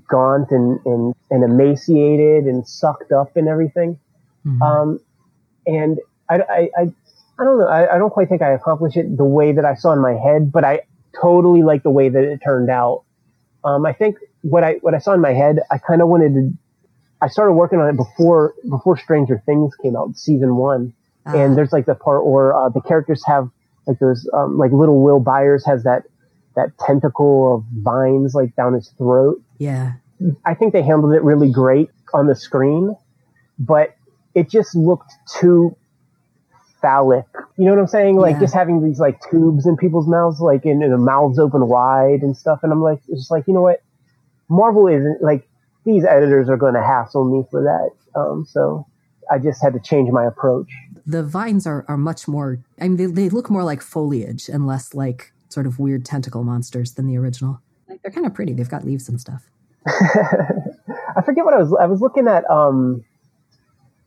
gaunt 0.08 0.50
and, 0.50 0.80
and, 0.84 1.14
and 1.30 1.44
emaciated 1.44 2.44
and 2.44 2.66
sucked 2.66 3.12
up 3.12 3.36
and 3.36 3.48
everything. 3.48 3.98
Mm-hmm. 4.46 4.62
Um, 4.62 5.00
and 5.66 5.98
I, 6.30 6.40
I, 6.40 6.70
I, 6.76 6.92
I, 7.38 7.44
don't 7.44 7.58
know. 7.58 7.68
I, 7.68 7.94
I 7.94 7.98
don't 7.98 8.10
quite 8.10 8.28
think 8.28 8.42
I 8.42 8.52
accomplished 8.52 8.96
it 8.96 9.16
the 9.16 9.24
way 9.24 9.52
that 9.52 9.64
I 9.64 9.74
saw 9.74 9.92
in 9.92 10.00
my 10.00 10.14
head, 10.14 10.50
but 10.50 10.64
I 10.64 10.82
totally 11.20 11.62
like 11.62 11.82
the 11.82 11.90
way 11.90 12.08
that 12.08 12.22
it 12.22 12.40
turned 12.44 12.70
out. 12.70 13.04
Um, 13.64 13.86
I 13.86 13.92
think 13.92 14.16
what 14.42 14.64
I, 14.64 14.74
what 14.80 14.94
I 14.94 14.98
saw 14.98 15.12
in 15.14 15.20
my 15.20 15.32
head, 15.32 15.60
I 15.70 15.78
kind 15.78 16.02
of 16.02 16.08
wanted 16.08 16.34
to, 16.34 16.52
I 17.20 17.28
started 17.28 17.52
working 17.52 17.80
on 17.80 17.88
it 17.88 17.96
before, 17.96 18.54
before 18.68 18.96
Stranger 18.96 19.42
Things 19.46 19.74
came 19.82 19.96
out, 19.96 20.16
season 20.16 20.56
one. 20.56 20.92
Uh-huh. 21.26 21.36
And 21.36 21.56
there's 21.56 21.72
like 21.72 21.86
the 21.86 21.94
part 21.94 22.26
where, 22.26 22.56
uh, 22.56 22.68
the 22.68 22.80
characters 22.80 23.22
have 23.26 23.48
like 23.86 23.98
those, 23.98 24.28
um, 24.32 24.58
like 24.58 24.72
little 24.72 25.02
Will 25.02 25.20
Byers 25.20 25.64
has 25.66 25.84
that, 25.84 26.04
that 26.56 26.76
tentacle 26.78 27.56
of 27.56 27.64
vines 27.82 28.34
like 28.34 28.54
down 28.56 28.74
his 28.74 28.88
throat. 28.98 29.40
Yeah. 29.58 29.94
I 30.44 30.54
think 30.54 30.72
they 30.72 30.82
handled 30.82 31.14
it 31.14 31.22
really 31.22 31.50
great 31.50 31.90
on 32.12 32.26
the 32.26 32.34
screen, 32.34 32.96
but 33.58 33.96
it 34.34 34.50
just 34.50 34.74
looked 34.74 35.12
too 35.40 35.76
phallic. 36.80 37.24
You 37.56 37.64
know 37.64 37.72
what 37.72 37.80
I'm 37.80 37.86
saying? 37.86 38.16
Like 38.16 38.34
yeah. 38.34 38.40
just 38.40 38.54
having 38.54 38.84
these 38.84 39.00
like 39.00 39.20
tubes 39.30 39.66
in 39.66 39.76
people's 39.76 40.06
mouths, 40.06 40.40
like 40.40 40.64
in, 40.64 40.82
in 40.82 40.90
the 40.90 40.98
mouths 40.98 41.38
open 41.38 41.68
wide 41.68 42.22
and 42.22 42.36
stuff. 42.36 42.60
And 42.62 42.72
I'm 42.72 42.82
like, 42.82 43.00
it's 43.08 43.20
just 43.20 43.30
like, 43.30 43.44
you 43.46 43.54
know 43.54 43.62
what? 43.62 43.82
Marvel 44.48 44.88
isn't 44.88 45.22
like 45.22 45.48
these 45.84 46.04
editors 46.04 46.48
are 46.48 46.56
going 46.56 46.74
to 46.74 46.82
hassle 46.82 47.24
me 47.24 47.44
for 47.50 47.62
that. 47.62 48.18
Um, 48.18 48.46
so 48.48 48.86
I 49.30 49.38
just 49.38 49.62
had 49.62 49.72
to 49.74 49.80
change 49.80 50.10
my 50.10 50.24
approach. 50.24 50.70
The 51.06 51.22
vines 51.22 51.66
are, 51.66 51.84
are 51.88 51.96
much 51.96 52.28
more, 52.28 52.60
I 52.80 52.88
mean, 52.88 52.96
they, 52.96 53.06
they 53.06 53.28
look 53.28 53.50
more 53.50 53.64
like 53.64 53.82
foliage 53.82 54.48
and 54.48 54.66
less 54.66 54.94
like 54.94 55.32
sort 55.48 55.66
of 55.66 55.78
weird 55.78 56.04
tentacle 56.04 56.44
monsters 56.44 56.94
than 56.94 57.06
the 57.06 57.16
original. 57.18 57.60
Like 57.88 58.02
they're 58.02 58.12
kind 58.12 58.26
of 58.26 58.34
pretty. 58.34 58.52
They've 58.52 58.68
got 58.68 58.84
leaves 58.84 59.08
and 59.08 59.20
stuff. 59.20 59.48
I 59.86 61.22
forget 61.24 61.44
what 61.44 61.54
I 61.54 61.58
was. 61.58 61.74
I 61.80 61.86
was 61.86 62.00
looking 62.00 62.28
at. 62.28 62.48
Um, 62.50 63.04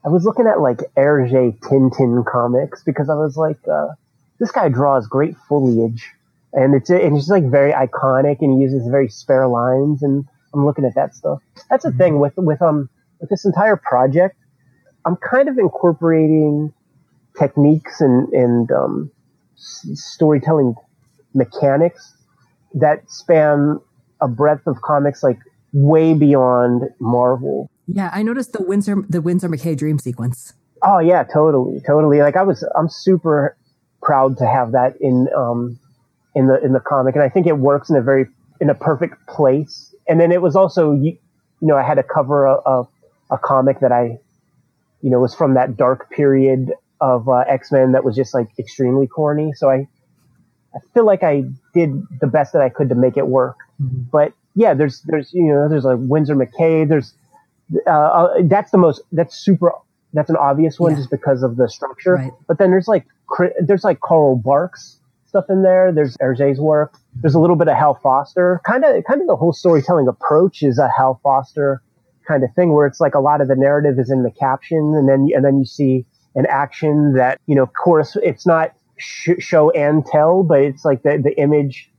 I 0.03 0.09
was 0.09 0.25
looking 0.25 0.47
at 0.47 0.61
like 0.61 0.79
Hergé 0.97 1.59
Tintin 1.59 2.25
comics 2.25 2.83
because 2.83 3.09
I 3.09 3.13
was 3.13 3.37
like, 3.37 3.59
uh, 3.71 3.89
this 4.39 4.51
guy 4.51 4.69
draws 4.69 5.07
great 5.07 5.35
foliage, 5.47 6.09
and 6.53 6.75
it's 6.75 6.89
and 6.89 7.15
just 7.15 7.29
like 7.29 7.49
very 7.49 7.71
iconic, 7.71 8.37
and 8.41 8.57
he 8.57 8.63
uses 8.63 8.87
very 8.89 9.09
spare 9.09 9.47
lines, 9.47 10.01
and 10.01 10.25
I'm 10.53 10.65
looking 10.65 10.85
at 10.85 10.95
that 10.95 11.15
stuff. 11.15 11.39
That's 11.69 11.83
the 11.83 11.89
mm-hmm. 11.89 11.97
thing 11.97 12.19
with 12.19 12.33
with 12.37 12.61
um 12.61 12.89
with 13.19 13.29
this 13.29 13.45
entire 13.45 13.77
project. 13.77 14.35
I'm 15.05 15.15
kind 15.15 15.49
of 15.49 15.57
incorporating 15.57 16.73
techniques 17.39 18.01
and 18.01 18.27
and 18.33 18.71
um, 18.71 19.11
storytelling 19.55 20.75
mechanics 21.33 22.13
that 22.73 23.09
span 23.09 23.79
a 24.19 24.27
breadth 24.27 24.67
of 24.67 24.81
comics 24.81 25.23
like 25.23 25.39
way 25.73 26.13
beyond 26.13 26.83
Marvel. 26.99 27.69
Yeah, 27.87 28.09
I 28.13 28.23
noticed 28.23 28.53
the 28.53 28.61
Winsor 28.61 29.03
the 29.09 29.21
Winsor 29.21 29.49
McCay 29.49 29.77
dream 29.77 29.99
sequence. 29.99 30.53
Oh 30.83 30.99
yeah, 30.99 31.23
totally, 31.23 31.81
totally. 31.85 32.21
Like 32.21 32.35
I 32.35 32.43
was, 32.43 32.63
I'm 32.75 32.89
super 32.89 33.55
proud 34.01 34.37
to 34.37 34.47
have 34.47 34.71
that 34.71 34.95
in 34.99 35.27
um 35.35 35.79
in 36.35 36.47
the 36.47 36.63
in 36.63 36.73
the 36.73 36.79
comic, 36.79 37.15
and 37.15 37.23
I 37.23 37.29
think 37.29 37.47
it 37.47 37.57
works 37.57 37.89
in 37.89 37.95
a 37.95 38.01
very 38.01 38.27
in 38.59 38.69
a 38.69 38.75
perfect 38.75 39.27
place. 39.27 39.93
And 40.07 40.19
then 40.19 40.31
it 40.31 40.41
was 40.41 40.55
also 40.55 40.93
you, 40.93 41.17
you 41.59 41.67
know 41.67 41.77
I 41.77 41.83
had 41.83 41.95
to 41.95 42.03
cover 42.03 42.45
a, 42.45 42.55
a, 42.65 42.87
a 43.31 43.37
comic 43.37 43.79
that 43.81 43.91
I, 43.91 44.19
you 45.01 45.09
know, 45.09 45.19
was 45.19 45.35
from 45.35 45.55
that 45.55 45.77
dark 45.77 46.09
period 46.11 46.71
of 46.99 47.27
uh, 47.27 47.43
X 47.47 47.71
Men 47.71 47.91
that 47.91 48.03
was 48.03 48.15
just 48.15 48.33
like 48.33 48.47
extremely 48.59 49.07
corny. 49.07 49.53
So 49.53 49.69
I, 49.69 49.87
I 50.73 50.79
feel 50.93 51.05
like 51.05 51.23
I 51.23 51.43
did 51.73 52.01
the 52.19 52.27
best 52.27 52.53
that 52.53 52.61
I 52.61 52.69
could 52.69 52.89
to 52.89 52.95
make 52.95 53.17
it 53.17 53.27
work. 53.27 53.57
Mm-hmm. 53.81 54.03
But 54.11 54.33
yeah, 54.55 54.73
there's 54.73 55.01
there's 55.01 55.33
you 55.33 55.47
know 55.53 55.67
there's 55.67 55.83
like 55.83 55.97
Winsor 55.99 56.35
McCay, 56.35 56.87
There's 56.87 57.13
uh, 57.87 57.89
uh, 57.89 58.33
that's 58.45 58.71
the 58.71 58.77
most 58.77 59.01
that's 59.11 59.37
super 59.37 59.71
that's 60.13 60.29
an 60.29 60.35
obvious 60.35 60.79
one 60.79 60.91
yeah. 60.91 60.97
just 60.97 61.09
because 61.09 61.43
of 61.43 61.57
the 61.57 61.69
structure. 61.69 62.15
Right. 62.15 62.31
But 62.47 62.57
then 62.57 62.69
there's 62.69 62.87
like 62.87 63.05
there's 63.61 63.83
like 63.83 63.99
Carl 64.01 64.35
Barks 64.35 64.97
stuff 65.25 65.45
in 65.49 65.63
there. 65.63 65.91
There's 65.91 66.17
Hergé's 66.17 66.59
work. 66.59 66.93
There's 67.21 67.35
a 67.35 67.39
little 67.39 67.55
bit 67.55 67.67
of 67.67 67.77
Hal 67.77 67.99
Foster. 68.01 68.61
Kind 68.65 68.83
of 68.83 69.03
kind 69.05 69.21
of 69.21 69.27
the 69.27 69.35
whole 69.35 69.53
storytelling 69.53 70.07
approach 70.07 70.63
is 70.63 70.77
a 70.77 70.89
Hal 70.89 71.19
Foster 71.23 71.81
kind 72.27 72.43
of 72.43 72.53
thing 72.55 72.73
where 72.73 72.85
it's 72.85 72.99
like 72.99 73.15
a 73.15 73.19
lot 73.19 73.41
of 73.41 73.47
the 73.47 73.55
narrative 73.55 73.97
is 73.97 74.11
in 74.11 74.23
the 74.23 74.31
caption 74.31 74.93
and 74.95 75.09
then 75.09 75.27
and 75.33 75.43
then 75.43 75.57
you 75.57 75.65
see 75.65 76.05
an 76.35 76.45
action 76.47 77.13
that 77.13 77.39
you 77.47 77.55
know 77.55 77.63
of 77.63 77.73
course 77.73 78.15
it's 78.21 78.45
not 78.45 78.73
sh- 78.97 79.39
show 79.39 79.71
and 79.71 80.05
tell 80.05 80.43
but 80.43 80.59
it's 80.61 80.85
like 80.85 81.01
the 81.01 81.19
the 81.21 81.37
image 81.41 81.91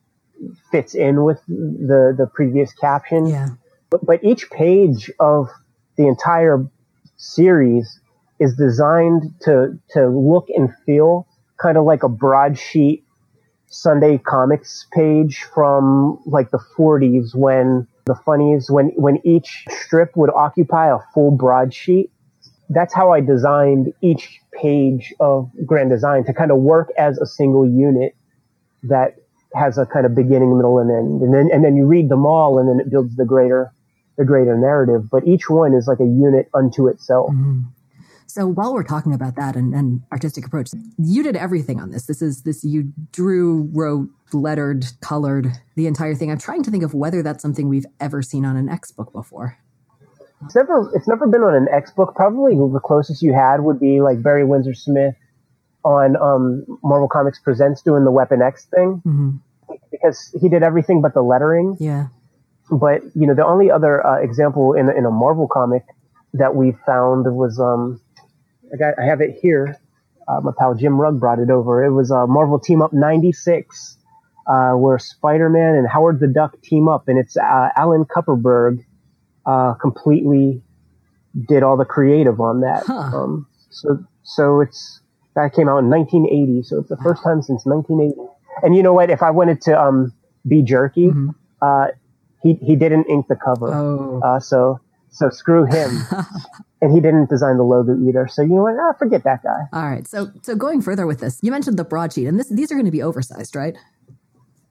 fits 0.71 0.95
in 0.95 1.25
with 1.25 1.41
the 1.47 2.15
the 2.17 2.27
previous 2.33 2.73
caption. 2.73 3.27
Yeah. 3.27 3.49
But, 3.91 4.07
but 4.07 4.25
each 4.25 4.51
page 4.51 5.11
of 5.21 5.49
the 5.97 6.07
entire 6.07 6.65
series 7.17 8.01
is 8.41 8.55
designed 8.57 9.23
to 9.41 9.79
to 9.91 10.09
look 10.09 10.49
and 10.49 10.71
feel 10.85 11.27
kind 11.61 11.77
of 11.77 11.85
like 11.85 12.03
a 12.03 12.09
broadsheet 12.09 13.05
Sunday 13.67 14.19
comics 14.19 14.87
page 14.93 15.45
from 15.55 16.21
like 16.27 16.51
the 16.51 16.59
40s 16.77 17.35
when 17.35 17.87
the 18.05 18.15
funnies 18.15 18.71
when 18.71 18.89
when 18.97 19.19
each 19.25 19.65
strip 19.71 20.17
would 20.17 20.31
occupy 20.31 20.93
a 20.93 20.99
full 21.15 21.31
broadsheet. 21.31 22.11
That's 22.69 22.95
how 22.95 23.13
I 23.13 23.21
designed 23.21 23.93
each 24.01 24.41
page 24.53 25.13
of 25.21 25.51
Grand 25.67 25.91
Design 25.91 26.25
to 26.25 26.35
kind 26.35 26.51
of 26.51 26.59
work 26.59 26.91
as 26.99 27.19
a 27.19 27.27
single 27.27 27.67
unit 27.67 28.15
that 28.83 29.17
has 29.55 29.79
a 29.79 29.87
kind 29.87 30.07
of 30.07 30.15
beginning, 30.15 30.57
middle, 30.57 30.79
and 30.79 30.91
end, 30.91 31.23
and 31.23 31.35
then 31.35 31.49
and 31.53 31.65
then 31.65 31.77
you 31.77 31.87
read 31.87 32.09
them 32.09 32.27
all, 32.27 32.59
and 32.59 32.69
then 32.69 32.81
it 32.81 32.91
builds 32.91 33.17
the 33.17 33.25
greater 33.25 33.73
the 34.17 34.25
greater 34.25 34.57
narrative. 34.57 35.09
But 35.11 35.27
each 35.27 35.49
one 35.49 35.75
is 35.75 35.87
like 35.87 36.01
a 36.01 36.05
unit 36.05 36.49
unto 36.55 36.89
itself. 36.89 37.31
Mm-hmm. 37.31 37.61
So 38.33 38.47
while 38.47 38.73
we're 38.73 38.83
talking 38.83 39.13
about 39.13 39.37
that 39.37 39.57
and, 39.57 39.75
and 39.75 40.01
artistic 40.11 40.47
approach, 40.47 40.71
you 40.97 41.23
did 41.23 41.37
everything 41.37 41.79
on 41.79 41.91
this. 41.91 42.07
This 42.07 42.23
is 42.23 42.45
this 42.45 42.65
you 42.65 42.91
drew, 43.13 43.69
wrote, 43.75 44.09
lettered, 44.33 44.87
colored 45.03 45.49
the 45.77 45.87
entire 45.87 46.15
thing. 46.15 46.31
I'm 46.31 46.39
trying 46.39 46.63
to 46.63 46.71
think 46.71 46.83
of 46.83 46.95
whether 46.95 47.23
that's 47.23 47.43
something 47.43 47.69
we've 47.69 47.85
ever 48.01 48.23
seen 48.23 48.47
on 48.47 48.57
an 48.57 48.71
X 48.71 48.91
book 48.91 49.13
before. 49.13 49.59
It's 50.47 50.55
never 50.55 50.91
it's 50.95 51.07
never 51.07 51.27
been 51.27 51.43
on 51.43 51.55
an 51.55 51.69
X 51.71 51.91
book. 51.91 52.15
Probably 52.15 52.55
the 52.55 52.81
closest 52.83 53.21
you 53.21 53.35
had 53.35 53.61
would 53.61 53.79
be 53.79 54.01
like 54.01 54.23
Barry 54.23 54.45
Windsor 54.47 54.75
Smith 54.75 55.15
on 55.85 56.17
um, 56.17 56.65
Marvel 56.83 57.09
Comics 57.09 57.39
Presents 57.39 57.83
doing 57.83 58.05
the 58.05 58.11
Weapon 58.11 58.41
X 58.41 58.67
thing 58.75 59.03
mm-hmm. 59.07 59.31
because 59.91 60.35
he 60.41 60.49
did 60.49 60.63
everything 60.63 61.03
but 61.03 61.13
the 61.13 61.23
lettering. 61.23 61.77
Yeah. 61.79 62.07
But 62.73 63.03
you 63.15 63.27
know, 63.27 63.35
the 63.35 63.47
only 63.47 63.71
other 63.71 64.05
uh, 64.05 64.21
example 64.21 64.73
in 64.73 64.89
in 64.91 65.05
a 65.05 65.11
Marvel 65.11 65.47
comic 65.47 65.85
that 66.33 66.55
we 66.57 66.73
found 66.87 67.27
was 67.35 67.61
um, 67.61 68.01
I 68.73 68.77
got 68.77 68.95
I 68.99 69.05
have 69.05 69.21
it 69.21 69.39
here. 69.41 69.79
Uh, 70.27 70.41
my 70.41 70.53
pal 70.59 70.75
Jim 70.75 70.99
Rugg 71.01 71.21
brought 71.21 71.39
it 71.39 71.51
over. 71.51 71.85
It 71.85 71.93
was 71.93 72.11
a 72.11 72.27
Marvel 72.27 72.59
Team 72.59 72.81
Up 72.81 72.93
'96, 72.93 73.99
uh, 74.47 74.73
where 74.73 74.99
Spider-Man 74.99 75.75
and 75.75 75.87
Howard 75.87 76.21
the 76.21 76.29
Duck 76.29 76.61
team 76.63 76.89
up, 76.89 77.09
and 77.09 77.19
it's 77.19 77.37
uh, 77.37 77.69
Alan 77.77 78.05
Kupperberg 78.05 78.85
uh, 79.45 79.75
completely 79.75 80.63
did 81.49 81.63
all 81.63 81.77
the 81.77 81.85
creative 81.85 82.41
on 82.41 82.61
that. 82.61 82.85
Huh. 82.87 82.95
Um, 82.95 83.47
so 83.71 83.99
so 84.23 84.61
it's 84.61 85.01
that 85.35 85.53
came 85.55 85.69
out 85.69 85.79
in 85.79 85.91
1980, 85.91 86.63
so 86.63 86.81
it's 86.81 86.89
the 86.89 86.97
first 86.97 87.23
time 87.23 87.43
since 87.43 87.67
1980. 87.67 88.21
And 88.63 88.77
you 88.77 88.83
know 88.83 88.93
what? 88.93 89.11
If 89.11 89.23
I 89.23 89.31
wanted 89.31 89.61
to 89.63 89.79
um, 89.79 90.13
be 90.47 90.63
jerky, 90.63 91.09
mm-hmm. 91.09 91.31
He 92.43 92.55
he 92.55 92.77
didn't 92.77 93.07
ink 93.09 93.27
the 93.29 93.37
cover, 93.37 93.73
oh. 93.73 94.21
uh, 94.25 94.41
so 94.41 94.81
so 95.11 95.31
screw 95.31 95.65
him. 95.65 95.91
and 96.83 96.93
he 96.93 97.01
didn't 97.01 97.31
design 97.31 97.57
the 97.57 97.63
logo 97.63 97.97
either. 98.09 98.27
So 98.29 98.43
you 98.43 98.49
know 98.49 98.63
what? 98.63 98.75
Ah, 98.79 98.93
forget 98.99 99.23
that 99.25 99.43
guy. 99.43 99.61
All 99.73 99.89
right. 99.89 100.07
So 100.07 100.33
so 100.43 100.57
going 100.57 100.83
further 100.83 101.07
with 101.07 101.21
this, 101.21 101.39
you 101.43 101.53
mentioned 101.53 101.79
the 101.79 101.85
broadsheet, 101.85 102.27
and 102.27 102.39
this 102.39 102.49
these 102.49 102.73
are 102.73 102.75
going 102.75 102.87
to 102.87 102.93
be 102.93 103.03
oversized, 103.03 103.55
right? 103.55 103.77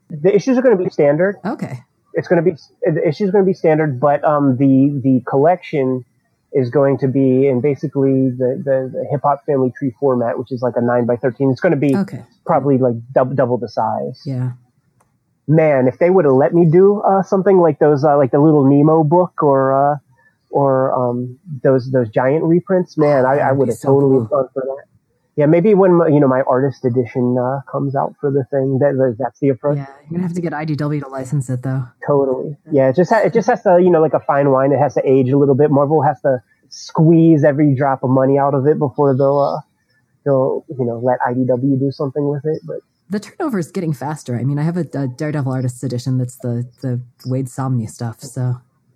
The 0.10 0.36
issues 0.36 0.58
are 0.58 0.62
going 0.62 0.78
to 0.78 0.84
be 0.84 0.90
standard. 0.90 1.38
Okay. 1.46 1.80
It's 2.14 2.28
going 2.28 2.44
to 2.44 2.52
be 2.52 2.58
the 2.84 3.08
issues 3.08 3.30
are 3.30 3.32
going 3.32 3.46
to 3.46 3.50
be 3.50 3.54
standard, 3.54 4.00
but 4.00 4.24
um, 4.26 4.58
the 4.58 5.00
the 5.02 5.22
collection 5.26 6.04
is 6.54 6.70
going 6.70 6.98
to 6.98 7.08
be 7.08 7.48
in 7.48 7.62
basically 7.62 8.30
the, 8.30 8.62
the, 8.64 8.92
the 8.92 9.08
hip 9.10 9.22
hop 9.24 9.46
family 9.46 9.72
tree 9.78 9.94
format, 10.00 10.38
which 10.38 10.52
is 10.52 10.62
like 10.62 10.74
a 10.76 10.82
nine 10.82 11.06
by 11.06 11.16
13. 11.16 11.50
It's 11.50 11.62
going 11.62 11.72
to 11.72 11.80
be 11.80 11.96
okay. 11.96 12.24
probably 12.46 12.78
like 12.78 12.96
double, 13.14 13.36
double 13.36 13.58
the 13.58 13.70
size. 13.70 14.22
Yeah. 14.26 14.52
Man, 15.48 15.88
if 15.88 15.98
they 16.00 16.10
would 16.10 16.26
have 16.26 16.36
let 16.36 16.54
me 16.54 16.66
do 16.70 17.02
uh, 17.02 17.24
something 17.24 17.58
like 17.58 17.80
those, 17.80 18.04
uh, 18.04 18.18
like 18.18 18.32
the 18.32 18.40
little 18.40 18.64
Nemo 18.64 19.04
book 19.04 19.42
or, 19.44 19.74
uh, 19.74 19.98
or 20.50 20.94
um, 20.94 21.40
those 21.64 21.92
those 21.92 22.10
giant 22.10 22.44
reprints, 22.44 22.98
man, 22.98 23.26
oh, 23.26 23.30
I, 23.30 23.38
I 23.38 23.52
would 23.52 23.68
have 23.70 23.78
so 23.78 23.90
totally 23.90 24.20
cool. 24.20 24.26
gone 24.26 24.50
for 24.54 24.64
that. 24.66 24.86
Yeah, 25.38 25.46
maybe 25.46 25.74
when 25.74 25.92
you 26.14 26.20
know 26.20 26.28
my 26.28 26.42
artist 26.42 26.84
edition 26.84 27.38
uh, 27.38 27.62
comes 27.72 27.96
out 27.96 28.16
for 28.20 28.30
the 28.30 28.44
thing, 28.52 28.80
that 28.80 29.16
that's 29.18 29.40
the 29.40 29.50
approach. 29.50 29.78
Yeah, 29.78 29.88
you're 30.04 30.18
gonna 30.18 30.24
have 30.24 30.36
to 30.36 30.42
get 30.42 30.52
IDW 30.52 31.02
to 31.02 31.08
license 31.08 31.50
it 31.50 31.64
though. 31.64 31.88
Totally. 32.06 32.58
Yeah, 32.72 32.90
it 32.90 32.96
just 32.98 33.10
ha- 33.10 33.22
it 33.22 33.34
just 33.34 33.48
has 33.48 33.64
to 33.64 33.80
you 33.82 33.90
know 33.90 34.02
like 34.02 34.14
a 34.14 34.20
fine 34.20 34.52
wine. 34.52 34.74
It 34.74 34.80
has 34.80 34.94
to 34.96 35.10
age 35.10 35.30
a 35.30 35.38
little 35.38 35.56
bit. 35.56 35.72
Marvel 35.72 36.02
has 36.02 36.22
to 36.22 36.44
squeeze 36.70 37.44
every 37.44 37.74
drop 37.76 38.04
of 38.04 38.10
money 38.10 38.38
out 38.38 38.54
of 38.54 38.68
it 38.68 38.78
before 38.78 39.16
they'll 39.16 39.40
uh, 39.40 39.62
they'll 40.26 40.66
you 40.78 40.86
know 40.86 41.00
let 41.00 41.20
IDW 41.22 41.80
do 41.80 41.92
something 41.92 42.28
with 42.28 42.44
it. 42.46 42.62
But 42.66 42.82
the 43.12 43.20
turnover 43.20 43.60
is 43.60 43.70
getting 43.70 43.94
faster. 43.94 44.40
I 44.40 44.44
mean, 44.44 44.58
I 44.58 44.64
have 44.64 44.78
a, 44.78 44.86
a 44.94 45.08
Daredevil 45.08 45.52
artist 45.52 45.84
edition 45.84 46.18
that's 46.18 46.38
the 46.38 46.66
the 46.82 47.02
Waid 47.28 47.50
Samnee 47.50 47.90
stuff. 47.90 48.22
So 48.22 48.56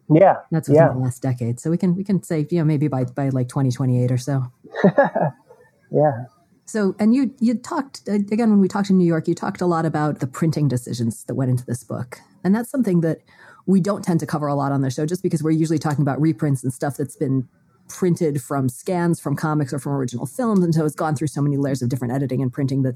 yeah, 0.09 0.37
that's 0.51 0.69
within 0.69 0.83
yeah. 0.83 0.93
the 0.93 0.99
last 0.99 1.21
decade. 1.21 1.59
So 1.59 1.69
we 1.69 1.77
can 1.77 1.95
we 1.95 2.03
can 2.03 2.23
say 2.23 2.47
you 2.49 2.59
know 2.59 2.63
maybe 2.63 2.87
by 2.87 3.03
by 3.03 3.29
like 3.29 3.49
twenty 3.49 3.71
twenty 3.71 4.01
eight 4.01 4.11
or 4.11 4.17
so. 4.17 4.51
yeah. 5.91 6.25
So, 6.67 6.95
and 6.97 7.13
you 7.13 7.35
you 7.39 7.55
talked 7.55 8.07
again 8.07 8.49
when 8.49 8.59
we 8.59 8.69
talked 8.69 8.89
in 8.89 8.97
New 8.97 9.05
York, 9.05 9.27
you 9.27 9.35
talked 9.35 9.61
a 9.61 9.65
lot 9.65 9.85
about 9.85 10.19
the 10.21 10.27
printing 10.27 10.69
decisions 10.69 11.25
that 11.25 11.35
went 11.35 11.51
into 11.51 11.65
this 11.65 11.83
book, 11.83 12.19
and 12.43 12.55
that's 12.55 12.71
something 12.71 13.01
that 13.01 13.19
we 13.67 13.81
don't 13.81 14.03
tend 14.03 14.21
to 14.21 14.25
cover 14.25 14.47
a 14.47 14.55
lot 14.55 14.71
on 14.71 14.81
the 14.81 14.89
show, 14.89 15.05
just 15.05 15.23
because 15.23 15.43
we're 15.43 15.51
usually 15.51 15.77
talking 15.77 16.01
about 16.01 16.21
reprints 16.21 16.63
and 16.63 16.73
stuff 16.73 16.95
that's 16.97 17.17
been 17.17 17.47
printed 17.87 18.41
from 18.41 18.67
scans 18.67 19.19
from 19.19 19.35
comics 19.35 19.71
or 19.73 19.77
from 19.77 19.91
original 19.91 20.25
films, 20.25 20.63
and 20.63 20.73
so 20.73 20.85
it's 20.85 20.95
gone 20.95 21.15
through 21.15 21.27
so 21.27 21.41
many 21.41 21.57
layers 21.57 21.81
of 21.81 21.89
different 21.89 22.13
editing 22.13 22.41
and 22.41 22.53
printing 22.53 22.81
that 22.83 22.95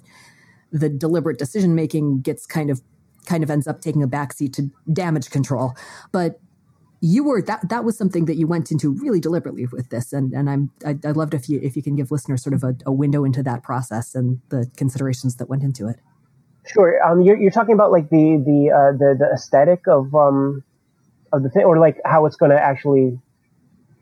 the 0.72 0.90
deliberate 0.90 1.40
decision 1.40 1.76
making 1.76 2.22
gets 2.22 2.46
kind 2.46 2.70
of 2.70 2.82
kind 3.26 3.44
of 3.44 3.50
ends 3.50 3.68
up 3.68 3.82
taking 3.82 4.04
a 4.04 4.08
backseat 4.08 4.54
to 4.54 4.70
damage 4.92 5.30
control. 5.30 5.76
But 6.12 6.40
you 7.02 7.24
were 7.24 7.42
that 7.44 7.68
that 7.70 7.84
was 7.84 7.98
something 7.98 8.26
that 8.26 8.36
you 8.36 8.48
went 8.48 8.72
into 8.72 8.92
really 8.92 9.20
deliberately 9.20 9.66
with 9.68 9.90
this. 9.90 10.12
And 10.12 10.34
and 10.34 10.50
i'm 10.50 10.72
i'd, 10.86 11.06
I'd 11.06 11.16
love 11.16 11.34
if 11.34 11.48
you 11.48 11.60
if 11.64 11.76
you 11.76 11.84
can 11.84 11.96
give 11.96 12.12
listeners 12.12 12.44
sort 12.44 12.54
of 12.54 12.64
a, 12.64 12.76
a, 12.86 12.92
window 12.92 13.24
into 13.24 13.42
that 13.44 13.64
process 13.64 14.16
and 14.16 14.42
the 14.50 14.70
considerations 14.76 15.36
that 15.36 15.50
went 15.50 15.64
into 15.64 15.88
it. 15.88 16.00
Sure. 16.66 17.02
Um 17.04 17.22
you're, 17.22 17.38
you're 17.38 17.52
talking 17.52 17.74
about 17.74 17.92
like 17.92 18.10
the 18.10 18.44
the 18.46 18.72
uh 18.72 18.92
the, 18.98 19.16
the 19.18 19.30
aesthetic 19.34 19.88
of 19.88 20.14
um 20.14 20.64
of 21.32 21.44
the 21.44 21.50
thing 21.50 21.64
or 21.64 21.80
like 21.80 22.00
how 22.06 22.26
it's 22.26 22.36
going 22.36 22.52
to 22.52 22.60
actually 22.60 23.18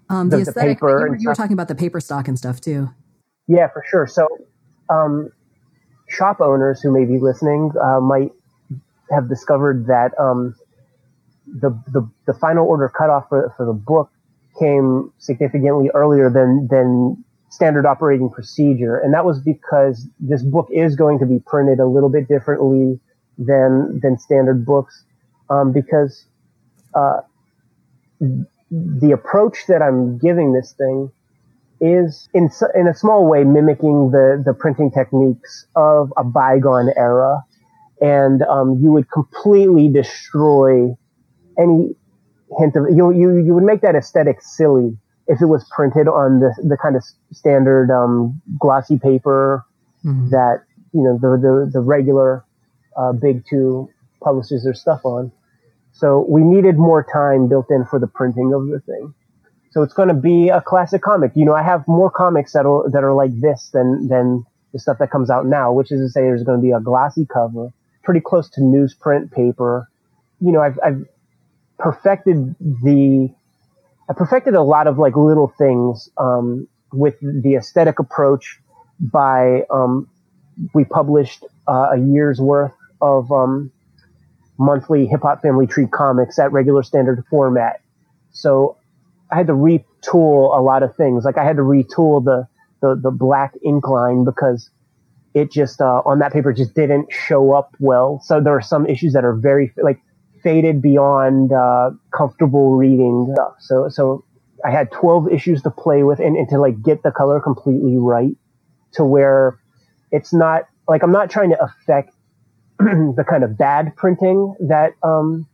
um 0.09 0.29
the, 0.29 0.37
the 0.37 0.41
aesthetic 0.43 0.79
the 0.79 0.87
you, 0.87 0.93
were, 0.93 1.17
you 1.17 1.29
were 1.29 1.35
talking 1.35 1.53
about 1.53 1.67
the 1.67 1.75
paper 1.75 1.99
stock 1.99 2.27
and 2.27 2.37
stuff 2.37 2.59
too. 2.59 2.89
Yeah 3.47 3.67
for 3.67 3.83
sure. 3.87 4.07
So 4.07 4.27
um 4.89 5.31
shop 6.07 6.41
owners 6.41 6.81
who 6.81 6.91
may 6.91 7.05
be 7.05 7.19
listening 7.19 7.71
uh, 7.81 7.99
might 7.99 8.31
have 9.09 9.29
discovered 9.29 9.87
that 9.87 10.11
um 10.19 10.55
the, 11.47 11.69
the, 11.93 12.09
the 12.25 12.33
final 12.33 12.67
order 12.67 12.89
cutoff 12.89 13.29
for, 13.29 13.53
for 13.55 13.65
the 13.65 13.73
book 13.73 14.11
came 14.59 15.11
significantly 15.17 15.89
earlier 15.93 16.29
than, 16.29 16.67
than 16.69 17.23
standard 17.49 17.85
operating 17.85 18.29
procedure. 18.29 18.97
And 18.97 19.13
that 19.13 19.25
was 19.25 19.39
because 19.39 20.07
this 20.19 20.43
book 20.43 20.67
is 20.71 20.95
going 20.95 21.19
to 21.19 21.25
be 21.25 21.39
printed 21.45 21.79
a 21.79 21.85
little 21.85 22.09
bit 22.09 22.27
differently 22.27 22.99
than, 23.37 23.99
than 24.01 24.17
standard 24.17 24.65
books. 24.65 25.03
Um, 25.49 25.71
because, 25.71 26.25
uh, 26.93 27.21
the 28.19 29.11
approach 29.13 29.67
that 29.67 29.81
I'm 29.81 30.17
giving 30.17 30.51
this 30.51 30.73
thing 30.73 31.09
is 31.79 32.29
in, 32.33 32.49
in 32.75 32.87
a 32.87 32.93
small 32.93 33.27
way 33.29 33.43
mimicking 33.43 34.11
the, 34.11 34.41
the 34.45 34.53
printing 34.53 34.91
techniques 34.91 35.67
of 35.75 36.11
a 36.17 36.23
bygone 36.23 36.91
era. 36.95 37.43
And, 37.99 38.43
um, 38.43 38.77
you 38.81 38.91
would 38.91 39.09
completely 39.09 39.89
destroy 39.89 40.95
any 41.57 41.95
hint 42.59 42.75
of 42.75 42.85
you 42.95 43.11
you 43.11 43.37
you 43.37 43.53
would 43.53 43.63
make 43.63 43.81
that 43.81 43.95
aesthetic 43.95 44.41
silly 44.41 44.97
if 45.27 45.41
it 45.41 45.45
was 45.45 45.67
printed 45.75 46.07
on 46.07 46.39
the 46.39 46.53
the 46.63 46.77
kind 46.77 46.95
of 46.95 47.03
standard 47.31 47.91
um, 47.91 48.41
glossy 48.59 48.97
paper 48.97 49.65
mm-hmm. 50.05 50.29
that 50.29 50.63
you 50.93 51.01
know 51.01 51.17
the 51.21 51.37
the, 51.37 51.71
the 51.73 51.79
regular 51.79 52.45
uh, 52.95 53.11
big 53.11 53.43
two 53.49 53.89
publishes 54.23 54.63
their 54.63 54.73
stuff 54.73 55.01
on. 55.03 55.31
So 55.91 56.25
we 56.29 56.43
needed 56.43 56.77
more 56.77 57.03
time 57.03 57.47
built 57.49 57.67
in 57.69 57.85
for 57.85 57.99
the 57.99 58.07
printing 58.07 58.53
of 58.53 58.67
the 58.67 58.79
thing. 58.85 59.13
So 59.71 59.83
it's 59.83 59.93
going 59.93 60.07
to 60.07 60.13
be 60.15 60.49
a 60.49 60.61
classic 60.61 61.01
comic. 61.01 61.31
You 61.35 61.45
know, 61.45 61.53
I 61.53 61.63
have 61.63 61.87
more 61.87 62.09
comics 62.09 62.53
that 62.53 62.65
are 62.65 62.89
that 62.89 63.03
are 63.03 63.13
like 63.13 63.39
this 63.39 63.69
than 63.73 64.07
than 64.07 64.45
the 64.73 64.79
stuff 64.79 64.97
that 64.99 65.11
comes 65.11 65.29
out 65.29 65.45
now, 65.45 65.71
which 65.71 65.91
is 65.91 66.01
to 66.01 66.09
say, 66.09 66.21
there's 66.21 66.43
going 66.43 66.59
to 66.59 66.61
be 66.61 66.71
a 66.71 66.79
glossy 66.79 67.25
cover, 67.31 67.71
pretty 68.03 68.21
close 68.21 68.49
to 68.51 68.61
newsprint 68.61 69.31
paper. 69.31 69.89
You 70.39 70.51
know, 70.51 70.61
I've, 70.61 70.79
I've 70.83 71.05
perfected 71.79 72.55
the 72.59 73.29
I 74.09 74.13
perfected 74.13 74.55
a 74.55 74.63
lot 74.63 74.87
of 74.87 74.97
like 74.97 75.15
little 75.15 75.53
things 75.57 76.09
um, 76.17 76.67
with 76.91 77.15
the 77.19 77.55
aesthetic 77.55 77.99
approach. 77.99 78.59
By 78.99 79.61
um, 79.69 80.09
we 80.73 80.83
published 80.83 81.43
uh, 81.67 81.89
a 81.93 81.97
year's 81.99 82.41
worth 82.41 82.73
of 82.99 83.31
um, 83.31 83.71
monthly 84.57 85.05
Hip 85.05 85.21
Hop 85.21 85.43
Family 85.43 85.67
Tree 85.67 85.85
comics 85.85 86.39
at 86.39 86.51
regular 86.51 86.81
standard 86.81 87.23
format. 87.29 87.81
So 88.31 88.77
I 89.31 89.35
had 89.35 89.47
to 89.47 89.53
retool 89.53 90.57
a 90.57 90.61
lot 90.61 90.83
of 90.83 90.95
things. 90.95 91.25
Like 91.25 91.37
I 91.37 91.43
had 91.43 91.57
to 91.57 91.63
retool 91.63 92.23
the 92.23 92.47
the, 92.81 92.95
the 92.95 93.11
black 93.11 93.53
ink 93.65 93.87
line 93.87 94.23
because 94.23 94.69
it 95.33 95.51
just 95.51 95.81
uh, 95.81 96.01
on 96.05 96.19
that 96.19 96.31
paper 96.31 96.53
just 96.53 96.73
didn't 96.75 97.11
show 97.11 97.53
up 97.53 97.75
well. 97.79 98.21
So 98.23 98.41
there 98.41 98.53
are 98.53 98.61
some 98.61 98.85
issues 98.85 99.13
that 99.13 99.25
are 99.25 99.33
very 99.33 99.73
like 99.77 99.99
faded 100.43 100.81
beyond 100.81 101.51
uh, 101.51 101.91
comfortable 102.15 102.75
reading. 102.75 103.35
So 103.59 103.89
so 103.89 104.23
I 104.65 104.71
had 104.71 104.91
12 104.91 105.31
issues 105.31 105.61
to 105.63 105.69
play 105.69 106.03
with 106.03 106.19
and, 106.19 106.35
and 106.35 106.49
to 106.49 106.59
like 106.59 106.81
get 106.81 107.03
the 107.03 107.11
color 107.11 107.39
completely 107.39 107.97
right 107.97 108.35
to 108.93 109.03
where 109.03 109.59
it's 110.11 110.33
not 110.33 110.63
like 110.87 111.03
I'm 111.03 111.11
not 111.11 111.29
trying 111.29 111.49
to 111.49 111.63
affect 111.63 112.13
the 112.79 113.25
kind 113.27 113.43
of 113.43 113.57
bad 113.57 113.95
printing 113.95 114.55
that 114.67 114.93
um, 115.03 115.47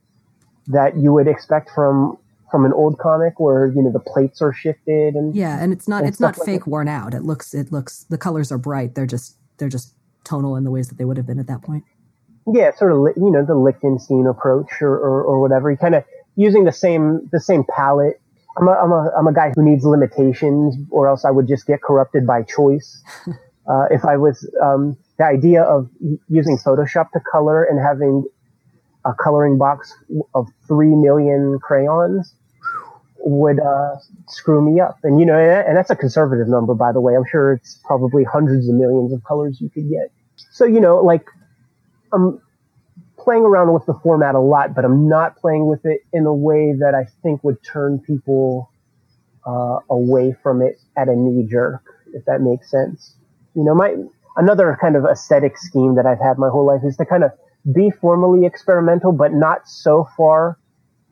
that 0.67 0.97
you 0.97 1.11
would 1.13 1.27
expect 1.27 1.69
from 1.73 2.17
from 2.53 2.65
an 2.65 2.73
old 2.73 2.99
comic 2.99 3.39
where 3.39 3.65
you 3.65 3.81
know 3.81 3.91
the 3.91 3.99
plates 3.99 4.39
are 4.39 4.53
shifted 4.53 5.15
and 5.15 5.35
yeah 5.35 5.57
and 5.59 5.73
it's 5.73 5.87
not 5.87 6.01
and 6.01 6.07
it's 6.07 6.19
not 6.19 6.37
like 6.37 6.45
fake 6.45 6.61
it. 6.61 6.67
worn 6.67 6.87
out. 6.87 7.15
It 7.15 7.23
looks 7.23 7.51
it 7.55 7.71
looks 7.71 8.05
the 8.11 8.17
colors 8.17 8.51
are 8.51 8.59
bright. 8.59 8.93
They're 8.93 9.07
just 9.07 9.37
they're 9.57 9.69
just 9.69 9.95
tonal 10.23 10.55
in 10.55 10.63
the 10.63 10.69
ways 10.69 10.87
that 10.89 10.99
they 10.99 11.03
would 11.03 11.17
have 11.17 11.25
been 11.25 11.39
at 11.39 11.47
that 11.47 11.63
point. 11.63 11.83
Yeah 12.45 12.69
sort 12.75 12.91
of 12.91 13.17
you 13.17 13.31
know 13.31 13.43
the 13.43 13.55
lichtenstein 13.55 14.27
approach 14.27 14.83
or, 14.83 14.93
or, 14.93 15.23
or 15.23 15.41
whatever. 15.41 15.71
You 15.71 15.77
kind 15.77 15.95
of 15.95 16.03
using 16.35 16.65
the 16.65 16.71
same 16.71 17.27
the 17.31 17.39
same 17.39 17.63
palette. 17.75 18.21
I'm 18.59 18.67
a, 18.67 18.73
I'm 18.73 18.91
a 18.91 19.11
i'm 19.17 19.25
a 19.25 19.33
guy 19.33 19.51
who 19.55 19.65
needs 19.67 19.83
limitations 19.83 20.75
or 20.91 21.07
else 21.07 21.25
i 21.25 21.31
would 21.31 21.47
just 21.47 21.65
get 21.65 21.81
corrupted 21.81 22.27
by 22.27 22.43
choice. 22.43 23.01
Uh, 23.65 23.85
if 23.91 24.03
i 24.03 24.17
was 24.17 24.45
um, 24.61 24.97
the 25.17 25.23
idea 25.23 25.63
of 25.63 25.89
using 26.27 26.57
photoshop 26.57 27.09
to 27.11 27.21
color 27.31 27.63
and 27.63 27.79
having 27.79 28.25
a 29.05 29.13
coloring 29.13 29.57
box 29.57 29.93
of 30.35 30.49
three 30.67 30.93
million 30.93 31.57
crayons 31.61 32.35
would 33.23 33.59
uh, 33.59 33.95
screw 34.27 34.61
me 34.61 34.79
up. 34.79 34.97
And 35.03 35.19
you 35.19 35.25
know, 35.25 35.37
and 35.37 35.77
that's 35.77 35.89
a 35.89 35.95
conservative 35.95 36.47
number, 36.47 36.73
by 36.73 36.91
the 36.91 37.01
way. 37.01 37.15
I'm 37.15 37.25
sure 37.29 37.53
it's 37.53 37.79
probably 37.85 38.23
hundreds 38.23 38.67
of 38.67 38.75
millions 38.75 39.13
of 39.13 39.23
colors 39.23 39.59
you 39.61 39.69
could 39.69 39.89
get. 39.89 40.11
So 40.51 40.65
you 40.65 40.79
know, 40.79 40.97
like 40.97 41.25
I'm 42.11 42.41
playing 43.17 43.43
around 43.43 43.73
with 43.73 43.85
the 43.85 43.93
format 44.03 44.35
a 44.35 44.39
lot, 44.39 44.75
but 44.75 44.83
I'm 44.83 45.07
not 45.07 45.37
playing 45.37 45.67
with 45.67 45.85
it 45.85 46.01
in 46.11 46.25
a 46.25 46.33
way 46.33 46.73
that 46.79 46.93
I 46.93 47.05
think 47.23 47.43
would 47.43 47.63
turn 47.63 47.99
people 47.99 48.69
uh, 49.45 49.79
away 49.89 50.35
from 50.43 50.61
it 50.61 50.79
at 50.97 51.07
a 51.07 51.15
knee 51.15 51.47
jerk, 51.49 51.83
if 52.13 52.25
that 52.25 52.41
makes 52.41 52.69
sense. 52.69 53.15
You 53.55 53.63
know, 53.63 53.73
my 53.73 53.95
another 54.35 54.77
kind 54.81 54.95
of 54.95 55.05
aesthetic 55.05 55.57
scheme 55.57 55.95
that 55.95 56.05
I've 56.05 56.19
had 56.19 56.37
my 56.37 56.49
whole 56.49 56.65
life 56.65 56.81
is 56.83 56.97
to 56.97 57.05
kind 57.05 57.23
of 57.23 57.31
be 57.73 57.89
formally 57.89 58.45
experimental, 58.45 59.13
but 59.13 59.31
not 59.31 59.67
so 59.67 60.09
far, 60.17 60.57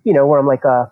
you 0.03 0.13
know, 0.13 0.27
where 0.27 0.39
I'm 0.39 0.47
like 0.47 0.65
a 0.65 0.91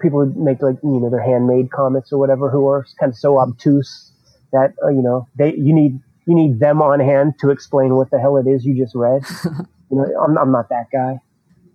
people 0.00 0.18
would 0.18 0.36
make 0.36 0.62
like 0.62 0.76
you 0.82 1.00
know 1.00 1.10
their 1.10 1.22
handmade 1.22 1.70
comics 1.70 2.12
or 2.12 2.18
whatever 2.18 2.50
who 2.50 2.66
are 2.66 2.86
kind 2.98 3.10
of 3.10 3.16
so 3.16 3.38
obtuse 3.38 4.12
that 4.52 4.72
uh, 4.82 4.88
you 4.88 5.02
know 5.02 5.26
they 5.36 5.54
you 5.54 5.74
need 5.74 6.00
you 6.26 6.34
need 6.34 6.60
them 6.60 6.80
on 6.80 7.00
hand 7.00 7.34
to 7.40 7.50
explain 7.50 7.96
what 7.96 8.10
the 8.10 8.18
hell 8.18 8.36
it 8.36 8.46
is 8.46 8.64
you 8.64 8.74
just 8.74 8.94
read. 8.94 9.22
you 9.90 9.98
know, 9.98 10.04
I'm, 10.22 10.38
I'm 10.38 10.50
not 10.50 10.68
that 10.70 10.86
guy. 10.90 11.20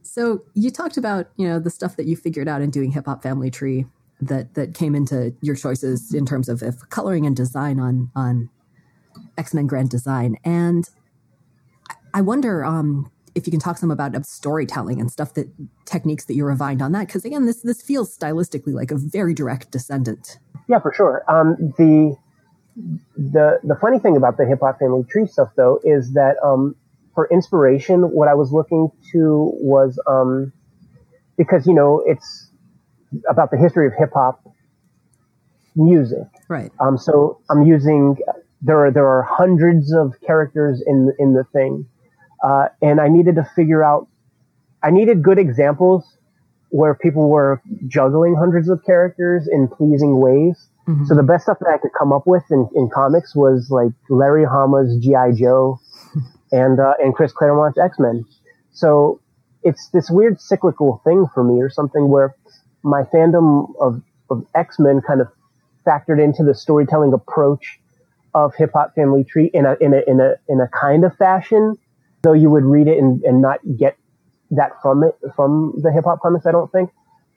So 0.02 0.42
you 0.56 0.72
talked 0.72 0.98
about 0.98 1.28
you 1.36 1.48
know 1.48 1.60
the 1.60 1.70
stuff 1.70 1.96
that 1.98 2.06
you 2.06 2.16
figured 2.16 2.48
out 2.48 2.62
in 2.62 2.72
doing 2.72 2.92
Hip 2.92 3.06
Hop 3.06 3.22
Family 3.22 3.52
Tree 3.52 3.86
that 4.22 4.56
that 4.56 4.74
came 4.74 4.96
into 4.96 5.34
your 5.42 5.56
choices 5.56 6.14
in 6.14 6.26
terms 6.26 6.50
of, 6.50 6.62
of 6.62 6.90
coloring 6.90 7.26
and 7.26 7.36
design 7.36 7.80
on 7.80 8.12
on 8.16 8.50
X 9.38 9.54
Men 9.54 9.68
Grand 9.68 9.90
Design, 9.90 10.38
and 10.44 10.90
I 12.14 12.22
wonder 12.22 12.66
um, 12.66 13.12
if 13.36 13.48
you 13.48 13.52
can 13.52 13.60
talk 13.60 13.78
some 13.78 13.92
about 13.92 14.26
storytelling 14.26 15.00
and 15.00 15.12
stuff 15.12 15.34
that 15.34 15.48
techniques 15.86 16.26
that 16.26 16.36
you 16.36 16.46
refined 16.46 16.82
on 16.82 16.92
that 16.92 17.08
because 17.08 17.26
again 17.26 17.46
this 17.46 17.62
this 17.62 17.82
feels 17.82 18.16
stylistically 18.16 18.74
like 18.74 18.92
a 18.92 18.98
very 18.98 19.34
direct 19.34 19.72
descendant. 19.72 20.38
Yeah 20.68 20.80
for 20.80 20.94
sure. 20.94 21.24
Um, 21.28 21.56
the 21.78 22.16
the 23.18 23.60
the 23.64 23.76
funny 23.76 24.00
thing 24.00 24.16
about 24.16 24.38
the 24.38 24.46
hip 24.46 24.60
hop 24.62 24.80
family 24.80 25.04
tree 25.04 25.28
stuff 25.28 25.50
though 25.56 25.80
is 25.84 26.14
that 26.14 26.36
um, 26.44 26.76
for 27.16 27.28
inspiration 27.32 28.02
what 28.02 28.28
i 28.28 28.34
was 28.34 28.52
looking 28.52 28.90
to 29.12 29.52
was 29.56 30.00
um, 30.08 30.54
because 31.38 31.68
you 31.68 31.74
know 31.74 32.04
it's 32.06 32.52
about 33.30 33.52
the 33.52 33.58
history 33.58 33.88
of 33.88 33.94
hip 33.98 34.12
hop 34.14 34.42
music. 35.76 36.28
Right. 36.48 36.72
Um, 36.80 36.98
so 36.98 37.40
i'm 37.50 37.64
using 37.64 38.18
there 38.62 38.86
are 38.86 38.92
there 38.92 39.08
are 39.08 39.24
hundreds 39.24 39.94
of 39.94 40.14
characters 40.26 40.84
in 40.86 41.14
in 41.20 41.34
the 41.34 41.44
thing 41.46 41.86
uh, 42.44 42.68
and 42.82 43.00
I 43.02 43.08
needed 43.08 43.36
to 43.36 43.50
figure 43.56 43.84
out, 43.84 44.08
I 44.84 44.92
needed 44.92 45.24
good 45.24 45.40
examples 45.40 46.06
where 46.70 46.94
people 46.94 47.30
were 47.30 47.62
juggling 47.88 48.36
hundreds 48.36 48.70
of 48.70 48.84
characters 48.86 49.48
in 49.52 49.68
pleasing 49.68 50.20
ways. 50.20 50.68
Mm-hmm. 50.88 51.06
So 51.06 51.16
the 51.16 51.24
best 51.24 51.44
stuff 51.44 51.58
that 51.60 51.70
I 51.70 51.78
could 51.78 51.92
come 51.98 52.14
up 52.14 52.26
with 52.26 52.44
in, 52.52 52.70
in 52.76 52.90
comics 52.94 53.36
was 53.36 53.70
like 53.70 53.92
Larry 54.10 54.46
Hama's 54.46 54.98
G.I. 55.04 55.32
Joe 55.34 55.80
and, 56.52 56.80
uh, 56.80 56.94
and 57.00 57.14
Chris 57.14 57.32
Claremont's 57.32 57.78
X-Men. 57.78 58.26
So 58.72 59.20
it's 59.64 59.90
this 59.90 60.10
weird 60.10 60.40
cyclical 60.40 61.02
thing 61.04 61.26
for 61.34 61.44
me 61.44 61.62
or 61.62 61.70
something 61.70 62.08
where 62.08 62.36
my 62.84 63.04
fandom 63.04 63.74
of, 63.80 64.02
of 64.30 64.46
X-Men 64.56 65.02
kind 65.06 65.22
of 65.22 65.28
factored 65.86 66.24
into 66.24 66.44
the 66.44 66.54
storytelling 66.54 67.14
approach 67.14 67.80
of 68.34 68.54
Hip 68.56 68.72
Hop 68.74 68.94
Family 68.96 69.24
Tree 69.24 69.50
in 69.54 69.66
a, 69.66 69.76
in 69.82 69.94
a, 69.94 70.02
in 70.08 70.20
a, 70.20 70.36
in 70.48 70.62
a 70.62 70.68
kind 70.68 71.04
of 71.04 71.16
fashion 71.18 71.78
though 72.22 72.34
you 72.34 72.50
would 72.50 72.64
read 72.64 72.88
it 72.88 72.98
and, 72.98 73.22
and 73.24 73.42
not 73.42 73.60
get 73.78 73.98
that 74.52 74.72
from 74.82 75.04
it, 75.04 75.16
from 75.36 75.74
the 75.82 75.92
hip 75.92 76.06
hop 76.06 76.22
comics, 76.22 76.46
I 76.46 76.52
don't 76.52 76.72
think. 76.72 76.90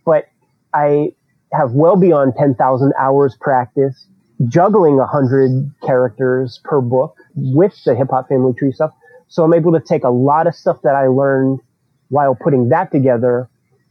But 0.04 0.28
I 0.74 1.12
have 1.52 1.72
well 1.72 1.96
beyond 1.96 2.34
10,000 2.38 2.92
hours 2.98 3.36
practice 3.40 4.06
juggling 4.48 4.94
a 4.94 5.06
100 5.06 5.70
characters 5.84 6.60
per 6.64 6.80
book 6.80 7.16
with 7.34 7.78
the 7.84 7.94
hip 7.94 8.08
hop 8.10 8.28
family 8.28 8.52
tree 8.54 8.72
stuff. 8.72 8.92
So 9.28 9.44
I'm 9.44 9.54
able 9.54 9.72
to 9.72 9.80
take 9.80 10.04
a 10.04 10.10
lot 10.10 10.46
of 10.46 10.54
stuff 10.54 10.78
that 10.82 10.94
I 10.94 11.06
learned 11.06 11.60
while 12.08 12.34
putting 12.34 12.68
that 12.70 12.90
together 12.90 13.48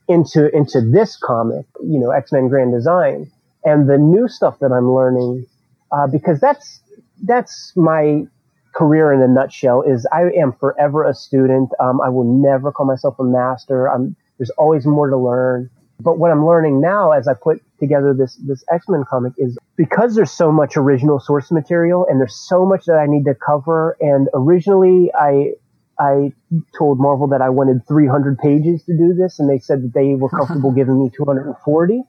into, 0.07 0.55
into 0.55 0.81
this 0.81 1.15
comic, 1.17 1.65
you 1.81 1.99
know, 1.99 2.11
X-Men 2.11 2.47
Grand 2.47 2.73
Design 2.73 3.31
and 3.63 3.89
the 3.89 3.97
new 3.97 4.27
stuff 4.27 4.59
that 4.59 4.71
I'm 4.71 4.93
learning, 4.93 5.45
uh, 5.91 6.07
because 6.07 6.39
that's, 6.39 6.81
that's 7.23 7.73
my 7.75 8.25
career 8.73 9.11
in 9.13 9.21
a 9.21 9.27
nutshell 9.27 9.81
is 9.81 10.07
I 10.11 10.23
am 10.37 10.53
forever 10.53 11.07
a 11.07 11.13
student. 11.13 11.71
Um, 11.79 12.01
I 12.01 12.09
will 12.09 12.23
never 12.23 12.71
call 12.71 12.85
myself 12.85 13.19
a 13.19 13.23
master. 13.23 13.87
I'm, 13.87 14.15
there's 14.37 14.49
always 14.51 14.85
more 14.85 15.09
to 15.09 15.17
learn. 15.17 15.69
But 15.99 16.17
what 16.17 16.31
I'm 16.31 16.45
learning 16.45 16.81
now 16.81 17.11
as 17.11 17.27
I 17.27 17.33
put 17.33 17.61
together 17.79 18.13
this, 18.17 18.35
this 18.47 18.63
X-Men 18.71 19.03
comic 19.07 19.33
is 19.37 19.57
because 19.75 20.15
there's 20.15 20.31
so 20.31 20.51
much 20.51 20.75
original 20.75 21.19
source 21.19 21.51
material 21.51 22.07
and 22.09 22.19
there's 22.19 22.35
so 22.35 22.65
much 22.65 22.85
that 22.85 22.97
I 22.97 23.05
need 23.07 23.25
to 23.25 23.35
cover. 23.35 23.97
And 23.99 24.27
originally 24.33 25.11
I, 25.13 25.53
I 25.99 26.33
told 26.75 26.99
Marvel 26.99 27.27
that 27.27 27.41
I 27.41 27.49
wanted 27.49 27.87
300 27.87 28.39
pages 28.39 28.83
to 28.85 28.97
do 28.97 29.13
this 29.13 29.39
and 29.39 29.49
they 29.49 29.59
said 29.59 29.83
that 29.83 29.93
they 29.93 30.15
were 30.15 30.29
comfortable 30.29 30.71
giving 30.75 30.99
me 31.03 31.11
240. 31.15 32.01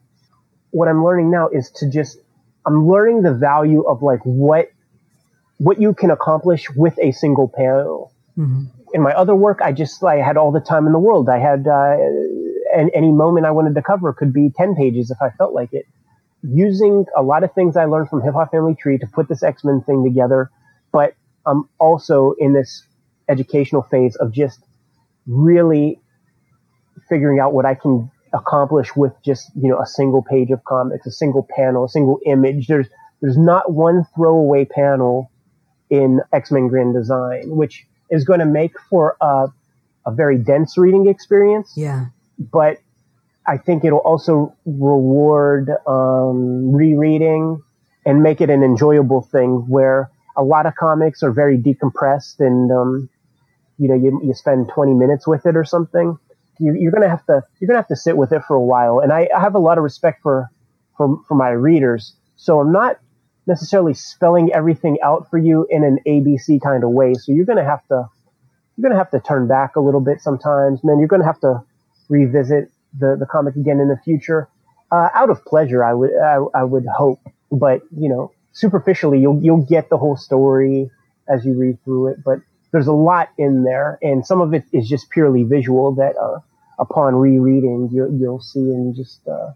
What 0.71 0.89
I'm 0.89 1.05
learning 1.05 1.31
now 1.31 1.49
is 1.49 1.71
to 1.77 1.91
just, 1.91 2.19
I'm 2.65 2.89
learning 2.89 3.23
the 3.23 3.35
value 3.35 3.83
of 3.83 4.03
like 4.03 4.21
what 4.25 4.71
what 5.63 5.81
you 5.81 5.95
can 5.95 6.11
accomplish 6.11 6.69
with 6.75 6.99
a 7.01 7.13
single 7.13 7.49
panel. 7.49 8.13
Mm-hmm. 8.37 8.65
In 8.95 9.03
my 9.03 9.13
other 9.13 9.37
work, 9.37 9.61
I 9.63 9.71
just 9.71 10.03
I 10.03 10.17
had 10.17 10.37
all 10.37 10.51
the 10.51 10.61
time 10.61 10.87
in 10.87 10.93
the 10.93 10.99
world. 10.99 11.29
I 11.29 11.39
had 11.39 11.69
uh, 11.69 11.97
any 12.93 13.13
moment 13.13 13.47
I 13.47 13.53
wanted 13.53 13.77
to 13.77 13.83
cover 13.83 14.13
could 14.13 14.33
be 14.33 14.51
ten 14.57 14.75
pages 14.75 15.11
if 15.11 15.19
I 15.23 15.31
felt 15.31 15.55
like 15.55 15.73
it. 15.73 15.87
Using 16.43 17.07
a 17.17 17.23
lot 17.23 17.45
of 17.45 17.53
things 17.53 17.77
I 17.77 17.85
learned 17.85 18.09
from 18.09 18.23
Hip 18.23 18.35
Hop 18.35 18.51
Family 18.51 18.75
Tree 18.75 18.99
to 18.99 19.07
put 19.07 19.29
this 19.29 19.45
X 19.45 19.63
Men 19.63 19.83
thing 19.87 20.03
together, 20.03 20.51
but 20.93 21.15
I'm 21.47 21.69
also 21.79 22.35
in 22.39 22.55
this 22.55 22.85
educational 23.29 23.83
phase 23.83 24.17
of 24.17 24.33
just 24.33 24.59
really 25.27 26.01
figuring 27.09 27.39
out 27.39 27.53
what 27.53 27.67
I 27.67 27.77
can 27.77 28.11
accomplish 28.33 28.97
with 28.97 29.13
just 29.25 29.53
you 29.55 29.69
know 29.69 29.81
a 29.81 29.87
single 29.87 30.23
page 30.23 30.51
of 30.51 30.65
comics, 30.65 31.07
a 31.07 31.13
single 31.13 31.47
panel, 31.57 31.85
a 31.85 31.89
single 31.89 32.19
image. 32.27 32.67
There's 32.67 32.89
there's 33.21 33.39
not 33.39 33.73
one 33.73 34.05
throwaway 34.17 34.65
panel 34.65 35.31
in 35.93 36.21
X-Men 36.33 36.69
Grand 36.69 36.95
Design, 36.95 37.51
which 37.51 37.87
is 38.11 38.25
going 38.25 38.41
to 38.41 38.47
make 38.47 38.73
for 38.89 39.15
a, 39.21 39.49
a 40.07 40.11
very 40.11 40.39
dense 40.39 40.79
reading 40.79 41.07
experience. 41.07 41.75
Yeah. 41.77 42.07
But 42.39 42.79
I 43.47 43.59
think 43.59 43.85
it'll 43.85 43.99
also 43.99 44.57
reward 44.65 45.71
um, 45.87 46.73
rereading 46.73 47.63
and 48.07 48.23
make 48.23 48.41
it 48.41 48.49
an 48.49 48.63
enjoyable 48.63 49.21
thing 49.21 49.67
where 49.69 50.11
a 50.35 50.43
lot 50.43 50.65
of 50.65 50.75
comics 50.77 51.23
are 51.23 51.31
very 51.31 51.59
decompressed 51.59 52.41
and 52.41 52.73
um, 52.73 53.11
you 53.79 53.87
know 53.87 53.95
you, 53.95 54.19
you 54.25 54.33
spend 54.33 54.71
20 54.71 54.95
minutes 54.95 55.27
with 55.27 55.45
it 55.45 55.57
or 55.57 55.65
something 55.65 56.17
you, 56.59 56.89
are 56.89 56.91
gonna 56.91 57.09
have 57.09 57.25
to 57.27 57.43
you're 57.61 57.67
gonna 57.67 57.79
have 57.79 57.89
to 57.89 57.97
sit 57.97 58.17
with 58.17 58.33
it 58.33 58.43
for 58.49 58.55
a 58.57 58.63
while 58.63 58.99
and 58.99 59.13
I, 59.13 59.29
I 59.37 59.41
have 59.41 59.55
a 59.55 59.59
lot 59.59 59.77
of 59.77 59.85
respect 59.85 60.23
for, 60.23 60.49
for 60.97 61.21
for 61.29 61.35
my 61.35 61.51
readers 61.51 62.15
so 62.37 62.61
i'm 62.61 62.73
not 62.73 62.99
necessarily 63.47 63.95
spelling 63.95 64.53
everything 64.53 64.99
out 65.03 65.29
for 65.31 65.39
you 65.39 65.67
in 65.71 65.85
an 65.85 65.99
abc 66.07 66.61
kind 66.63 66.85
of 66.85 66.91
way. 66.91 67.15
So 67.15 67.33
you're 67.33 67.45
gonna 67.45 67.65
have 67.65 67.87
to 67.89 68.09
you're 68.77 68.89
gonna 68.89 68.99
have 68.99 69.11
to 69.11 69.21
turn 69.21 69.49
back 69.49 69.77
a 69.77 69.81
little 69.81 70.01
bit 70.01 70.21
sometimes 70.21 70.83
man. 70.85 70.99
You're 70.99 71.09
gonna 71.09 71.27
have 71.27 71.41
to 71.41 71.63
revisit 72.09 72.71
the, 72.99 73.17
the 73.19 73.27
comic 73.27 73.57
again 73.57 73.81
in 73.81 73.89
the 73.89 73.99
future. 74.05 74.49
Uh, 74.91 75.09
out 75.15 75.31
of 75.31 75.43
pleasure 75.47 75.83
i 75.83 75.95
would 75.95 76.11
I, 76.15 76.39
I 76.55 76.65
would 76.65 76.87
hope. 76.87 77.21
But 77.51 77.83
you 77.97 78.09
know 78.09 78.33
superficially 78.53 79.19
you'll 79.19 79.43
you'll 79.43 79.65
get 79.65 79.89
the 79.89 79.99
whole 79.99 80.17
story 80.17 80.91
as 81.29 81.45
you 81.45 81.59
read 81.59 81.83
through 81.85 82.09
it. 82.09 82.25
But 82.25 82.41
there's 82.71 82.87
a 82.87 82.93
lot 82.93 83.29
in 83.39 83.65
there 83.65 83.99
and 84.03 84.27
some 84.27 84.41
of 84.41 84.55
it 84.55 84.65
is 84.73 84.89
just 84.89 85.11
purely 85.11 85.43
visual 85.43 85.95
that 85.97 86.17
uh, 86.17 86.41
upon 86.79 87.15
rereading 87.15 87.89
you'll, 87.93 88.13
you'll 88.13 88.41
see 88.41 88.61
and 88.61 88.95
just 88.95 89.21
uh, 89.29 89.51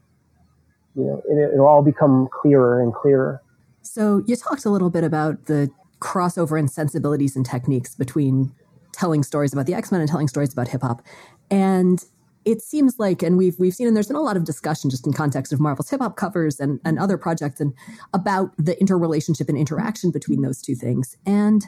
you 0.95 1.05
know 1.05 1.23
it, 1.29 1.55
it'll 1.55 1.67
all 1.67 1.83
become 1.83 2.29
clearer 2.31 2.83
and 2.83 2.93
clearer 2.93 3.41
so 3.87 4.23
you 4.27 4.37
talked 4.37 4.65
a 4.65 4.71
little 4.71 4.91
bit 4.91 5.05
about 5.05 5.47
the 5.47 5.71
crossover 6.01 6.59
in 6.59 6.69
sensibilities 6.69 7.37
and 7.37 7.47
techniques 7.47 7.95
between 7.95 8.53
telling 8.93 9.23
stories 9.23 9.53
about 9.53 9.67
the 9.67 9.75
x-men 9.75 10.01
and 10.01 10.11
telling 10.11 10.29
stories 10.29 10.53
about 10.53 10.69
hip-hop 10.69 11.03
and 11.51 12.05
it 12.47 12.63
seems 12.63 12.99
like, 12.99 13.25
and 13.25 13.37
we've 13.37 13.59
we've 13.59 13.75
seen, 13.75 13.89
and 13.89 13.97
there's 13.97 14.07
been 14.07 14.17
a 14.17 14.23
lot 14.23 14.37
of 14.37 14.45
discussion 14.45 14.89
just 14.89 15.05
in 15.05 15.13
context 15.13 15.53
of 15.53 15.59
Marvel's 15.59 15.91
hip 15.91 16.01
hop 16.01 16.17
covers 16.17 16.61
and 16.61 16.81
and 16.85 16.99
other 16.99 17.19
projects, 17.19 17.61
and 17.61 17.75
about 18.15 18.57
the 18.57 18.81
interrelationship 18.81 19.49
and 19.49 19.59
interaction 19.59 20.13
between 20.13 20.43
those 20.43 20.63
two 20.63 20.77
things. 20.77 21.17
And 21.27 21.67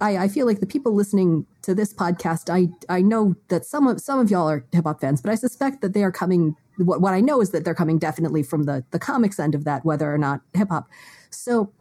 I, 0.00 0.16
I 0.16 0.28
feel 0.28 0.46
like 0.46 0.60
the 0.60 0.66
people 0.66 0.94
listening 0.94 1.46
to 1.62 1.74
this 1.74 1.92
podcast, 1.92 2.48
I 2.50 2.70
I 2.92 3.02
know 3.02 3.36
that 3.48 3.66
some 3.66 3.86
of 3.86 4.00
some 4.00 4.18
of 4.18 4.30
y'all 4.30 4.48
are 4.48 4.64
hip 4.72 4.84
hop 4.84 5.02
fans, 5.02 5.20
but 5.20 5.30
I 5.30 5.34
suspect 5.34 5.82
that 5.82 5.92
they 5.92 6.02
are 6.02 6.12
coming. 6.12 6.56
What 6.78 7.02
what 7.02 7.12
I 7.12 7.20
know 7.20 7.42
is 7.42 7.50
that 7.50 7.66
they're 7.66 7.74
coming 7.74 7.98
definitely 7.98 8.42
from 8.42 8.62
the 8.62 8.82
the 8.92 8.98
comics 8.98 9.38
end 9.38 9.54
of 9.54 9.64
that, 9.64 9.84
whether 9.84 10.12
or 10.12 10.18
not 10.18 10.40
hip 10.54 10.70
hop. 10.70 10.88
So, 11.34 11.72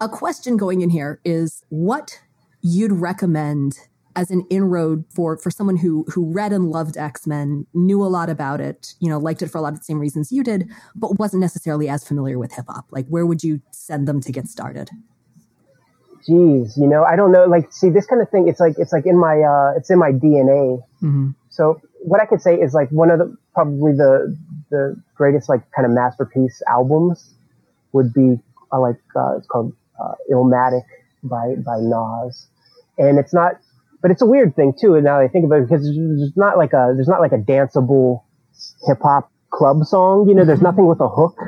a 0.00 0.08
question 0.08 0.56
going 0.56 0.80
in 0.80 0.90
here 0.90 1.20
is 1.24 1.64
what 1.68 2.20
you'd 2.60 2.92
recommend 2.92 3.78
as 4.14 4.30
an 4.30 4.46
inroad 4.50 5.04
for 5.14 5.36
for 5.36 5.50
someone 5.50 5.76
who 5.76 6.04
who 6.08 6.30
read 6.30 6.52
and 6.52 6.70
loved 6.70 6.96
X-Men, 6.96 7.66
knew 7.74 8.02
a 8.02 8.06
lot 8.06 8.28
about 8.28 8.60
it, 8.60 8.94
you 9.00 9.08
know, 9.08 9.18
liked 9.18 9.42
it 9.42 9.48
for 9.48 9.58
a 9.58 9.60
lot 9.60 9.72
of 9.72 9.78
the 9.78 9.84
same 9.84 9.98
reasons 9.98 10.30
you 10.30 10.42
did, 10.42 10.70
but 10.94 11.18
wasn't 11.18 11.40
necessarily 11.40 11.88
as 11.88 12.06
familiar 12.06 12.38
with 12.38 12.52
hip 12.52 12.66
hop. 12.68 12.86
Like 12.90 13.06
where 13.08 13.26
would 13.26 13.42
you 13.42 13.60
send 13.70 14.06
them 14.06 14.20
to 14.20 14.32
get 14.32 14.48
started? 14.48 14.90
Jeez, 16.28 16.76
you 16.76 16.86
know, 16.86 17.02
I 17.02 17.16
don't 17.16 17.32
know. 17.32 17.46
Like, 17.46 17.72
see, 17.72 17.90
this 17.90 18.06
kind 18.06 18.22
of 18.22 18.30
thing, 18.30 18.46
it's 18.46 18.60
like 18.60 18.74
it's 18.78 18.92
like 18.92 19.06
in 19.06 19.18
my 19.18 19.40
uh, 19.40 19.72
it's 19.76 19.90
in 19.90 19.98
my 19.98 20.12
DNA. 20.12 20.80
Mm-hmm. 21.02 21.30
So 21.50 21.80
what 22.00 22.20
I 22.20 22.26
could 22.26 22.40
say 22.40 22.54
is 22.54 22.74
like 22.74 22.90
one 22.90 23.10
of 23.10 23.18
the 23.18 23.36
probably 23.54 23.92
the 23.92 24.36
the 24.70 25.00
greatest 25.14 25.48
like 25.48 25.62
kind 25.72 25.84
of 25.84 25.92
masterpiece 25.92 26.62
albums 26.68 27.34
would 27.92 28.12
be 28.12 28.38
uh, 28.72 28.80
like 28.80 28.96
uh, 29.16 29.36
it's 29.36 29.46
called 29.46 29.72
uh, 30.02 30.14
Illmatic 30.30 30.82
by 31.22 31.54
by 31.64 31.78
Nas, 31.80 32.48
and 32.98 33.18
it's 33.18 33.34
not 33.34 33.54
but 34.00 34.10
it's 34.10 34.22
a 34.22 34.26
weird 34.26 34.56
thing 34.56 34.74
too. 34.78 34.94
And 34.94 35.04
now 35.04 35.20
I 35.20 35.28
think 35.28 35.44
about 35.44 35.62
it 35.62 35.68
because 35.68 35.84
there's 35.84 36.36
not 36.36 36.58
like 36.58 36.72
a 36.72 36.92
there's 36.94 37.08
not 37.08 37.20
like 37.20 37.32
a 37.32 37.38
danceable 37.38 38.22
hip 38.86 38.98
hop 39.02 39.30
club 39.50 39.84
song. 39.84 40.28
You 40.28 40.34
know, 40.34 40.44
there's 40.44 40.58
mm-hmm. 40.58 40.66
nothing 40.66 40.86
with 40.86 41.00
a 41.00 41.08
hook, 41.08 41.38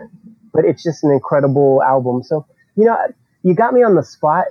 but 0.52 0.64
it's 0.64 0.82
just 0.82 1.02
an 1.04 1.10
incredible 1.10 1.82
album. 1.82 2.22
So 2.22 2.46
you 2.76 2.84
know, 2.84 2.96
you 3.42 3.54
got 3.54 3.72
me 3.72 3.82
on 3.82 3.94
the 3.94 4.02
spot. 4.02 4.46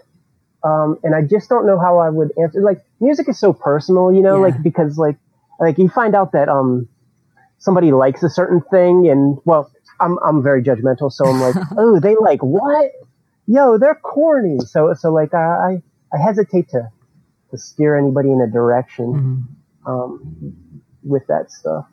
Um, 0.64 0.98
and 1.04 1.14
I 1.14 1.22
just 1.22 1.50
don't 1.50 1.66
know 1.66 1.78
how 1.78 1.98
I 1.98 2.10
would 2.10 2.32
answer. 2.42 2.62
Like, 2.62 2.80
music 3.02 3.28
is 3.28 3.38
so 3.38 3.52
personal, 3.52 4.14
you 4.14 4.22
know, 4.22 4.36
yeah. 4.38 4.54
like, 4.54 4.64
because 4.64 4.98
like, 4.98 5.18
like 5.60 5.78
you 5.78 5.90
find 5.90 6.16
out 6.16 6.32
that, 6.32 6.48
um, 6.48 6.88
somebody 7.58 7.92
likes 7.92 8.24
a 8.24 8.30
certain 8.30 8.62
thing 8.72 9.10
and, 9.10 9.38
well, 9.44 9.70
I'm, 10.04 10.18
I'm 10.20 10.44
very 10.44 10.62
judgmental. 10.64 11.12
So 11.12 11.26
I'm 11.26 11.40
like, 11.40 11.56
oh, 11.78 12.00
they 12.00 12.16
like 12.16 12.42
what? 12.42 12.92
Yo, 13.48 13.78
they're 13.78 13.96
corny. 13.96 14.60
So, 14.66 14.94
so 14.94 15.12
like, 15.12 15.34
I, 15.34 15.82
I 16.14 16.18
hesitate 16.18 16.70
to, 16.70 16.90
to 17.52 17.58
steer 17.58 17.98
anybody 17.98 18.32
in 18.32 18.42
a 18.42 18.48
direction 18.48 19.48
mm-hmm. 19.86 19.92
um, 19.92 20.56
with 21.04 21.28
that 21.28 21.52
stuff. 21.52 21.86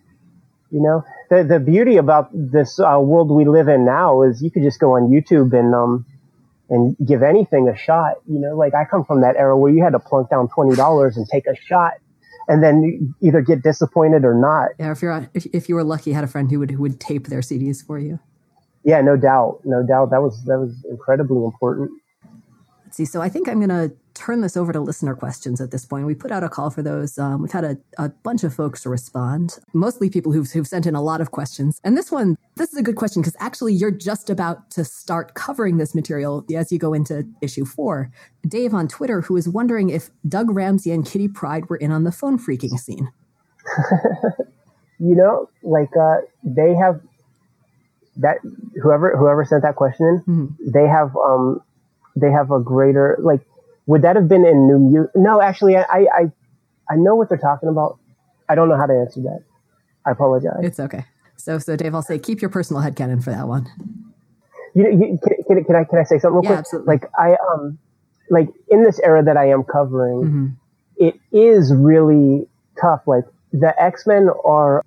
You 0.71 0.81
know, 0.81 1.05
the 1.31 1.43
the 1.43 1.59
beauty 1.59 1.97
about 1.97 2.31
this 2.33 2.79
uh, 2.79 2.99
world 3.01 3.31
we 3.31 3.45
live 3.45 3.67
in 3.67 3.85
now 3.85 4.23
is 4.23 4.41
you 4.41 4.53
could 4.53 4.63
just 4.63 4.79
go 4.79 4.93
on 4.95 5.11
YouTube 5.11 5.53
and 5.53 5.75
um 5.75 6.07
and 6.69 6.97
give 7.05 7.25
anything 7.25 7.69
a 7.69 7.77
shot. 7.77 8.19
You 8.29 8.39
know, 8.39 8.57
like 8.57 8.73
I 8.75 8.85
come 8.85 9.05
from 9.05 9.23
that 9.23 9.35
era 9.37 9.59
where 9.59 9.73
you 9.73 9.83
had 9.83 9.95
to 9.95 9.99
plunk 9.99 10.31
down 10.31 10.49
twenty 10.49 10.77
dollars 10.77 11.17
and 11.17 11.27
take 11.29 11.47
a 11.47 11.57
shot, 11.57 11.95
and 12.49 12.63
then 12.63 13.15
either 13.21 13.41
get 13.41 13.63
disappointed 13.63 14.25
or 14.25 14.35
not. 14.35 14.71
Yeah, 14.79 14.93
if 14.93 15.03
you're 15.03 15.29
if, 15.35 15.69
you 15.69 15.75
were 15.75 15.85
lucky, 15.85 16.13
had 16.13 16.25
a 16.25 16.29
friend 16.29 16.51
who 16.51 16.59
would 16.59 16.71
who 16.71 16.83
would 16.83 17.01
tape 17.01 17.29
their 17.29 17.41
CDs 17.41 17.85
for 17.85 17.99
you. 17.99 18.19
Yeah, 18.85 19.01
no 19.03 19.17
doubt, 19.17 19.61
no 19.65 19.85
doubt. 19.87 20.11
That 20.11 20.23
was 20.23 20.43
that 20.45 20.59
was 20.59 20.85
incredibly 20.91 21.45
important. 21.45 21.91
Let's 22.85 22.97
see. 22.97 23.05
So 23.05 23.21
I 23.21 23.29
think 23.29 23.49
I'm 23.49 23.59
going 23.65 23.69
to 23.69 23.95
turn 24.21 24.43
this 24.43 24.55
over 24.55 24.71
to 24.71 24.81
listener 24.81 25.15
questions 25.15 25.63
at 25.63 25.71
this 25.71 25.87
point. 25.87 26.05
We 26.05 26.15
put 26.15 26.31
out 26.31 26.45
a 26.45 26.49
call 26.51 26.69
for 26.69 26.83
those. 26.83 27.17
Um, 27.17 27.41
we've 27.41 27.53
had 27.53 27.65
a, 27.65 27.79
a, 27.97 28.11
bunch 28.11 28.45
of 28.45 28.53
folks 28.53 28.83
to 28.83 28.91
respond, 28.91 29.59
mostly 29.73 30.11
people 30.11 30.31
who've, 30.31 30.49
who've 30.51 30.67
sent 30.67 30.85
in 30.85 30.95
a 30.95 31.01
lot 31.01 31.23
of 31.23 31.31
questions. 31.31 31.81
And 31.85 31.97
this 31.97 32.13
one, 32.13 32.37
this 32.57 32.71
is 32.71 32.79
a 32.79 32.83
good 32.83 32.97
question 32.97 33.23
because 33.23 33.35
actually 33.41 33.73
you're 33.73 33.91
just 33.91 34.29
about 34.29 34.71
to 34.73 34.85
start 34.85 35.33
covering 35.33 35.79
this 35.79 35.95
material 35.95 36.45
as 36.55 36.71
you 36.71 36.79
go 36.79 36.93
into 36.93 37.27
issue 37.41 37.65
four. 37.65 38.11
Dave 38.47 38.75
on 38.75 38.89
Twitter, 38.89 39.23
who 39.23 39.39
is 39.39 39.49
wondering 39.49 39.89
if 39.89 40.11
Doug 40.29 40.51
Ramsey 40.51 40.91
and 40.91 41.07
Kitty 41.07 41.29
Pryde 41.29 41.71
were 41.71 41.79
in 41.79 41.91
on 41.91 42.05
the 42.05 42.13
phone 42.13 42.39
freaking 42.39 42.79
scene. 42.79 43.11
you 44.99 45.15
know, 45.15 45.49
like 45.63 45.97
uh, 45.99 46.19
they 46.45 46.75
have 46.75 47.01
that 48.17 48.37
whoever 48.83 49.17
whoever 49.17 49.47
sent 49.47 49.63
that 49.63 49.77
question 49.77 50.07
in, 50.07 50.21
mm-hmm. 50.21 50.71
they 50.71 50.87
have 50.87 51.17
um 51.17 51.63
they 52.17 52.31
have 52.31 52.51
a 52.51 52.61
greater 52.61 53.17
like 53.23 53.41
would 53.91 54.03
that 54.03 54.15
have 54.15 54.29
been 54.29 54.47
in 54.47 54.69
New 54.69 54.79
Mutants? 54.79 55.17
No, 55.17 55.43
actually, 55.43 55.77
I, 55.77 55.83
I 55.91 56.23
I 56.89 56.95
know 56.95 57.17
what 57.17 57.29
they're 57.29 57.39
talking 57.39 57.69
about. 57.69 57.99
I 58.49 58.55
don't 58.55 58.69
know 58.69 58.77
how 58.77 58.87
to 58.87 58.95
answer 58.95 59.21
that. 59.23 59.43
I 60.07 60.13
apologize. 60.13 60.61
It's 60.63 60.79
okay. 60.79 61.07
So 61.35 61.59
so 61.59 61.75
Dave, 61.75 61.93
I'll 61.93 62.03
say 62.03 62.19
keep 62.19 62.41
your 62.41 62.51
personal 62.51 62.83
headcanon 62.83 63.23
for 63.23 63.31
that 63.31 63.49
one. 63.49 63.67
You, 64.77 64.85
you 64.93 65.19
can, 65.21 65.35
can, 65.45 65.65
can, 65.65 65.75
I 65.75 65.85
can 65.85 65.99
I 65.99 66.05
say 66.05 66.21
something 66.21 66.41
real 66.41 66.45
yeah, 66.45 66.49
quick? 66.49 66.59
Absolutely. 66.61 66.93
Like 66.95 67.11
I 67.19 67.37
um 67.53 67.79
like 68.31 68.49
in 68.69 68.85
this 68.85 69.01
era 69.01 69.25
that 69.25 69.37
I 69.37 69.51
am 69.51 69.65
covering, 69.65 70.19
mm-hmm. 70.23 70.47
it 70.97 71.19
is 71.33 71.75
really 71.75 72.47
tough. 72.81 73.03
Like 73.09 73.25
the 73.53 73.75
X 73.83 74.07
Men 74.07 74.29
are, 74.45 74.85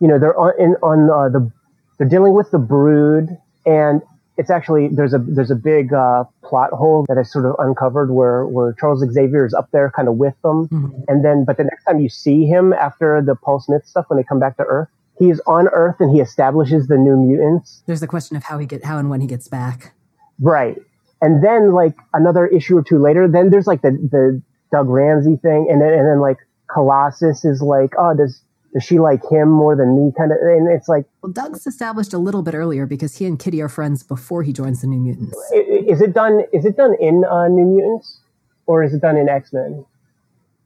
you 0.00 0.06
know, 0.06 0.20
they're 0.20 0.38
on 0.38 0.52
in, 0.60 0.76
on 0.80 1.10
uh, 1.10 1.28
the 1.28 1.50
they're 1.98 2.08
dealing 2.08 2.34
with 2.34 2.52
the 2.52 2.58
Brood, 2.58 3.36
and 3.66 4.00
it's 4.36 4.50
actually 4.50 4.88
there's 4.88 5.14
a 5.14 5.18
there's 5.18 5.50
a 5.50 5.56
big 5.56 5.92
uh, 5.92 6.24
plot 6.42 6.70
hole 6.70 7.04
that 7.08 7.18
I 7.18 7.22
sort 7.22 7.46
of 7.46 7.54
uncovered 7.58 8.10
where 8.10 8.46
where 8.46 8.72
Charles 8.72 9.04
Xavier 9.12 9.46
is 9.46 9.54
up 9.54 9.68
there 9.72 9.92
kind 9.94 10.08
of 10.08 10.16
with 10.16 10.34
them, 10.42 10.68
mm-hmm. 10.68 11.00
and 11.08 11.24
then 11.24 11.44
but 11.44 11.56
the 11.56 11.64
next 11.64 11.84
time 11.84 12.00
you 12.00 12.08
see 12.08 12.46
him 12.46 12.72
after 12.72 13.22
the 13.22 13.34
Paul 13.34 13.60
Smith 13.60 13.86
stuff 13.86 14.06
when 14.08 14.16
they 14.16 14.24
come 14.24 14.40
back 14.40 14.56
to 14.56 14.64
Earth, 14.64 14.88
he's 15.18 15.40
on 15.46 15.68
Earth 15.68 15.96
and 16.00 16.14
he 16.14 16.20
establishes 16.20 16.88
the 16.88 16.96
New 16.96 17.16
Mutants. 17.16 17.82
There's 17.86 18.00
the 18.00 18.06
question 18.08 18.36
of 18.36 18.44
how 18.44 18.58
he 18.58 18.66
get 18.66 18.84
how 18.84 18.98
and 18.98 19.08
when 19.08 19.20
he 19.20 19.26
gets 19.26 19.46
back, 19.46 19.94
right? 20.40 20.76
And 21.22 21.42
then 21.42 21.72
like 21.72 21.94
another 22.12 22.46
issue 22.46 22.76
or 22.76 22.82
two 22.82 22.98
later, 22.98 23.28
then 23.28 23.50
there's 23.50 23.66
like 23.66 23.82
the 23.82 23.92
the 23.92 24.42
Doug 24.72 24.88
Ramsey 24.88 25.36
thing, 25.36 25.68
and 25.70 25.80
then 25.80 25.92
and 25.92 26.08
then 26.08 26.20
like 26.20 26.38
Colossus 26.68 27.44
is 27.44 27.62
like, 27.62 27.92
oh, 27.96 28.14
does 28.14 28.42
does 28.74 28.82
she 28.82 28.98
like 28.98 29.20
him 29.30 29.48
more 29.48 29.76
than 29.76 29.94
me? 29.96 30.12
Kind 30.18 30.32
of, 30.32 30.38
and 30.42 30.68
it's 30.68 30.88
like. 30.88 31.06
Well, 31.22 31.32
Doug's 31.32 31.66
established 31.66 32.12
a 32.12 32.18
little 32.18 32.42
bit 32.42 32.54
earlier 32.54 32.86
because 32.86 33.16
he 33.16 33.24
and 33.24 33.38
Kitty 33.38 33.62
are 33.62 33.68
friends 33.68 34.02
before 34.02 34.42
he 34.42 34.52
joins 34.52 34.80
the 34.80 34.88
New 34.88 34.98
Mutants. 34.98 35.36
Is 35.52 36.00
it 36.00 36.12
done? 36.12 36.42
Is 36.52 36.64
it 36.64 36.76
done 36.76 36.94
in 37.00 37.24
uh, 37.24 37.46
New 37.46 37.64
Mutants, 37.64 38.18
or 38.66 38.82
is 38.82 38.92
it 38.92 39.00
done 39.00 39.16
in 39.16 39.28
X 39.28 39.52
Men? 39.52 39.86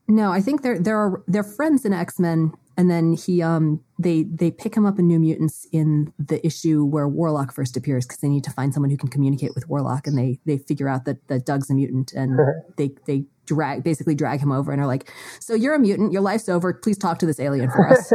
No, 0.09 0.33
I 0.33 0.41
think 0.41 0.63
they're 0.63 0.79
they're 0.79 1.23
they're 1.29 1.45
friends 1.45 1.85
in 1.85 1.93
X 1.93 2.19
Men, 2.19 2.53
and 2.79 2.89
then 2.89 3.13
he 3.13 3.43
um 3.43 3.81
they 3.99 4.23
they 4.23 4.53
pick 4.53 4.75
him 4.75 4.87
up 4.87 5.01
in 5.01 5.09
New 5.09 5.19
Mutants 5.19 5.67
in 5.73 6.13
the 6.17 6.45
issue 6.47 6.85
where 6.85 7.09
Warlock 7.09 7.53
first 7.53 7.77
appears 7.77 8.07
because 8.07 8.21
they 8.21 8.29
need 8.29 8.45
to 8.45 8.53
find 8.53 8.73
someone 8.73 8.89
who 8.89 8.97
can 8.97 9.09
communicate 9.09 9.51
with 9.57 9.69
Warlock, 9.69 10.07
and 10.07 10.17
they 10.17 10.39
they 10.47 10.59
figure 10.59 10.89
out 10.89 11.05
that 11.05 11.27
that 11.27 11.45
Doug's 11.45 11.69
a 11.69 11.75
mutant, 11.75 12.13
and 12.13 12.39
they 12.77 12.93
they 13.07 13.25
drag 13.47 13.83
basically 13.83 14.15
drag 14.15 14.41
him 14.41 14.53
over 14.53 14.71
and 14.71 14.81
are 14.81 14.87
like, 14.87 15.13
"So 15.41 15.55
you're 15.55 15.75
a 15.75 15.79
mutant. 15.79 16.13
Your 16.13 16.23
life's 16.23 16.49
over. 16.49 16.73
Please 16.73 16.97
talk 16.97 17.19
to 17.19 17.27
this 17.27 17.41
alien 17.41 17.69
for 17.69 17.89
us." 17.89 18.13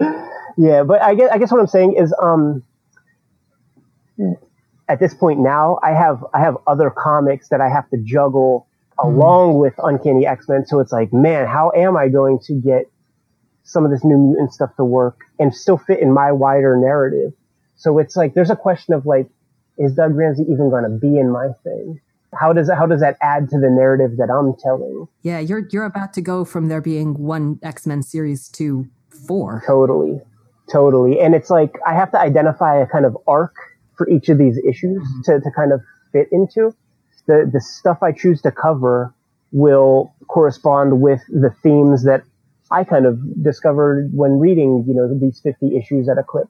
yeah, 0.56 0.84
but 0.84 1.02
I 1.02 1.16
guess 1.16 1.30
I 1.32 1.38
guess 1.38 1.50
what 1.50 1.60
I'm 1.60 1.66
saying 1.66 1.96
is, 1.98 2.14
um, 2.22 2.62
at 4.88 5.00
this 5.00 5.12
point 5.12 5.40
now, 5.40 5.80
I 5.82 5.90
have 5.90 6.24
I 6.32 6.38
have 6.38 6.56
other 6.68 6.88
comics 6.88 7.48
that 7.48 7.60
I 7.60 7.68
have 7.68 7.90
to 7.90 7.96
juggle 7.96 8.68
mm. 8.96 9.08
along 9.08 9.58
with 9.58 9.74
Uncanny 9.78 10.24
X 10.24 10.48
Men. 10.48 10.66
So 10.66 10.78
it's 10.78 10.92
like, 10.92 11.12
man, 11.12 11.48
how 11.48 11.72
am 11.74 11.96
I 11.96 12.06
going 12.08 12.38
to 12.44 12.54
get 12.54 12.91
some 13.64 13.84
of 13.84 13.90
this 13.90 14.04
new 14.04 14.18
mutant 14.18 14.52
stuff 14.52 14.74
to 14.76 14.84
work 14.84 15.20
and 15.38 15.54
still 15.54 15.78
fit 15.78 16.00
in 16.00 16.12
my 16.12 16.32
wider 16.32 16.76
narrative. 16.76 17.32
So 17.76 17.98
it's 17.98 18.16
like 18.16 18.34
there's 18.34 18.50
a 18.50 18.56
question 18.56 18.94
of 18.94 19.06
like, 19.06 19.28
is 19.78 19.94
Doug 19.94 20.14
Ramsey 20.14 20.42
even 20.42 20.70
going 20.70 20.84
to 20.84 20.90
be 20.90 21.18
in 21.18 21.30
my 21.30 21.48
thing? 21.64 22.00
How 22.34 22.52
does 22.52 22.70
how 22.70 22.86
does 22.86 23.00
that 23.00 23.18
add 23.20 23.50
to 23.50 23.58
the 23.58 23.68
narrative 23.68 24.16
that 24.16 24.30
I'm 24.30 24.54
telling? 24.62 25.06
Yeah, 25.22 25.38
you're 25.38 25.66
you're 25.70 25.84
about 25.84 26.14
to 26.14 26.22
go 26.22 26.44
from 26.44 26.68
there 26.68 26.80
being 26.80 27.14
one 27.14 27.58
X 27.62 27.86
Men 27.86 28.02
series 28.02 28.48
to 28.50 28.88
four. 29.26 29.62
Totally, 29.66 30.20
totally. 30.70 31.20
And 31.20 31.34
it's 31.34 31.50
like 31.50 31.76
I 31.86 31.92
have 31.94 32.10
to 32.12 32.18
identify 32.18 32.80
a 32.80 32.86
kind 32.86 33.04
of 33.04 33.16
arc 33.26 33.54
for 33.96 34.08
each 34.08 34.30
of 34.30 34.38
these 34.38 34.56
issues 34.58 35.02
mm-hmm. 35.02 35.20
to 35.24 35.40
to 35.40 35.50
kind 35.54 35.72
of 35.72 35.82
fit 36.12 36.28
into. 36.32 36.74
The 37.26 37.48
the 37.52 37.60
stuff 37.60 38.02
I 38.02 38.12
choose 38.12 38.40
to 38.42 38.50
cover 38.50 39.14
will 39.52 40.14
correspond 40.28 41.02
with 41.02 41.20
the 41.28 41.54
themes 41.62 42.04
that 42.04 42.22
I 42.72 42.84
kind 42.84 43.06
of 43.06 43.42
discovered 43.42 44.10
when 44.14 44.38
reading, 44.38 44.84
you 44.88 44.94
know, 44.94 45.12
these 45.18 45.40
50 45.40 45.76
issues 45.76 46.08
at 46.08 46.18
a 46.18 46.22
clip. 46.22 46.48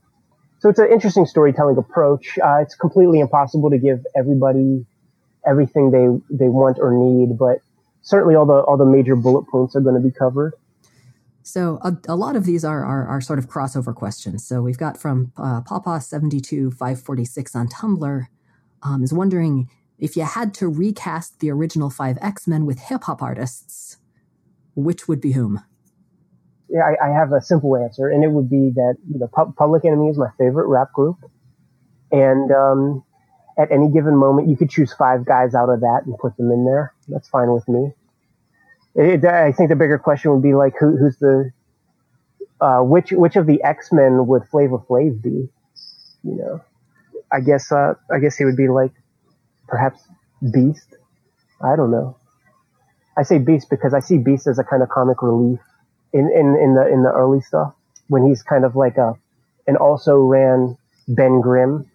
So 0.61 0.69
it's 0.69 0.79
an 0.79 0.91
interesting 0.93 1.27
storytelling 1.27 1.77
approach. 1.77 2.39
Uh, 2.39 2.59
it's 2.63 2.77
completely 2.77 3.19
impossible 3.19 3.71
to 3.71 3.79
give 3.79 4.07
everybody 4.17 4.87
everything 5.45 5.91
they, 5.91 6.37
they 6.37 6.49
want 6.49 6.79
or 6.81 6.93
need, 6.93 7.37
but 7.37 7.59
certainly 8.03 8.37
all 8.37 8.47
the, 8.47 8.61
all 8.63 8.77
the 8.77 8.87
major 8.87 9.17
bullet 9.17 9.43
points 9.49 9.75
are 9.75 9.81
going 9.81 9.97
to 9.97 10.01
be 10.01 10.13
covered. 10.13 10.55
So 11.43 11.81
a, 11.83 11.97
a 12.09 12.15
lot 12.15 12.37
of 12.37 12.45
these 12.45 12.65
are, 12.65 12.85
are, 12.85 13.07
are 13.09 13.21
sort 13.21 13.41
of 13.41 13.49
crossover 13.49 13.93
questions. 13.93 14.47
So 14.47 14.63
we've 14.63 14.79
got 14.79 14.97
from 14.97 15.33
uh, 15.37 15.63
Pawpaw 15.63 15.99
seventy 15.99 16.41
two 16.41 16.71
five 16.71 17.03
forty 17.03 17.25
six 17.25 17.57
on 17.57 17.67
Tumblr 17.67 18.27
um, 18.85 19.03
is 19.03 19.13
wondering 19.13 19.69
if 19.99 20.17
you 20.17 20.23
had 20.23 20.55
to 20.55 20.69
recast 20.69 21.41
the 21.41 21.51
original 21.51 21.91
five 21.91 22.17
X 22.23 22.47
Men 22.47 22.65
with 22.65 22.79
hip 22.79 23.03
hop 23.05 23.23
artists, 23.23 23.97
which 24.77 25.09
would 25.09 25.21
be 25.21 25.33
whom? 25.33 25.63
I, 26.81 27.09
I, 27.09 27.11
have 27.11 27.33
a 27.33 27.41
simple 27.41 27.77
answer, 27.77 28.09
and 28.09 28.25
it 28.25 28.29
would 28.31 28.49
be 28.49 28.71
that 28.75 28.97
you 29.11 29.19
know 29.19 29.29
Public 29.57 29.85
Enemy 29.85 30.09
is 30.09 30.19
my 30.19 30.31
favorite 30.39 30.69
rap 30.69 30.93
group, 30.93 31.19
and 32.11 32.51
um, 32.51 33.05
at 33.59 33.71
any 33.71 33.91
given 33.91 34.17
moment, 34.17 34.49
you 34.49 34.57
could 34.57 34.71
choose 34.71 34.93
five 34.93 35.25
guys 35.25 35.55
out 35.55 35.69
of 35.69 35.81
that 35.81 36.03
and 36.07 36.17
put 36.19 36.37
them 36.37 36.51
in 36.51 36.65
there. 36.65 36.95
That's 37.09 37.29
fine 37.29 37.53
with 37.53 37.69
me. 37.69 37.93
It, 38.95 39.25
I 39.25 39.53
think 39.53 39.71
the 39.71 39.77
bigger 39.77 39.99
question 39.99 40.33
would 40.33 40.43
be 40.43 40.55
like, 40.55 40.75
who, 40.79 40.97
who's 40.97 41.17
the, 41.19 41.51
uh, 42.61 42.81
which 42.81 43.11
which 43.11 43.37
of 43.37 43.47
the 43.47 43.63
X 43.63 43.93
Men 43.93 44.27
would 44.27 44.45
Flavor 44.49 44.79
Flav 44.79 45.23
be? 45.23 45.49
You 46.23 46.37
know, 46.37 46.61
I 47.31 47.41
guess 47.41 47.71
uh, 47.73 47.95
I 48.11 48.19
guess 48.19 48.37
he 48.37 48.45
would 48.45 48.57
be 48.57 48.69
like, 48.69 48.93
perhaps 49.69 50.01
Beast. 50.53 50.95
I 51.63 51.77
don't 51.77 51.91
know. 51.91 52.17
I 53.17 53.25
say 53.25 53.39
Beast 53.39 53.69
because 53.69 53.93
I 53.95 54.01
see 54.01 54.19
Beast 54.19 54.47
as 54.47 54.59
a 54.59 54.65
kind 54.65 54.83
of 54.83 54.89
comic 54.89 55.23
relief 55.23 55.61
in, 56.13 56.31
in, 56.31 56.57
in 56.61 56.75
the 56.75 56.87
in 56.93 57.03
the 57.03 57.11
early 57.11 57.41
stuff 57.41 57.75
when 58.09 58.27
he's 58.27 58.43
kind 58.43 58.65
of 58.65 58.77
like 58.77 58.97
a, 58.97 59.15
and 59.67 59.77
also 59.77 60.17
ran 60.19 60.77
Ben 61.09 61.41
Grimm 61.41 61.91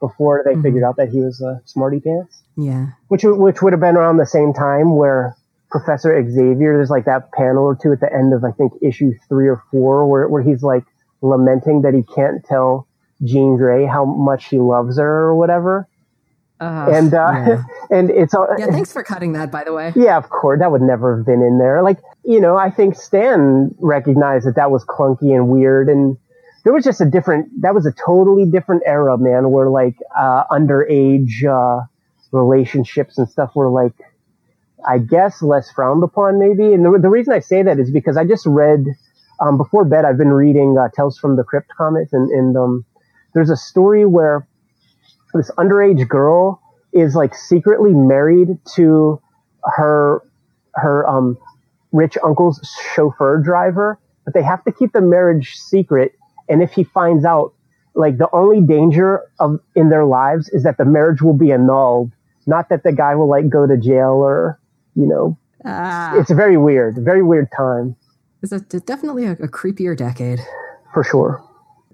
before 0.00 0.42
they 0.44 0.52
mm-hmm. 0.52 0.62
figured 0.62 0.84
out 0.84 0.96
that 0.96 1.08
he 1.08 1.20
was 1.20 1.40
a 1.40 1.60
smarty 1.64 2.00
pants. 2.00 2.42
Yeah. 2.56 2.88
Which 3.08 3.22
which 3.24 3.62
would 3.62 3.72
have 3.72 3.80
been 3.80 3.96
around 3.96 4.16
the 4.16 4.26
same 4.26 4.52
time 4.52 4.96
where 4.96 5.36
Professor 5.70 6.10
Xavier, 6.30 6.76
there's 6.76 6.90
like 6.90 7.04
that 7.04 7.32
panel 7.32 7.64
or 7.64 7.76
two 7.76 7.92
at 7.92 8.00
the 8.00 8.12
end 8.12 8.32
of 8.32 8.44
I 8.44 8.52
think 8.52 8.72
issue 8.82 9.12
three 9.28 9.48
or 9.48 9.62
four 9.70 10.06
where 10.06 10.28
where 10.28 10.42
he's 10.42 10.62
like 10.62 10.84
lamenting 11.22 11.82
that 11.82 11.94
he 11.94 12.02
can't 12.02 12.44
tell 12.44 12.86
Jean 13.24 13.56
Grey 13.56 13.86
how 13.86 14.04
much 14.04 14.46
he 14.46 14.58
loves 14.58 14.98
her 14.98 15.24
or 15.24 15.34
whatever. 15.34 15.88
Uh, 16.58 16.88
and 16.90 17.12
uh, 17.12 17.32
yeah. 17.32 17.62
and 17.90 18.10
it's 18.10 18.34
all 18.34 18.48
yeah. 18.58 18.66
Thanks 18.66 18.92
for 18.92 19.02
cutting 19.02 19.32
that, 19.32 19.50
by 19.50 19.62
the 19.64 19.72
way. 19.72 19.92
Yeah, 19.94 20.16
of 20.16 20.30
course, 20.30 20.58
that 20.60 20.70
would 20.70 20.82
never 20.82 21.16
have 21.16 21.26
been 21.26 21.42
in 21.42 21.58
there. 21.58 21.82
Like 21.82 21.98
you 22.24 22.40
know, 22.40 22.56
I 22.56 22.70
think 22.70 22.96
Stan 22.96 23.74
recognized 23.78 24.46
that 24.46 24.56
that 24.56 24.70
was 24.70 24.84
clunky 24.84 25.34
and 25.34 25.48
weird, 25.48 25.88
and 25.88 26.16
there 26.64 26.72
was 26.72 26.84
just 26.84 27.00
a 27.00 27.04
different. 27.04 27.48
That 27.60 27.74
was 27.74 27.84
a 27.84 27.92
totally 27.92 28.46
different 28.50 28.82
era, 28.86 29.18
man, 29.18 29.50
where 29.50 29.68
like 29.68 29.96
uh, 30.16 30.44
underage 30.50 31.44
uh, 31.44 31.84
relationships 32.32 33.18
and 33.18 33.28
stuff 33.28 33.54
were 33.54 33.68
like, 33.68 33.92
I 34.88 34.98
guess, 34.98 35.42
less 35.42 35.70
frowned 35.70 36.02
upon, 36.02 36.38
maybe. 36.38 36.72
And 36.72 36.84
the, 36.84 36.98
the 37.00 37.10
reason 37.10 37.34
I 37.34 37.40
say 37.40 37.62
that 37.62 37.78
is 37.78 37.90
because 37.90 38.16
I 38.16 38.24
just 38.24 38.46
read 38.46 38.86
um, 39.40 39.58
before 39.58 39.84
bed. 39.84 40.04
I've 40.04 40.18
been 40.18 40.32
reading 40.32 40.76
uh, 40.78 40.88
Tales 40.96 41.18
from 41.18 41.36
the 41.36 41.44
Crypt 41.44 41.68
comics, 41.76 42.12
and, 42.12 42.30
and 42.30 42.56
um, 42.56 42.84
there's 43.34 43.50
a 43.50 43.56
story 43.56 44.06
where 44.06 44.46
this 45.36 45.50
underage 45.58 46.06
girl 46.08 46.60
is 46.92 47.14
like 47.14 47.34
secretly 47.34 47.92
married 47.92 48.58
to 48.74 49.20
her 49.64 50.22
her 50.74 51.08
um 51.08 51.38
rich 51.92 52.16
uncle's 52.24 52.60
chauffeur 52.94 53.38
driver, 53.38 53.98
but 54.24 54.34
they 54.34 54.42
have 54.42 54.62
to 54.64 54.72
keep 54.72 54.92
the 54.92 55.00
marriage 55.00 55.56
secret. 55.56 56.12
And 56.48 56.62
if 56.62 56.72
he 56.72 56.84
finds 56.84 57.24
out, 57.24 57.54
like 57.94 58.18
the 58.18 58.28
only 58.32 58.60
danger 58.60 59.22
of 59.40 59.60
in 59.74 59.88
their 59.88 60.04
lives 60.04 60.48
is 60.50 60.62
that 60.64 60.78
the 60.78 60.84
marriage 60.84 61.22
will 61.22 61.36
be 61.36 61.52
annulled, 61.52 62.12
not 62.46 62.68
that 62.68 62.82
the 62.82 62.92
guy 62.92 63.14
will 63.14 63.28
like 63.28 63.48
go 63.48 63.66
to 63.66 63.76
jail 63.76 64.12
or 64.12 64.58
you 64.94 65.06
know. 65.06 65.38
Ah. 65.64 66.16
It's 66.16 66.30
a 66.30 66.34
very 66.34 66.56
weird, 66.56 66.96
very 66.98 67.22
weird 67.22 67.48
time. 67.56 67.96
It's 68.42 68.52
a, 68.52 68.60
definitely 68.60 69.24
a, 69.24 69.32
a 69.32 69.48
creepier 69.48 69.96
decade. 69.96 70.40
For 70.92 71.02
sure 71.02 71.42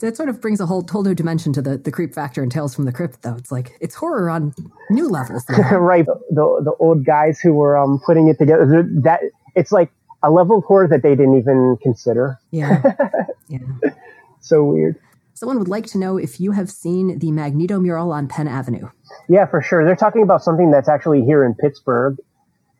that 0.02 0.16
sort 0.16 0.28
of 0.28 0.40
brings 0.40 0.60
a 0.60 0.66
whole 0.66 0.86
whole 0.90 1.02
new 1.02 1.14
dimension 1.14 1.52
to 1.54 1.62
the, 1.62 1.78
the 1.78 1.90
creep 1.90 2.12
factor 2.14 2.42
in 2.42 2.50
Tales 2.50 2.74
from 2.74 2.84
the 2.84 2.92
Crypt, 2.92 3.22
though. 3.22 3.36
It's 3.36 3.50
like 3.50 3.72
it's 3.80 3.94
horror 3.94 4.28
on 4.28 4.54
new 4.90 5.08
levels. 5.08 5.44
right. 5.72 6.04
The 6.04 6.60
the 6.62 6.74
old 6.78 7.04
guys 7.06 7.40
who 7.40 7.54
were 7.54 7.78
um, 7.78 8.00
putting 8.04 8.28
it 8.28 8.38
together. 8.38 8.86
That 9.02 9.20
it's 9.54 9.72
like 9.72 9.90
a 10.22 10.30
level 10.30 10.58
of 10.58 10.64
horror 10.64 10.88
that 10.88 11.02
they 11.02 11.14
didn't 11.14 11.38
even 11.38 11.78
consider. 11.82 12.38
Yeah. 12.50 12.82
yeah. 13.48 13.58
so 14.40 14.64
weird. 14.64 14.96
Someone 15.34 15.58
would 15.58 15.68
like 15.68 15.86
to 15.86 15.98
know 15.98 16.18
if 16.18 16.40
you 16.40 16.52
have 16.52 16.70
seen 16.70 17.18
the 17.18 17.32
Magneto 17.32 17.80
mural 17.80 18.12
on 18.12 18.28
Penn 18.28 18.46
Avenue. 18.46 18.88
Yeah, 19.28 19.46
for 19.46 19.60
sure. 19.60 19.84
They're 19.84 19.96
talking 19.96 20.22
about 20.22 20.42
something 20.44 20.70
that's 20.70 20.88
actually 20.88 21.24
here 21.24 21.44
in 21.44 21.54
Pittsburgh. 21.54 22.16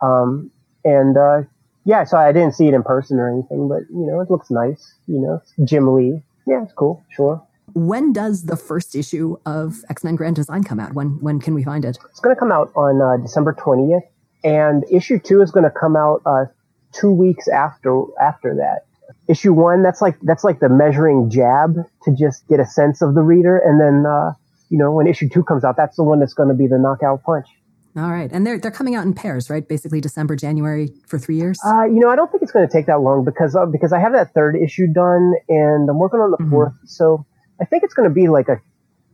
Um, 0.00 0.50
and 0.84 1.16
uh, 1.16 1.42
yeah, 1.84 2.04
so 2.04 2.16
I 2.18 2.30
didn't 2.32 2.54
see 2.54 2.68
it 2.68 2.74
in 2.74 2.82
person 2.82 3.18
or 3.18 3.28
anything, 3.28 3.68
but 3.68 3.82
you 3.90 4.06
know, 4.06 4.20
it 4.20 4.30
looks 4.30 4.50
nice. 4.50 4.94
You 5.06 5.20
know, 5.20 5.42
Jim 5.64 5.92
Lee. 5.94 6.22
Yeah, 6.46 6.62
it's 6.62 6.72
cool. 6.72 7.04
Sure. 7.10 7.42
When 7.74 8.12
does 8.12 8.44
the 8.44 8.56
first 8.56 8.94
issue 8.94 9.36
of 9.46 9.76
X 9.88 10.04
Men 10.04 10.16
Grand 10.16 10.36
Design 10.36 10.64
come 10.64 10.80
out? 10.80 10.94
When 10.94 11.20
when 11.20 11.40
can 11.40 11.54
we 11.54 11.64
find 11.64 11.84
it? 11.84 11.98
It's 12.10 12.20
going 12.20 12.34
to 12.34 12.38
come 12.38 12.52
out 12.52 12.70
on 12.74 13.00
uh, 13.00 13.22
December 13.22 13.54
twentieth, 13.58 14.02
and 14.44 14.84
issue 14.90 15.18
two 15.18 15.40
is 15.40 15.50
going 15.50 15.64
to 15.64 15.70
come 15.70 15.96
out 15.96 16.22
uh, 16.26 16.46
two 16.92 17.12
weeks 17.12 17.48
after 17.48 18.02
after 18.20 18.54
that. 18.56 18.86
Issue 19.28 19.52
one, 19.52 19.82
that's 19.82 20.02
like 20.02 20.18
that's 20.22 20.44
like 20.44 20.60
the 20.60 20.68
measuring 20.68 21.30
jab 21.30 21.76
to 22.02 22.14
just 22.14 22.46
get 22.48 22.60
a 22.60 22.66
sense 22.66 23.00
of 23.00 23.14
the 23.14 23.22
reader, 23.22 23.56
and 23.56 23.80
then 23.80 24.04
uh, 24.04 24.32
you 24.68 24.76
know 24.76 24.90
when 24.90 25.06
issue 25.06 25.28
two 25.28 25.44
comes 25.44 25.64
out, 25.64 25.76
that's 25.76 25.96
the 25.96 26.04
one 26.04 26.20
that's 26.20 26.34
going 26.34 26.48
to 26.48 26.54
be 26.54 26.66
the 26.66 26.78
knockout 26.78 27.22
punch. 27.22 27.46
All 27.94 28.10
right, 28.10 28.30
and 28.32 28.46
they're 28.46 28.58
they're 28.58 28.70
coming 28.70 28.94
out 28.94 29.04
in 29.04 29.12
pairs, 29.12 29.50
right? 29.50 29.66
Basically, 29.66 30.00
December, 30.00 30.34
January 30.34 30.88
for 31.06 31.18
three 31.18 31.36
years. 31.36 31.58
Uh, 31.64 31.84
you 31.84 32.00
know, 32.00 32.08
I 32.08 32.16
don't 32.16 32.30
think 32.30 32.42
it's 32.42 32.52
going 32.52 32.66
to 32.66 32.72
take 32.72 32.86
that 32.86 33.00
long 33.00 33.22
because 33.22 33.54
uh, 33.54 33.66
because 33.66 33.92
I 33.92 33.98
have 34.00 34.12
that 34.12 34.32
third 34.32 34.56
issue 34.56 34.86
done, 34.86 35.34
and 35.48 35.90
I'm 35.90 35.98
working 35.98 36.20
on 36.20 36.30
the 36.30 36.38
mm-hmm. 36.38 36.50
fourth. 36.50 36.72
So 36.86 37.26
I 37.60 37.66
think 37.66 37.82
it's 37.82 37.92
going 37.92 38.08
to 38.08 38.14
be 38.14 38.28
like 38.28 38.48
a 38.48 38.62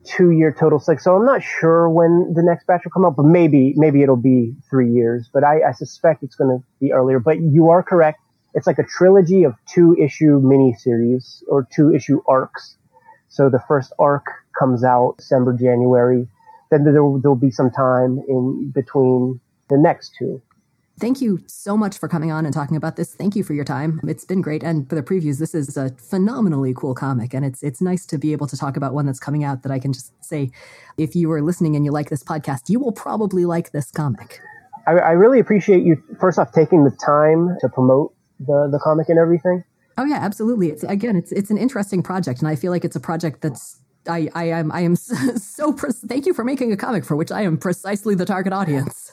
two 0.05 0.31
year 0.31 0.55
total 0.57 0.79
six. 0.79 1.03
So 1.03 1.17
I'm 1.17 1.27
not 1.27 1.43
sure 1.43 1.91
when 1.91 2.33
the 2.35 2.43
next 2.43 2.69
batch 2.69 2.83
will 2.85 2.93
come 2.93 3.05
out, 3.05 3.17
but 3.17 3.25
maybe 3.25 3.75
maybe 3.77 4.03
it'll 4.03 4.17
be 4.17 4.55
three 4.71 4.93
years. 4.93 5.29
But 5.33 5.43
I, 5.43 5.69
I 5.69 5.73
suspect 5.73 6.23
it's 6.23 6.37
going 6.37 6.57
to 6.57 6.65
be 6.81 6.93
earlier. 6.93 7.19
But 7.19 7.41
you 7.41 7.71
are 7.71 7.83
correct. 7.83 8.21
It's 8.55 8.69
like 8.69 8.79
a 8.79 8.85
trilogy 8.85 9.43
of 9.43 9.55
two 9.67 9.97
issue 10.01 10.41
miniseries 10.41 11.43
or 11.49 11.67
two 11.75 11.93
issue 11.93 12.23
arcs. 12.29 12.77
So 13.29 13.51
the 13.51 13.61
first 13.67 13.93
arc 13.99 14.25
comes 14.57 14.85
out 14.85 15.17
December, 15.19 15.53
January 15.53 16.29
then 16.71 16.85
there 16.85 17.05
will 17.05 17.37
be 17.37 17.51
some 17.51 17.71
time 17.71 18.23
in 18.29 18.71
between 18.75 19.41
the 19.69 19.79
next 19.79 20.15
two. 20.19 20.43
Thank 21.01 21.21
you 21.21 21.39
so 21.47 21.77
much 21.77 21.97
for 21.97 22.09
coming 22.09 22.33
on 22.33 22.45
and 22.45 22.53
talking 22.53 22.77
about 22.77 22.97
this. 22.97 23.15
Thank 23.15 23.37
you 23.37 23.45
for 23.45 23.55
your 23.55 23.65
time. 23.65 24.01
It's 24.09 24.25
been 24.25 24.41
great. 24.41 24.65
And 24.65 24.89
for 24.89 24.97
the 24.97 25.03
previews, 25.03 25.39
this 25.39 25.55
is 25.55 25.77
a 25.77 25.91
phenomenally 25.91 26.75
cool 26.75 26.93
comic. 26.93 27.35
And 27.35 27.45
it's 27.45 27.63
it's 27.63 27.81
nice 27.81 28.05
to 28.07 28.19
be 28.19 28.33
able 28.33 28.49
to 28.49 28.57
talk 28.57 28.77
about 28.77 28.95
one 28.95 29.07
that's 29.07 29.21
coming 29.21 29.45
out 29.45 29.63
that 29.63 29.71
I 29.71 29.79
can 29.79 29.93
just 29.93 30.13
say, 30.25 30.51
if 30.97 31.15
you 31.15 31.31
are 31.31 31.41
listening 31.41 31.77
and 31.77 31.85
you 31.85 31.93
like 31.93 32.11
this 32.11 32.25
podcast, 32.25 32.69
you 32.69 32.81
will 32.81 32.91
probably 32.91 33.45
like 33.45 33.71
this 33.71 33.93
comic. 33.93 34.41
I, 34.89 34.93
I 34.93 35.11
really 35.13 35.39
appreciate 35.39 35.85
you, 35.85 36.03
first 36.19 36.39
off, 36.39 36.51
taking 36.51 36.83
the 36.83 36.91
time 36.91 37.57
to 37.61 37.69
promote 37.69 38.13
the, 38.41 38.69
the 38.73 38.81
comic 38.83 39.09
and 39.09 39.21
everything. 39.21 39.63
Oh 39.99 40.05
yeah, 40.05 40.17
absolutely. 40.17 40.71
It's 40.71 40.83
again, 40.83 41.15
it's 41.15 41.31
it's 41.31 41.51
an 41.51 41.59
interesting 41.59 42.03
project, 42.03 42.41
and 42.41 42.49
I 42.49 42.57
feel 42.57 42.73
like 42.73 42.85
it's 42.85 42.97
a 42.97 43.01
project 43.01 43.41
that's 43.41 43.81
I, 44.09 44.29
I 44.35 44.45
am 44.45 44.73
I 44.73 44.81
am 44.81 44.97
so 45.37 45.73
pre- 45.73 45.93
thank 45.93 46.27
you 46.27 46.35
for 46.35 46.45
making 46.45 46.73
a 46.73 46.77
comic 46.77 47.05
for 47.05 47.17
which 47.17 47.31
I 47.31 47.43
am 47.43 47.59
precisely 47.59 48.15
the 48.15 48.27
target 48.27 48.53
audience. 48.53 49.13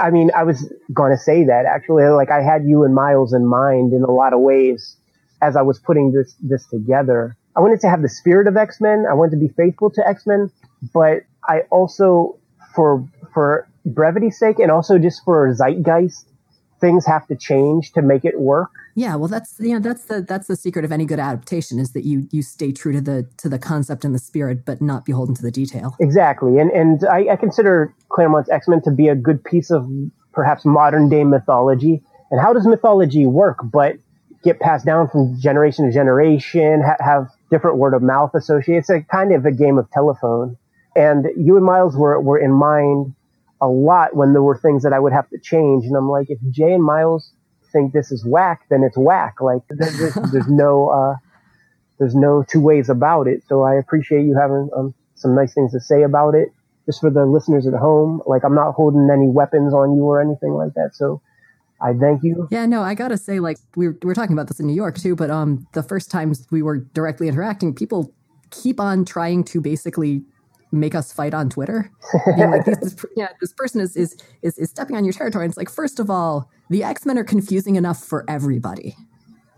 I 0.00 0.10
mean, 0.10 0.30
I 0.36 0.42
was 0.42 0.72
going 0.92 1.12
to 1.12 1.18
say 1.18 1.44
that 1.44 1.64
actually. 1.66 2.04
Like 2.04 2.30
I 2.30 2.42
had 2.42 2.64
you 2.64 2.84
and 2.84 2.94
Miles 2.94 3.32
in 3.32 3.46
mind 3.46 3.92
in 3.92 4.02
a 4.02 4.10
lot 4.10 4.32
of 4.32 4.40
ways 4.40 4.96
as 5.42 5.56
I 5.56 5.62
was 5.62 5.78
putting 5.78 6.12
this 6.12 6.34
this 6.40 6.66
together. 6.66 7.36
I 7.56 7.60
wanted 7.60 7.80
to 7.80 7.88
have 7.88 8.02
the 8.02 8.08
spirit 8.08 8.46
of 8.46 8.56
X 8.56 8.80
Men. 8.80 9.06
I 9.08 9.14
wanted 9.14 9.32
to 9.32 9.38
be 9.38 9.48
faithful 9.48 9.90
to 9.90 10.06
X 10.06 10.26
Men, 10.26 10.50
but 10.92 11.22
I 11.48 11.60
also, 11.70 12.38
for 12.74 13.06
for 13.32 13.66
brevity's 13.84 14.38
sake, 14.38 14.58
and 14.58 14.70
also 14.70 14.98
just 14.98 15.24
for 15.24 15.52
zeitgeist, 15.54 16.24
things 16.80 17.06
have 17.06 17.26
to 17.28 17.36
change 17.36 17.92
to 17.92 18.02
make 18.02 18.24
it 18.24 18.38
work. 18.38 18.70
Yeah, 18.96 19.14
well, 19.14 19.28
that's 19.28 19.56
you 19.60 19.74
know 19.74 19.78
that's 19.78 20.06
the 20.06 20.22
that's 20.22 20.46
the 20.46 20.56
secret 20.56 20.82
of 20.82 20.90
any 20.90 21.04
good 21.04 21.20
adaptation 21.20 21.78
is 21.78 21.92
that 21.92 22.06
you 22.06 22.26
you 22.32 22.40
stay 22.40 22.72
true 22.72 22.92
to 22.92 23.00
the 23.02 23.28
to 23.36 23.48
the 23.50 23.58
concept 23.58 24.06
and 24.06 24.14
the 24.14 24.18
spirit, 24.18 24.64
but 24.64 24.80
not 24.80 25.04
beholden 25.04 25.34
to 25.34 25.42
the 25.42 25.50
detail. 25.50 25.94
Exactly, 26.00 26.58
and 26.58 26.70
and 26.70 27.04
I, 27.04 27.28
I 27.32 27.36
consider 27.36 27.94
Claremont's 28.08 28.48
X 28.48 28.66
Men 28.66 28.80
to 28.84 28.90
be 28.90 29.08
a 29.08 29.14
good 29.14 29.44
piece 29.44 29.70
of 29.70 29.86
perhaps 30.32 30.64
modern 30.64 31.10
day 31.10 31.24
mythology. 31.24 32.02
And 32.30 32.40
how 32.40 32.54
does 32.54 32.66
mythology 32.66 33.26
work? 33.26 33.58
But 33.62 33.96
get 34.42 34.60
passed 34.60 34.86
down 34.86 35.08
from 35.10 35.38
generation 35.38 35.84
to 35.84 35.92
generation, 35.92 36.82
ha- 36.82 36.96
have 37.04 37.28
different 37.50 37.76
word 37.76 37.92
of 37.92 38.02
mouth 38.02 38.30
associated. 38.34 38.80
It's 38.80 38.90
a 38.90 39.02
kind 39.02 39.34
of 39.34 39.44
a 39.44 39.52
game 39.52 39.76
of 39.76 39.90
telephone. 39.90 40.56
And 40.96 41.26
you 41.36 41.56
and 41.56 41.66
Miles 41.66 41.98
were 41.98 42.18
were 42.18 42.38
in 42.38 42.52
mind 42.52 43.14
a 43.60 43.68
lot 43.68 44.16
when 44.16 44.32
there 44.32 44.42
were 44.42 44.56
things 44.56 44.82
that 44.84 44.94
I 44.94 44.98
would 44.98 45.12
have 45.12 45.28
to 45.28 45.38
change. 45.38 45.84
And 45.84 45.94
I'm 45.94 46.08
like, 46.08 46.30
if 46.30 46.38
Jay 46.50 46.72
and 46.72 46.82
Miles 46.82 47.32
think 47.76 47.92
this 47.92 48.10
is 48.10 48.24
whack, 48.24 48.62
then 48.70 48.82
it's 48.82 48.96
whack. 48.96 49.40
Like 49.40 49.62
there's, 49.70 50.14
there's 50.32 50.48
no, 50.48 50.88
uh, 50.88 51.16
there's 51.98 52.14
no 52.14 52.44
two 52.48 52.60
ways 52.60 52.88
about 52.88 53.26
it. 53.26 53.42
So 53.48 53.62
I 53.62 53.74
appreciate 53.74 54.24
you 54.24 54.36
having 54.36 54.70
um, 54.76 54.94
some 55.14 55.34
nice 55.34 55.54
things 55.54 55.72
to 55.72 55.80
say 55.80 56.02
about 56.02 56.34
it. 56.34 56.52
Just 56.86 57.00
for 57.00 57.10
the 57.10 57.26
listeners 57.26 57.66
at 57.66 57.74
home, 57.74 58.22
like 58.26 58.44
I'm 58.44 58.54
not 58.54 58.72
holding 58.72 59.08
any 59.10 59.28
weapons 59.28 59.74
on 59.74 59.96
you 59.96 60.04
or 60.04 60.20
anything 60.20 60.52
like 60.52 60.74
that. 60.74 60.94
So 60.94 61.20
I 61.80 61.92
thank 61.94 62.22
you. 62.22 62.46
Yeah, 62.50 62.64
no, 62.66 62.82
I 62.82 62.94
gotta 62.94 63.16
say, 63.16 63.40
like 63.40 63.58
we 63.74 63.88
were, 63.88 63.98
we 64.02 64.06
were 64.06 64.14
talking 64.14 64.34
about 64.34 64.46
this 64.46 64.60
in 64.60 64.66
New 64.66 64.74
York 64.74 64.96
too, 64.96 65.16
but 65.16 65.28
um, 65.28 65.66
the 65.72 65.82
first 65.82 66.12
times 66.12 66.46
we 66.50 66.62
were 66.62 66.78
directly 66.78 67.26
interacting, 67.26 67.74
people 67.74 68.14
keep 68.50 68.78
on 68.78 69.04
trying 69.04 69.42
to 69.44 69.60
basically 69.60 70.22
make 70.72 70.94
us 70.94 71.12
fight 71.12 71.34
on 71.34 71.50
Twitter. 71.50 71.90
Being 72.36 72.50
like, 72.50 72.64
this, 72.64 72.78
this, 72.78 73.04
yeah, 73.16 73.28
this 73.40 73.52
person 73.52 73.80
is, 73.80 73.96
is 73.96 74.16
is 74.42 74.56
is 74.58 74.70
stepping 74.70 74.96
on 74.96 75.04
your 75.04 75.12
territory. 75.12 75.44
And 75.44 75.50
it's 75.50 75.58
like, 75.58 75.70
first 75.70 75.98
of 75.98 76.08
all, 76.08 76.50
the 76.70 76.82
X 76.82 77.06
Men 77.06 77.18
are 77.18 77.24
confusing 77.24 77.76
enough 77.76 78.02
for 78.02 78.24
everybody. 78.28 78.96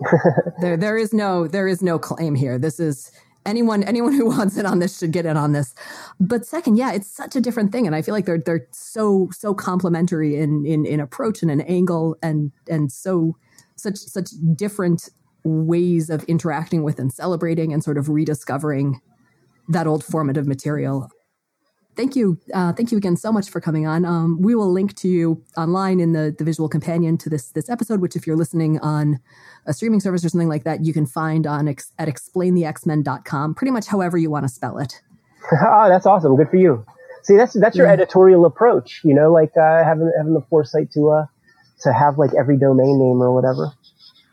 there, 0.61 0.77
there 0.77 0.97
is 0.97 1.13
no, 1.13 1.47
there 1.47 1.67
is 1.69 1.83
no 1.83 1.99
claim 1.99 2.35
here. 2.35 2.59
This 2.59 2.79
is 2.79 3.11
anyone, 3.47 3.83
anyone 3.85 4.13
who 4.13 4.27
wants 4.37 4.57
in 4.57 4.67
on 4.67 4.79
this 4.79 4.99
should 4.99 5.13
get 5.13 5.27
in 5.27 5.37
on 5.37 5.53
this. 5.53 5.75
But 6.21 6.47
second, 6.47 6.77
yeah, 6.77 6.93
it's 6.93 7.09
such 7.09 7.35
a 7.37 7.41
different 7.41 7.73
thing, 7.73 7.87
and 7.87 7.97
I 7.97 8.03
feel 8.03 8.15
like 8.15 8.27
they're 8.27 8.39
they're 8.39 8.67
so 8.73 9.29
so 9.33 9.55
complementary 9.55 10.37
in 10.37 10.65
in 10.67 10.87
in 10.87 11.01
approach 11.01 11.43
and 11.43 11.51
an 11.51 11.63
angle, 11.63 12.17
and 12.23 12.53
and 12.69 12.93
so 12.93 13.37
such 13.77 13.97
such 13.97 14.31
different 14.55 15.09
ways 15.45 16.11
of 16.11 16.25
interacting 16.25 16.83
with 16.83 16.99
and 16.99 17.13
celebrating 17.13 17.73
and 17.73 17.83
sort 17.83 17.97
of 17.97 18.09
rediscovering 18.09 19.01
that 19.69 19.87
old 19.87 20.05
formative 20.05 20.47
material 20.47 21.11
thank 21.99 22.15
you. 22.15 22.39
Uh, 22.55 22.73
thank 22.73 22.93
you 22.93 22.97
again 22.97 23.17
so 23.17 23.33
much 23.33 23.51
for 23.51 23.61
coming 23.61 23.87
on. 23.87 24.05
Um, 24.05 24.41
we 24.41 24.55
will 24.55 24.71
link 24.73 24.95
to 24.99 25.09
you 25.09 25.45
online 25.57 25.99
in 25.99 26.13
the, 26.13 26.35
the 26.39 26.45
visual 26.45 26.69
companion 26.69 27.19
to 27.19 27.29
this 27.29 27.51
this 27.51 27.69
episode, 27.69 28.01
which 28.01 28.15
if 28.15 28.27
you're 28.27 28.37
listening 28.37 28.79
on 28.79 29.19
a 29.67 29.75
streaming 29.75 30.01
service 30.01 30.25
or 30.25 30.29
something 30.29 30.49
like 30.49 30.65
that, 30.65 30.85
you 30.85 30.93
can 30.93 31.05
find 31.05 31.47
on 31.47 31.67
ex- 31.67 31.93
at 31.99 32.09
explainthexmen.com, 32.09 33.55
pretty 33.55 33.73
much 33.73 33.89
however 33.89 34.17
you 34.17 34.31
want 34.31 34.45
to 34.45 34.49
spell 34.49 34.79
it. 34.79 35.03
oh, 35.53 35.89
that's 35.89 36.07
awesome. 36.07 36.37
Good 36.37 36.49
for 36.49 36.57
you. 36.57 36.87
See, 37.25 37.37
that's 37.37 37.53
that's 37.55 37.77
your 37.77 37.89
yeah. 37.89 37.95
editorial 37.95 38.47
approach, 38.47 39.01
you 39.03 39.13
know, 39.13 39.33
like 39.33 39.51
uh, 39.57 39.83
having 39.83 40.11
having 40.17 40.35
the 40.35 40.45
foresight 40.49 40.93
to 40.93 41.11
uh 41.11 41.27
to 41.81 41.93
have 41.93 42.17
like 42.17 42.31
every 42.39 42.57
domain 42.57 42.99
name 42.99 43.21
or 43.21 43.35
whatever. 43.35 43.73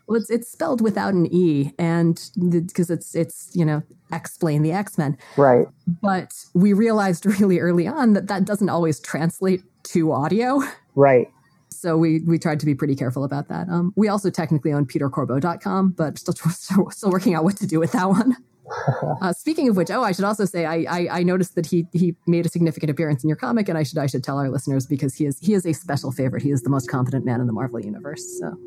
Well, 0.07 0.19
it's 0.19 0.29
it's 0.29 0.47
spelled 0.47 0.81
without 0.81 1.13
an 1.13 1.27
e, 1.33 1.71
and 1.79 2.21
because 2.67 2.89
it's 2.89 3.15
it's 3.15 3.49
you 3.53 3.65
know 3.65 3.81
explain 4.13 4.61
the 4.61 4.71
X 4.71 4.97
Men, 4.97 5.17
right? 5.35 5.67
But 6.01 6.33
we 6.53 6.73
realized 6.73 7.25
really 7.39 7.59
early 7.59 7.87
on 7.87 8.13
that 8.13 8.27
that 8.27 8.45
doesn't 8.45 8.69
always 8.69 8.99
translate 8.99 9.63
to 9.85 10.11
audio, 10.11 10.61
right? 10.95 11.27
So 11.69 11.97
we 11.97 12.21
we 12.21 12.37
tried 12.37 12.59
to 12.59 12.65
be 12.65 12.75
pretty 12.75 12.95
careful 12.95 13.23
about 13.23 13.47
that. 13.49 13.67
Um, 13.69 13.93
we 13.95 14.07
also 14.07 14.29
technically 14.29 14.73
own 14.73 14.85
PeterCorbeau.com, 14.85 15.91
but 15.91 16.17
still 16.19 16.33
still, 16.33 16.89
still 16.91 17.09
working 17.09 17.33
out 17.33 17.43
what 17.43 17.57
to 17.57 17.67
do 17.67 17.79
with 17.79 17.91
that 17.93 18.09
one. 18.09 18.35
uh, 19.21 19.31
speaking 19.33 19.69
of 19.69 19.77
which, 19.77 19.91
oh, 19.91 20.01
I 20.01 20.11
should 20.11 20.25
also 20.25 20.45
say 20.45 20.65
I, 20.65 20.85
I, 20.89 21.07
I 21.19 21.23
noticed 21.23 21.55
that 21.55 21.65
he 21.65 21.87
he 21.93 22.15
made 22.27 22.45
a 22.45 22.49
significant 22.49 22.89
appearance 22.89 23.23
in 23.23 23.27
your 23.27 23.37
comic, 23.37 23.69
and 23.69 23.77
I 23.77 23.83
should 23.83 23.97
I 23.97 24.05
should 24.05 24.23
tell 24.23 24.37
our 24.37 24.49
listeners 24.49 24.85
because 24.85 25.15
he 25.15 25.25
is 25.25 25.39
he 25.39 25.53
is 25.53 25.65
a 25.65 25.73
special 25.73 26.11
favorite. 26.11 26.43
He 26.43 26.51
is 26.51 26.61
the 26.61 26.69
most 26.69 26.89
competent 26.89 27.25
man 27.25 27.41
in 27.41 27.47
the 27.47 27.53
Marvel 27.53 27.79
universe. 27.79 28.39
So 28.39 28.57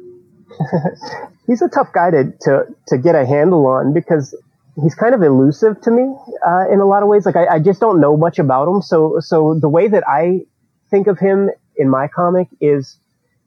he's 1.47 1.63
a 1.63 1.69
tough 1.69 1.93
guy 1.93 2.11
to, 2.11 2.33
to, 2.43 2.67
to 2.89 2.99
get 2.99 3.15
a 3.15 3.27
handle 3.27 3.67
on 3.67 3.93
because 3.93 4.35
he's 4.83 4.95
kind 4.95 5.15
of 5.15 5.23
elusive 5.23 5.81
to 5.83 5.91
me 5.91 6.15
uh, 6.47 6.65
in 6.71 6.81
a 6.81 6.87
lot 6.87 7.03
of 7.03 7.09
ways. 7.09 7.27
Like 7.27 7.37
I, 7.37 7.47
I, 7.55 7.59
just 7.59 7.81
don't 7.81 8.01
know 8.01 8.17
much 8.17 8.39
about 8.39 8.69
him. 8.69 8.83
So 8.83 9.21
so 9.21 9.59
the 9.61 9.69
way 9.69 9.89
that 9.89 10.05
I 10.09 10.43
think 10.91 11.07
of 11.07 11.19
him 11.19 11.51
in 11.77 11.89
my 11.89 12.09
comic 12.09 12.49
is 12.61 12.99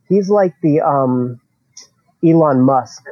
he's 0.08 0.30
like 0.30 0.54
the 0.62 0.82
um, 0.82 1.40
Elon 2.24 2.62
Musk. 2.62 3.04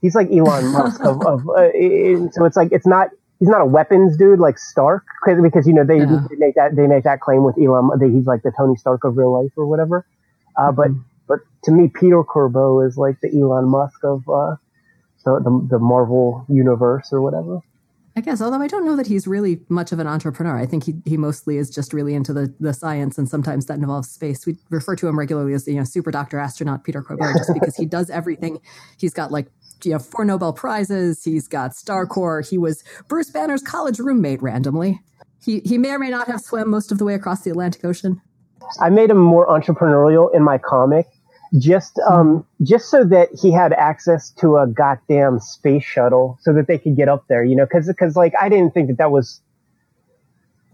He's 0.00 0.14
like 0.14 0.30
Elon 0.30 0.72
Musk 0.72 1.00
of, 1.04 1.24
of 1.26 1.48
uh, 1.48 1.70
it, 1.74 2.34
so 2.34 2.44
it's 2.44 2.56
like 2.56 2.68
it's 2.72 2.86
not 2.86 3.08
he's 3.38 3.48
not 3.48 3.60
a 3.60 3.66
weapons 3.66 4.16
dude 4.16 4.38
like 4.38 4.58
Stark 4.58 5.04
because 5.24 5.66
you 5.66 5.72
know 5.72 5.84
they, 5.84 5.98
yeah. 5.98 6.26
they, 6.30 6.36
make 6.36 6.54
that 6.54 6.76
they 6.76 6.86
make 6.86 7.04
that 7.04 7.20
claim 7.20 7.44
with 7.44 7.56
Elon 7.58 7.90
that 7.98 8.10
he's 8.10 8.26
like 8.26 8.42
the 8.42 8.52
Tony 8.56 8.76
Stark 8.76 9.04
of 9.04 9.16
real 9.16 9.32
life 9.32 9.52
or 9.56 9.66
whatever. 9.66 10.06
Uh, 10.56 10.70
mm-hmm. 10.70 10.76
But 10.76 10.88
but 11.26 11.40
to 11.64 11.72
me, 11.72 11.88
Peter 11.88 12.22
Corbeau 12.22 12.80
is 12.86 12.96
like 12.96 13.20
the 13.20 13.30
Elon 13.38 13.68
Musk 13.68 14.04
of 14.04 14.28
uh, 14.28 14.56
the, 15.24 15.40
the, 15.40 15.66
the 15.70 15.78
Marvel 15.78 16.44
universe 16.48 17.08
or 17.12 17.22
whatever. 17.22 17.60
I 18.16 18.20
guess, 18.20 18.40
although 18.40 18.62
I 18.62 18.68
don't 18.68 18.84
know 18.84 18.94
that 18.94 19.08
he's 19.08 19.26
really 19.26 19.60
much 19.68 19.90
of 19.90 19.98
an 19.98 20.06
entrepreneur. 20.06 20.56
I 20.56 20.66
think 20.66 20.84
he, 20.84 20.94
he 21.04 21.16
mostly 21.16 21.56
is 21.56 21.68
just 21.68 21.92
really 21.92 22.14
into 22.14 22.32
the, 22.32 22.54
the 22.60 22.72
science, 22.72 23.18
and 23.18 23.28
sometimes 23.28 23.66
that 23.66 23.78
involves 23.78 24.08
space. 24.08 24.46
We 24.46 24.56
refer 24.70 24.94
to 24.96 25.08
him 25.08 25.18
regularly 25.18 25.52
as 25.52 25.66
you 25.66 25.74
know 25.74 25.84
super 25.84 26.12
doctor 26.12 26.38
astronaut 26.38 26.84
Peter 26.84 27.02
Corbeau, 27.02 27.32
just 27.36 27.52
because 27.52 27.74
he 27.74 27.86
does 27.86 28.10
everything. 28.10 28.60
He's 28.98 29.12
got 29.12 29.32
like 29.32 29.48
you 29.82 29.90
know 29.90 29.98
four 29.98 30.24
Nobel 30.24 30.52
prizes. 30.52 31.24
He's 31.24 31.48
got 31.48 31.72
Starcore. 31.72 32.48
He 32.48 32.56
was 32.56 32.84
Bruce 33.08 33.30
Banner's 33.30 33.62
college 33.62 33.98
roommate 33.98 34.40
randomly. 34.42 35.00
He 35.44 35.60
he 35.64 35.76
may 35.76 35.90
or 35.90 35.98
may 35.98 36.10
not 36.10 36.28
have 36.28 36.40
swam 36.40 36.70
most 36.70 36.92
of 36.92 36.98
the 36.98 37.04
way 37.04 37.14
across 37.14 37.42
the 37.42 37.50
Atlantic 37.50 37.84
Ocean. 37.84 38.22
I 38.80 38.90
made 38.90 39.10
him 39.10 39.18
more 39.18 39.48
entrepreneurial 39.48 40.32
in 40.32 40.44
my 40.44 40.56
comic 40.58 41.08
just 41.58 42.00
um 42.08 42.44
just 42.62 42.90
so 42.90 43.04
that 43.04 43.28
he 43.40 43.52
had 43.52 43.72
access 43.72 44.30
to 44.30 44.56
a 44.56 44.66
goddamn 44.66 45.38
space 45.38 45.84
shuttle 45.84 46.36
so 46.40 46.52
that 46.52 46.66
they 46.66 46.78
could 46.78 46.96
get 46.96 47.08
up 47.08 47.24
there 47.28 47.44
you 47.44 47.54
know 47.54 47.64
because 47.64 47.86
because 47.86 48.16
like 48.16 48.32
i 48.40 48.48
didn't 48.48 48.74
think 48.74 48.88
that 48.88 48.98
that 48.98 49.10
was 49.10 49.40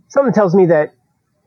something 0.09 0.33
tells 0.33 0.55
me 0.55 0.65
that 0.65 0.95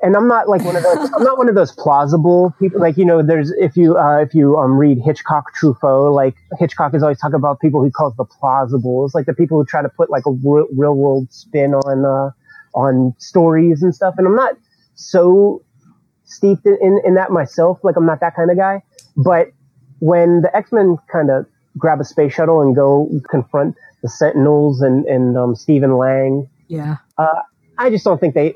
and 0.03 0.15
i'm 0.15 0.27
not 0.27 0.47
like 0.47 0.63
one 0.63 0.75
of 0.75 0.83
those 0.83 1.09
i'm 1.15 1.23
not 1.23 1.37
one 1.37 1.49
of 1.49 1.55
those 1.55 1.71
plausible 1.71 2.53
people 2.59 2.79
like 2.79 2.95
you 2.95 3.05
know 3.05 3.23
there's 3.23 3.51
if 3.57 3.75
you 3.75 3.97
uh 3.97 4.17
if 4.17 4.35
you 4.35 4.55
um 4.57 4.77
read 4.77 4.99
hitchcock 5.03 5.45
truffaut 5.59 6.13
like 6.13 6.35
hitchcock 6.59 6.93
is 6.93 7.01
always 7.01 7.19
talking 7.19 7.35
about 7.35 7.59
people 7.59 7.83
he 7.83 7.89
calls 7.89 8.15
the 8.17 8.25
plausibles 8.25 9.15
like 9.15 9.25
the 9.25 9.33
people 9.33 9.57
who 9.57 9.65
try 9.65 9.81
to 9.81 9.89
put 9.89 10.11
like 10.11 10.25
a 10.27 10.31
real, 10.31 10.67
real 10.77 10.93
world 10.93 11.31
spin 11.31 11.73
on 11.73 12.05
uh 12.05 12.29
on 12.77 13.15
stories 13.17 13.81
and 13.81 13.95
stuff 13.95 14.13
and 14.19 14.27
i'm 14.27 14.35
not 14.35 14.55
so 14.93 15.63
steeped 16.25 16.65
in, 16.67 16.77
in, 16.81 17.01
in 17.03 17.13
that 17.15 17.31
myself 17.31 17.79
like 17.83 17.95
i'm 17.95 18.05
not 18.05 18.19
that 18.19 18.35
kind 18.35 18.51
of 18.51 18.57
guy 18.57 18.81
but 19.15 19.51
when 19.99 20.41
the 20.41 20.55
X-Men 20.55 20.97
kind 21.11 21.29
of 21.29 21.45
grab 21.77 21.99
a 21.99 22.03
space 22.03 22.33
shuttle 22.33 22.61
and 22.61 22.75
go 22.75 23.09
confront 23.29 23.75
the 24.01 24.09
Sentinels 24.09 24.81
and, 24.81 25.05
and 25.05 25.37
um, 25.37 25.55
Stephen 25.55 25.97
Lang, 25.97 26.49
yeah, 26.67 26.97
uh, 27.17 27.41
I 27.77 27.89
just 27.89 28.03
don't 28.03 28.19
think 28.19 28.35
they. 28.35 28.53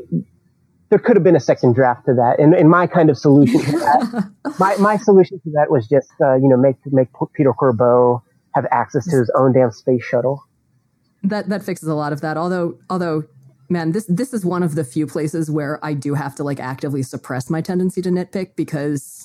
There 0.89 0.99
could 0.99 1.17
have 1.17 1.23
been 1.23 1.35
a 1.35 1.41
second 1.41 1.75
draft 1.75 2.05
to 2.05 2.13
that, 2.13 2.39
and, 2.39 2.53
and 2.53 2.69
my 2.69 2.87
kind 2.87 3.09
of 3.09 3.17
solution 3.17 3.59
to 3.59 3.71
that, 3.71 4.31
my, 4.59 4.75
my 4.77 4.95
solution 4.95 5.37
to 5.41 5.51
that 5.51 5.69
was 5.69 5.87
just 5.87 6.11
uh, 6.21 6.35
you 6.35 6.47
know 6.47 6.57
make 6.57 6.77
make 6.87 7.09
Peter 7.33 7.53
Corbeau 7.53 8.21
have 8.55 8.65
access 8.71 9.05
to 9.09 9.17
his 9.17 9.31
own 9.35 9.53
damn 9.53 9.71
space 9.71 10.03
shuttle. 10.03 10.43
That 11.23 11.49
that 11.49 11.63
fixes 11.63 11.87
a 11.87 11.95
lot 11.95 12.13
of 12.13 12.21
that. 12.21 12.37
Although 12.37 12.77
although 12.89 13.25
man, 13.69 13.91
this 13.91 14.05
this 14.07 14.33
is 14.33 14.45
one 14.45 14.63
of 14.63 14.75
the 14.75 14.83
few 14.83 15.07
places 15.07 15.49
where 15.51 15.83
I 15.83 15.93
do 15.93 16.13
have 16.13 16.35
to 16.35 16.43
like 16.43 16.59
actively 16.59 17.03
suppress 17.03 17.49
my 17.49 17.61
tendency 17.61 18.01
to 18.01 18.09
nitpick 18.09 18.55
because 18.55 19.16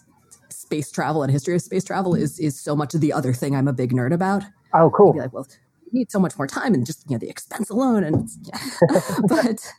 space 0.73 0.91
travel 0.91 1.23
and 1.23 1.31
history 1.31 1.55
of 1.55 1.61
space 1.61 1.85
travel 1.85 2.15
is 2.15 2.39
is 2.39 2.59
so 2.59 2.75
much 2.75 2.95
of 2.95 3.03
the 3.03 3.13
other 3.13 3.35
thing 3.35 3.55
I'm 3.55 3.69
a 3.69 3.75
big 3.75 3.93
nerd 3.93 4.13
about. 4.13 4.43
Oh, 4.73 4.91
cool. 4.91 5.15
like, 5.15 5.33
well, 5.33 5.47
you 5.85 5.99
need 5.99 6.11
so 6.11 6.19
much 6.19 6.39
more 6.39 6.47
time 6.47 6.73
and 6.73 6.87
just 6.87 7.05
you 7.09 7.15
know 7.15 7.19
the 7.19 7.29
expense 7.29 7.69
alone, 7.69 8.03
and 8.03 8.31
but 9.29 9.71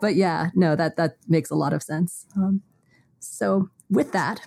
but 0.00 0.16
yeah, 0.16 0.50
no, 0.56 0.74
that 0.74 0.96
that 0.96 1.16
makes 1.28 1.50
a 1.50 1.54
lot 1.54 1.72
of 1.72 1.80
sense. 1.82 2.26
Um, 2.36 2.62
so 3.20 3.70
with 3.88 4.10
that, 4.10 4.40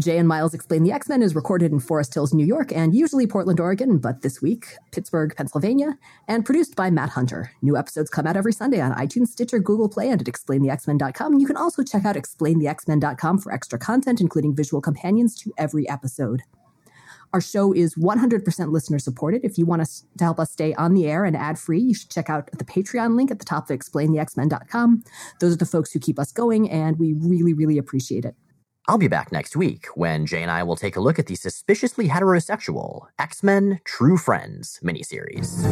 Jay 0.00 0.16
and 0.16 0.26
Miles 0.26 0.54
Explain 0.54 0.82
the 0.82 0.92
X 0.92 1.08
Men 1.08 1.22
is 1.22 1.34
recorded 1.34 1.72
in 1.72 1.78
Forest 1.78 2.14
Hills, 2.14 2.32
New 2.32 2.46
York, 2.46 2.72
and 2.72 2.94
usually 2.94 3.26
Portland, 3.26 3.60
Oregon, 3.60 3.98
but 3.98 4.22
this 4.22 4.40
week, 4.40 4.76
Pittsburgh, 4.92 5.34
Pennsylvania, 5.36 5.98
and 6.26 6.44
produced 6.44 6.74
by 6.74 6.90
Matt 6.90 7.10
Hunter. 7.10 7.52
New 7.60 7.76
episodes 7.76 8.08
come 8.08 8.26
out 8.26 8.36
every 8.36 8.52
Sunday 8.52 8.80
on 8.80 8.94
iTunes, 8.94 9.28
Stitcher, 9.28 9.58
Google 9.58 9.90
Play, 9.90 10.08
and 10.08 10.20
at 10.20 10.26
explainthexmen.com. 10.26 11.38
You 11.38 11.46
can 11.46 11.56
also 11.56 11.82
check 11.82 12.06
out 12.06 12.16
explainthexmen.com 12.16 13.38
for 13.38 13.52
extra 13.52 13.78
content, 13.78 14.22
including 14.22 14.56
visual 14.56 14.80
companions 14.80 15.36
to 15.36 15.52
every 15.58 15.86
episode. 15.88 16.42
Our 17.34 17.42
show 17.42 17.72
is 17.74 17.94
100% 17.94 18.72
listener 18.72 18.98
supported. 18.98 19.44
If 19.44 19.58
you 19.58 19.66
want 19.66 19.82
us 19.82 20.04
to 20.16 20.24
help 20.24 20.40
us 20.40 20.50
stay 20.50 20.74
on 20.74 20.94
the 20.94 21.06
air 21.06 21.24
and 21.26 21.36
ad 21.36 21.58
free, 21.58 21.78
you 21.78 21.94
should 21.94 22.10
check 22.10 22.30
out 22.30 22.50
the 22.52 22.64
Patreon 22.64 23.16
link 23.16 23.30
at 23.30 23.38
the 23.38 23.44
top 23.44 23.70
of 23.70 23.78
explainthexmen.com. 23.78 25.04
Those 25.40 25.52
are 25.52 25.58
the 25.58 25.66
folks 25.66 25.92
who 25.92 26.00
keep 26.00 26.18
us 26.18 26.32
going, 26.32 26.70
and 26.70 26.98
we 26.98 27.12
really, 27.12 27.52
really 27.52 27.76
appreciate 27.76 28.24
it. 28.24 28.34
I'll 28.90 28.98
be 28.98 29.06
back 29.06 29.30
next 29.30 29.54
week 29.54 29.86
when 29.94 30.26
Jay 30.26 30.42
and 30.42 30.50
I 30.50 30.64
will 30.64 30.74
take 30.74 30.96
a 30.96 31.00
look 31.00 31.20
at 31.20 31.26
the 31.26 31.36
suspiciously 31.36 32.08
heterosexual 32.08 33.06
X 33.20 33.44
Men 33.44 33.78
True 33.84 34.16
Friends 34.16 34.80
miniseries. 34.82 35.64